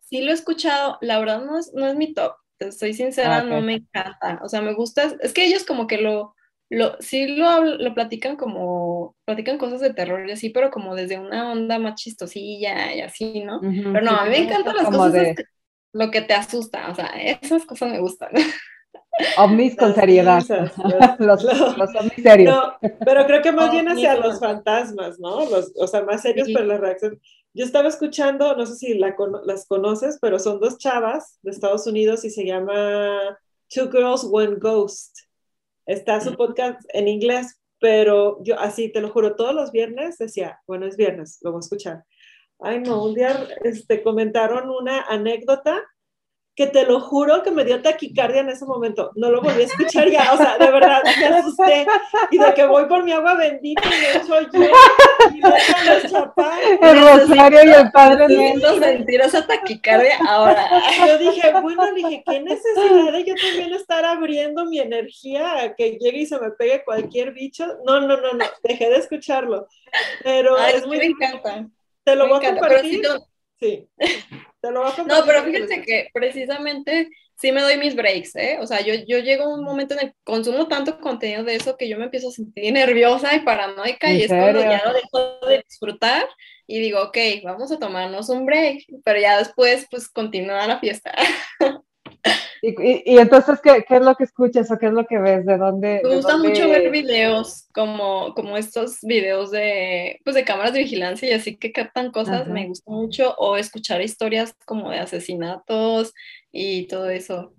Sí, 0.00 0.22
lo 0.22 0.30
he 0.30 0.34
escuchado, 0.34 0.96
la 1.02 1.18
verdad 1.18 1.44
no 1.44 1.58
es, 1.58 1.74
no 1.74 1.86
es 1.86 1.94
mi 1.94 2.14
top, 2.14 2.32
soy 2.70 2.94
sincera, 2.94 3.40
ah, 3.40 3.42
no 3.42 3.60
me 3.60 3.74
encanta, 3.74 4.40
o 4.42 4.48
sea, 4.48 4.62
me 4.62 4.72
gusta, 4.72 5.14
es 5.20 5.34
que 5.34 5.44
ellos 5.44 5.64
como 5.64 5.86
que 5.86 5.98
lo, 5.98 6.34
lo 6.70 6.96
sí 7.00 7.36
lo, 7.36 7.64
lo 7.64 7.92
platican 7.92 8.36
como, 8.36 9.14
platican 9.26 9.58
cosas 9.58 9.82
de 9.82 9.92
terror 9.92 10.26
y 10.26 10.32
así, 10.32 10.48
pero 10.48 10.70
como 10.70 10.94
desde 10.94 11.18
una 11.18 11.52
onda 11.52 11.78
más 11.78 11.96
chistosilla 11.96 12.94
y 12.94 13.02
así, 13.02 13.44
¿no? 13.44 13.60
pero 13.60 14.00
no, 14.00 14.12
a 14.12 14.24
mí 14.24 14.30
me 14.30 14.38
encantan 14.38 14.74
las 14.74 14.86
cosas 14.86 15.12
de 15.12 15.44
lo 15.92 16.10
que 16.10 16.22
te 16.22 16.32
asusta, 16.32 16.88
o 16.88 16.94
sea, 16.94 17.08
esas 17.08 17.66
cosas 17.66 17.90
me 17.90 18.00
gustan. 18.00 18.30
Ovnis 19.38 19.76
con 19.76 19.94
seriedad. 19.94 20.42
Los, 21.18 21.42
los, 21.42 21.94
ovnis 21.94 22.22
serios. 22.22 22.54
No, 22.54 22.90
pero 23.04 23.26
creo 23.26 23.42
que 23.42 23.52
más 23.52 23.70
bien 23.72 23.88
hacia 23.88 24.16
los 24.16 24.40
fantasmas, 24.40 25.18
¿no? 25.18 25.48
Los, 25.48 25.72
o 25.76 25.86
sea, 25.86 26.02
más 26.02 26.22
serios, 26.22 26.48
pero 26.52 26.66
la 26.66 26.78
reacción. 26.78 27.20
Yo 27.52 27.64
estaba 27.64 27.88
escuchando, 27.88 28.56
no 28.56 28.66
sé 28.66 28.76
si 28.76 28.94
la, 28.94 29.14
las 29.44 29.66
conoces, 29.66 30.18
pero 30.20 30.38
son 30.38 30.60
dos 30.60 30.78
chavas 30.78 31.38
de 31.42 31.50
Estados 31.50 31.86
Unidos 31.86 32.24
y 32.24 32.30
se 32.30 32.46
llama 32.46 33.38
Two 33.68 33.90
Girls, 33.90 34.28
One 34.30 34.56
Ghost. 34.56 35.18
Está 35.86 36.20
su 36.20 36.36
podcast 36.36 36.80
en 36.90 37.08
inglés, 37.08 37.60
pero 37.80 38.38
yo 38.44 38.58
así, 38.58 38.92
te 38.92 39.00
lo 39.00 39.10
juro, 39.10 39.34
todos 39.34 39.54
los 39.54 39.72
viernes 39.72 40.18
decía, 40.18 40.60
bueno, 40.66 40.86
es 40.86 40.96
viernes, 40.96 41.38
lo 41.42 41.50
voy 41.50 41.58
a 41.58 41.60
escuchar 41.60 42.04
Ay, 42.62 42.80
no, 42.80 43.04
un 43.04 43.14
día 43.14 43.48
este, 43.64 44.02
comentaron 44.02 44.68
una 44.68 45.02
anécdota 45.02 45.82
que 46.60 46.66
te 46.66 46.84
lo 46.84 47.00
juro 47.00 47.42
que 47.42 47.50
me 47.50 47.64
dio 47.64 47.80
taquicardia 47.80 48.42
en 48.42 48.50
ese 48.50 48.66
momento. 48.66 49.12
No 49.14 49.30
lo 49.30 49.40
volví 49.40 49.62
a 49.62 49.64
escuchar 49.64 50.10
ya, 50.10 50.30
o 50.34 50.36
sea, 50.36 50.58
de 50.58 50.70
verdad 50.70 51.02
me 51.18 51.24
asusté. 51.24 51.86
Y 52.30 52.36
de 52.36 52.52
que 52.52 52.66
voy 52.66 52.84
por 52.84 53.02
mi 53.02 53.12
agua 53.12 53.32
bendita 53.32 53.80
y 53.86 53.88
me 53.88 54.10
echo 54.18 54.38
yo 54.52 54.62
y 55.32 55.40
los 55.40 56.04
El 56.82 57.00
rosario 57.00 57.64
y 57.64 57.72
el 57.72 57.90
padre 57.92 58.28
Necesito 58.28 58.78
sentir 58.78 59.22
esa 59.22 59.46
taquicardia 59.46 60.18
ahora. 60.28 60.68
Yo 61.06 61.16
dije, 61.16 61.50
bueno, 61.62 61.94
dije, 61.94 62.22
¿qué 62.26 62.40
necesidad 62.40 63.10
de 63.10 63.24
yo 63.24 63.34
también 63.36 63.72
estar 63.72 64.04
abriendo 64.04 64.66
mi 64.66 64.80
energía 64.80 65.62
a 65.62 65.74
que 65.74 65.92
llegue 65.98 66.18
y 66.18 66.26
se 66.26 66.38
me 66.38 66.50
pegue 66.50 66.84
cualquier 66.84 67.32
bicho? 67.32 67.64
No, 67.86 68.00
no, 68.00 68.18
no, 68.18 68.34
no, 68.34 68.44
dejé 68.62 68.90
de 68.90 68.96
escucharlo. 68.96 69.66
Pero 70.22 70.58
es 70.58 70.86
muy... 70.86 70.98
Me 70.98 71.06
encanta. 71.06 71.66
Te 72.04 72.16
lo 72.16 72.28
voy 72.28 72.44
a 72.44 72.50
compartir. 72.50 73.02
Sí. 73.58 73.88
Te 74.60 74.70
lo 74.70 74.80
voy 74.80 74.90
a 74.90 74.94
compartir. 74.94 75.20
No, 75.20 75.26
pero 75.26 75.44
fíjense 75.44 75.82
que 75.82 76.08
precisamente 76.12 77.08
sí 77.40 77.52
me 77.52 77.62
doy 77.62 77.78
mis 77.78 77.96
breaks, 77.96 78.36
¿eh? 78.36 78.58
O 78.60 78.66
sea, 78.66 78.80
yo, 78.82 78.94
yo 79.06 79.18
llego 79.18 79.44
a 79.44 79.54
un 79.54 79.64
momento 79.64 79.94
en 79.94 80.00
el 80.00 80.06
que 80.10 80.16
consumo 80.24 80.68
tanto 80.68 81.00
contenido 81.00 81.42
de 81.42 81.56
eso 81.56 81.76
que 81.76 81.88
yo 81.88 81.98
me 81.98 82.04
empiezo 82.04 82.28
a 82.28 82.32
sentir 82.32 82.72
nerviosa 82.72 83.34
y 83.34 83.40
paranoica 83.40 84.12
y 84.12 84.22
es 84.22 84.28
cuando 84.28 84.60
ya 84.60 84.82
lo 84.84 84.92
dejo 84.92 85.46
de 85.46 85.62
disfrutar 85.66 86.28
y 86.66 86.78
digo, 86.80 87.02
ok, 87.02 87.16
vamos 87.42 87.72
a 87.72 87.78
tomarnos 87.78 88.28
un 88.28 88.46
break, 88.46 88.84
pero 89.04 89.18
ya 89.18 89.38
después 89.38 89.86
pues 89.90 90.08
continúa 90.08 90.66
la 90.66 90.78
fiesta. 90.78 91.12
Y, 92.62 93.18
entonces, 93.18 93.58
¿qué, 93.62 93.84
¿qué, 93.88 93.96
es 93.96 94.02
lo 94.02 94.14
que 94.14 94.24
escuchas 94.24 94.70
o 94.70 94.78
qué 94.78 94.86
es 94.86 94.92
lo 94.92 95.06
que 95.06 95.18
ves? 95.18 95.46
¿De 95.46 95.56
dónde? 95.56 96.02
Me 96.04 96.16
gusta 96.16 96.36
mucho 96.36 96.68
ver 96.68 96.90
videos 96.90 97.68
como, 97.72 98.34
como 98.34 98.56
estos 98.56 98.98
videos 99.00 99.50
de, 99.50 100.20
pues, 100.24 100.36
de 100.36 100.44
cámaras 100.44 100.74
de 100.74 100.80
vigilancia 100.80 101.28
y 101.28 101.32
así 101.32 101.56
que 101.56 101.72
captan 101.72 102.12
cosas, 102.12 102.48
me 102.48 102.66
gusta 102.66 102.90
mucho, 102.90 103.34
o 103.38 103.56
escuchar 103.56 104.02
historias 104.02 104.54
como 104.66 104.90
de 104.90 104.98
asesinatos 104.98 106.12
y 106.52 106.86
todo 106.86 107.08
eso. 107.08 107.54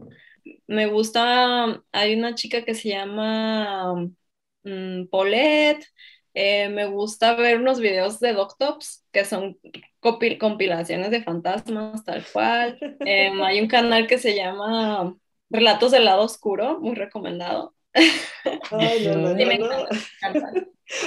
Me 0.68 0.86
gusta, 0.86 1.82
hay 1.92 2.16
una 2.16 2.36
chica 2.36 2.64
que 2.64 2.76
se 2.76 2.90
llama 2.90 3.94
um, 3.94 5.08
Paulette, 5.10 5.84
eh, 6.34 6.70
me 6.70 6.86
gusta 6.86 7.36
ver 7.36 7.58
unos 7.58 7.80
videos 7.80 8.20
de 8.20 8.34
Doctops, 8.34 9.06
que 9.12 9.26
son 9.26 9.60
compilaciones 10.02 11.12
de 11.12 11.24
fantasmas, 11.24 12.04
tal 12.04 12.26
cual. 12.32 12.78
Em, 13.02 13.42
hay 13.42 13.60
un 13.60 13.68
canal 13.68 14.08
que 14.08 14.18
se 14.18 14.36
llama 14.36 15.16
Relatos 15.50 15.92
del 15.92 16.06
lado 16.06 16.24
oscuro, 16.24 16.80
muy 16.80 16.96
recomendado. 16.96 17.76
Ay, 18.72 19.06
no, 19.06 19.16
no, 19.16 19.34
no, 19.34 19.88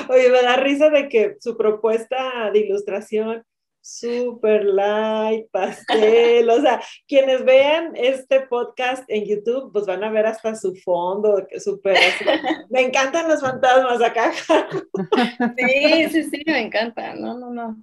Oye, 0.08 0.30
me 0.30 0.42
da 0.42 0.56
risa 0.56 0.90
de 0.90 1.08
que 1.08 1.36
su 1.40 1.56
propuesta 1.56 2.50
de 2.52 2.58
ilustración 2.60 3.44
super 3.84 4.64
light, 4.64 5.46
pastel, 5.50 6.48
o 6.48 6.58
sea, 6.62 6.80
quienes 7.06 7.44
vean 7.44 7.92
este 7.94 8.40
podcast 8.40 9.04
en 9.08 9.26
YouTube, 9.26 9.70
pues 9.74 9.84
van 9.84 10.02
a 10.02 10.10
ver 10.10 10.24
hasta 10.24 10.54
su 10.54 10.74
fondo, 10.76 11.46
súper, 11.58 11.94
me 12.70 12.80
encantan 12.80 13.28
los 13.28 13.42
fantasmas 13.42 14.00
acá. 14.00 14.32
Sí, 14.32 16.08
sí, 16.10 16.24
sí, 16.24 16.42
me 16.46 16.62
encanta, 16.62 17.14
no, 17.14 17.38
no, 17.38 17.50
no. 17.50 17.76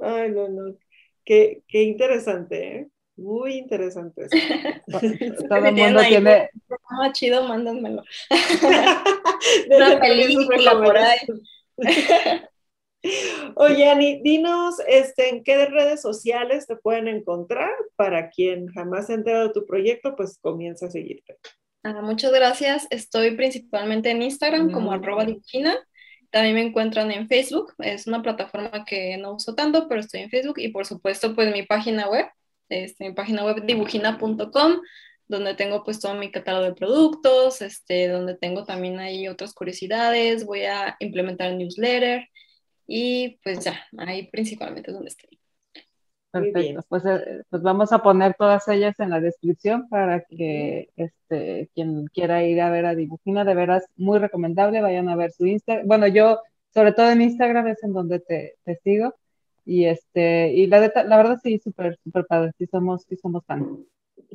Ay, 0.00 0.30
no, 0.30 0.48
no, 0.48 0.76
qué, 1.24 1.64
qué 1.66 1.82
interesante, 1.82 2.76
¿eh? 2.76 2.88
Muy 3.16 3.54
interesante. 3.58 4.28
Todo 4.88 5.66
el 5.66 5.74
mundo 5.74 6.00
tiene... 6.08 6.48
Ah, 6.88 7.10
chido, 7.12 7.42
mándamelo. 7.46 8.02
Una 9.70 10.00
película 10.00 10.72
por 10.72 10.96
ahí. 10.96 11.18
Oye, 13.56 13.88
Ani, 13.88 14.20
dinos 14.22 14.76
este, 14.86 15.30
en 15.30 15.42
qué 15.42 15.66
redes 15.66 16.02
sociales 16.02 16.66
te 16.66 16.76
pueden 16.76 17.08
encontrar 17.08 17.70
para 17.96 18.30
quien 18.30 18.68
jamás 18.68 19.06
se 19.06 19.12
ha 19.12 19.16
enterado 19.16 19.48
de 19.48 19.54
tu 19.54 19.66
proyecto, 19.66 20.14
pues 20.16 20.38
comienza 20.40 20.86
a 20.86 20.90
seguirte. 20.90 21.38
Ah, 21.82 22.02
muchas 22.02 22.32
gracias. 22.32 22.86
Estoy 22.90 23.36
principalmente 23.36 24.10
en 24.10 24.22
Instagram 24.22 24.70
como 24.70 24.92
arroba 24.92 25.24
divina. 25.24 25.78
También 26.30 26.54
me 26.54 26.62
encuentran 26.62 27.10
en 27.10 27.26
Facebook. 27.26 27.72
Es 27.78 28.06
una 28.06 28.22
plataforma 28.22 28.84
que 28.84 29.16
no 29.16 29.34
uso 29.34 29.54
tanto, 29.54 29.88
pero 29.88 30.00
estoy 30.00 30.20
en 30.20 30.30
Facebook. 30.30 30.58
Y 30.58 30.68
por 30.68 30.86
supuesto, 30.86 31.34
pues 31.34 31.50
mi 31.52 31.62
página 31.62 32.08
web, 32.08 32.26
este, 32.68 33.08
mi 33.08 33.14
página 33.14 33.44
web 33.44 33.64
dibujina.com, 33.64 34.80
donde 35.26 35.54
tengo 35.54 35.82
pues 35.82 36.00
todo 36.00 36.14
mi 36.14 36.30
catálogo 36.30 36.66
de 36.66 36.74
productos, 36.74 37.62
este, 37.62 38.08
donde 38.08 38.36
tengo 38.36 38.64
también 38.64 38.98
ahí 38.98 39.26
otras 39.26 39.54
curiosidades. 39.54 40.44
Voy 40.44 40.64
a 40.64 40.96
implementar 41.00 41.50
el 41.50 41.58
newsletter. 41.58 42.28
Y 42.92 43.38
pues 43.44 43.60
ya, 43.60 43.78
ahí 43.98 44.28
principalmente 44.32 44.90
es 44.90 44.94
donde 44.94 45.10
estoy. 45.10 45.38
Perfecto, 46.32 46.84
pues, 46.88 47.04
eh, 47.06 47.44
pues 47.48 47.62
vamos 47.62 47.92
a 47.92 48.02
poner 48.02 48.34
todas 48.34 48.66
ellas 48.66 48.98
en 48.98 49.10
la 49.10 49.20
descripción 49.20 49.88
para 49.88 50.24
que 50.24 50.88
este, 50.96 51.70
quien 51.72 52.06
quiera 52.06 52.42
ir 52.42 52.60
a 52.60 52.68
ver 52.68 52.86
a 52.86 52.96
Dibujina, 52.96 53.44
de 53.44 53.54
veras 53.54 53.86
muy 53.96 54.18
recomendable, 54.18 54.80
vayan 54.80 55.08
a 55.08 55.14
ver 55.14 55.30
su 55.30 55.46
Instagram. 55.46 55.86
Bueno, 55.86 56.08
yo 56.08 56.40
sobre 56.74 56.90
todo 56.90 57.08
en 57.12 57.22
Instagram 57.22 57.68
es 57.68 57.82
en 57.84 57.92
donde 57.92 58.18
te, 58.18 58.54
te 58.64 58.74
sigo 58.82 59.14
y 59.64 59.84
este 59.84 60.52
y 60.52 60.66
la, 60.66 60.80
la 60.80 61.16
verdad 61.16 61.38
sí, 61.40 61.60
súper, 61.62 61.96
súper 62.02 62.26
padre, 62.26 62.50
sí 62.58 62.66
somos, 62.66 63.04
sí 63.08 63.14
somos 63.14 63.44
fans. 63.46 63.68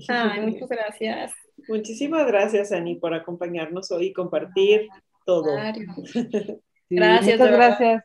Ay, 0.08 0.46
muchas 0.46 0.70
gracias. 0.70 1.34
Muchísimas 1.68 2.26
gracias, 2.26 2.72
Ani, 2.72 2.96
por 2.96 3.14
acompañarnos 3.14 3.92
hoy 3.92 4.08
y 4.08 4.14
compartir 4.14 4.88
todo. 5.26 5.58
gracias. 6.90 7.40
Muchas 7.40 7.52
gracias. 7.52 8.04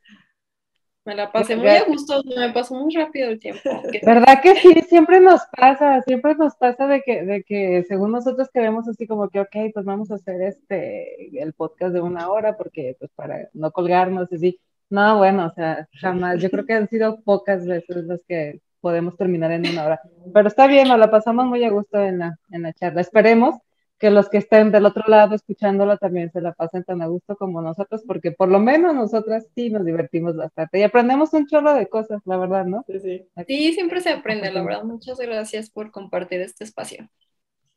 Me 1.05 1.15
la 1.15 1.33
pasé 1.33 1.57
muy 1.57 1.69
a 1.69 1.85
gusto, 1.85 2.23
me 2.37 2.53
pasó 2.53 2.75
muy 2.75 2.95
rápido 2.95 3.31
el 3.31 3.39
tiempo. 3.39 3.61
¿Verdad 4.05 4.41
que 4.43 4.55
sí? 4.57 4.83
Siempre 4.89 5.19
nos 5.21 5.41
pasa, 5.57 6.03
siempre 6.03 6.35
nos 6.35 6.55
pasa 6.57 6.87
de 6.87 7.01
que, 7.01 7.25
de 7.25 7.43
que 7.43 7.85
según 7.89 8.13
nosotros 8.13 8.51
queremos 8.53 8.87
así 8.87 9.07
como 9.07 9.31
que, 9.31 9.41
ok, 9.41 9.57
pues 9.73 9.87
vamos 9.87 10.11
a 10.11 10.17
hacer 10.17 10.43
este, 10.43 11.41
el 11.43 11.55
podcast 11.55 11.95
de 11.95 12.03
una 12.03 12.29
hora 12.29 12.57
porque, 12.57 12.97
pues 12.99 13.11
para 13.15 13.49
no 13.55 13.71
colgarnos 13.73 14.31
y 14.31 14.35
así. 14.35 14.61
No, 14.91 15.19
bueno, 15.19 15.47
o 15.47 15.55
sea, 15.55 15.89
jamás. 15.95 16.43
Yo 16.43 16.51
creo 16.51 16.67
que 16.67 16.75
han 16.75 16.89
sido 16.89 17.21
pocas 17.23 17.67
veces 17.67 18.05
las 18.05 18.21
que 18.29 18.61
podemos 18.81 19.17
terminar 19.17 19.53
en 19.53 19.67
una 19.69 19.87
hora. 19.87 20.01
Pero 20.35 20.49
está 20.49 20.67
bien, 20.67 20.89
nos 20.89 20.99
la 20.99 21.11
pasamos 21.11 21.47
muy 21.47 21.65
a 21.65 21.71
gusto 21.71 21.99
en 21.99 22.19
la, 22.19 22.37
en 22.51 22.63
la 22.63 22.73
charla. 22.75 23.01
Esperemos 23.01 23.57
que 24.01 24.11
los 24.11 24.31
que 24.31 24.39
estén 24.39 24.73
del 24.73 24.87
otro 24.87 25.05
lado 25.07 25.35
escuchándolo 25.35 25.99
también 25.99 26.33
se 26.33 26.41
la 26.41 26.55
pasen 26.55 26.85
tan 26.85 27.03
a 27.03 27.07
gusto 27.07 27.37
como 27.37 27.61
nosotros, 27.61 28.03
porque 28.07 28.33
por 28.33 28.49
lo 28.49 28.59
menos 28.59 28.95
nosotras 28.95 29.47
sí 29.55 29.69
nos 29.69 29.85
divertimos 29.85 30.35
bastante 30.37 30.79
y 30.79 30.83
aprendemos 30.83 31.35
un 31.35 31.47
chorro 31.47 31.75
de 31.75 31.87
cosas, 31.87 32.23
la 32.25 32.39
verdad, 32.39 32.65
¿no? 32.65 32.83
Sí, 32.87 32.99
sí. 32.99 33.29
sí 33.47 33.73
siempre 33.75 34.01
se 34.01 34.09
aprende, 34.09 34.51
la 34.51 34.63
verdad. 34.63 34.85
Muchas 34.85 35.19
gracias 35.19 35.69
por 35.69 35.91
compartir 35.91 36.41
este 36.41 36.65
espacio. 36.65 37.11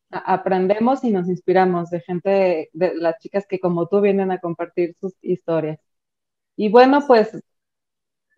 Aprendemos 0.10 1.04
y 1.04 1.12
nos 1.12 1.28
inspiramos 1.28 1.90
de 1.90 2.00
gente, 2.00 2.70
de 2.72 2.96
las 2.96 3.20
chicas 3.20 3.46
que 3.46 3.60
como 3.60 3.88
tú 3.88 4.00
vienen 4.00 4.32
a 4.32 4.40
compartir 4.40 4.96
sus 5.02 5.14
historias. 5.22 5.80
Y 6.56 6.70
bueno, 6.70 7.02
pues 7.06 7.38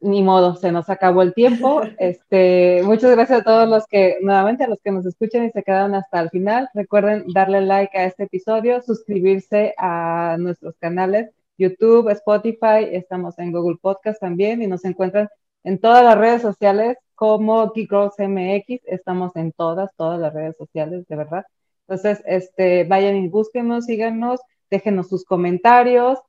ni 0.05 0.23
modo, 0.23 0.55
se 0.55 0.71
nos 0.71 0.89
acabó 0.89 1.21
el 1.21 1.33
tiempo. 1.33 1.81
Este, 1.99 2.81
muchas 2.83 3.11
gracias 3.11 3.41
a 3.41 3.43
todos 3.43 3.67
los 3.67 3.85
que, 3.87 4.17
nuevamente 4.21 4.63
a 4.63 4.67
los 4.67 4.79
que 4.81 4.91
nos 4.91 5.05
escuchan 5.05 5.45
y 5.45 5.51
se 5.51 5.63
quedaron 5.63 5.95
hasta 5.95 6.19
el 6.21 6.29
final. 6.29 6.69
Recuerden 6.73 7.25
darle 7.33 7.61
like 7.61 7.97
a 7.97 8.05
este 8.05 8.23
episodio, 8.23 8.81
suscribirse 8.81 9.73
a 9.77 10.37
nuestros 10.39 10.75
canales 10.79 11.31
YouTube, 11.57 12.09
Spotify, 12.09 12.89
estamos 12.91 13.39
en 13.39 13.51
Google 13.51 13.77
Podcast 13.81 14.19
también 14.19 14.61
y 14.61 14.67
nos 14.67 14.83
encuentran 14.85 15.29
en 15.63 15.79
todas 15.79 16.03
las 16.03 16.17
redes 16.17 16.41
sociales 16.41 16.97
como 17.15 17.71
Geekgirls 17.71 18.19
MX, 18.19 18.83
estamos 18.85 19.35
en 19.35 19.53
todas, 19.53 19.89
todas 19.95 20.19
las 20.19 20.33
redes 20.33 20.57
sociales, 20.57 21.07
de 21.07 21.15
verdad. 21.15 21.45
Entonces, 21.87 22.21
este, 22.25 22.83
vayan 22.83 23.15
y 23.15 23.29
búsquenos, 23.29 23.85
síganos, 23.85 24.41
déjenos 24.69 25.07
sus 25.07 25.23
comentarios 25.23 26.19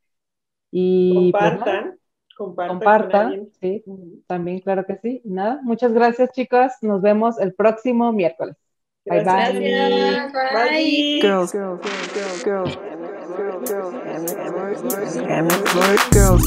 y 0.70 1.32
pues, 1.32 1.60
compartan. 2.36 2.68
Compartan, 2.68 3.48
sí, 3.60 3.82
también 4.26 4.60
claro 4.60 4.84
que 4.86 4.96
sí. 5.02 5.22
Nada, 5.24 5.60
muchas 5.62 5.92
gracias 5.92 6.30
chicas, 6.32 6.76
nos 6.82 7.00
vemos 7.02 7.40
el 7.40 7.54
próximo 7.54 8.12
miércoles. 8.12 8.56
Bye 9.06 9.24
bye. 9.24 9.52
Bye. 10.52 11.20
Girls, 11.22 11.52
girls, 11.52 11.80
girls, 12.44 12.44
Girls 12.44 12.76
MX. 15.26 15.72
Girls, 16.12 16.46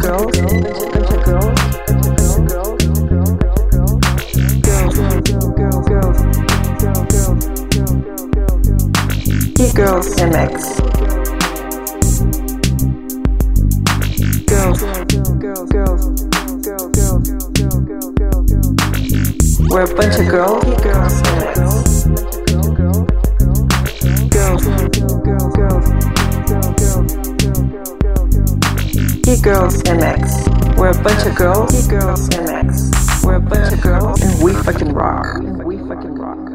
girls, 0.00 0.32
girls, 0.40 0.91
girls, 9.70 10.08
MX. 10.16 10.80
Girls. 14.46 14.82
We're 19.70 19.84
a 19.84 19.94
bunch 19.94 20.18
of 20.18 20.28
girls. 20.28 20.64
Girls. 20.82 21.22
Girls, 24.30 24.66
girls, 29.24 29.40
girls, 29.40 29.82
MX. 29.84 30.76
We're 30.76 30.90
a 30.90 31.02
bunch 31.02 31.26
of 31.26 31.36
girls. 31.36 31.86
Girls 31.86 32.28
MX. 32.30 33.24
We're 33.24 33.36
a 33.36 33.40
bunch 33.40 33.72
of 33.72 33.80
girls, 33.80 34.20
and 34.22 34.42
we 34.42 34.52
fucking 34.54 34.92
rock. 34.92 35.36
And 35.36 35.64
we 35.64 35.78
fucking 35.78 36.14
rock. 36.14 36.51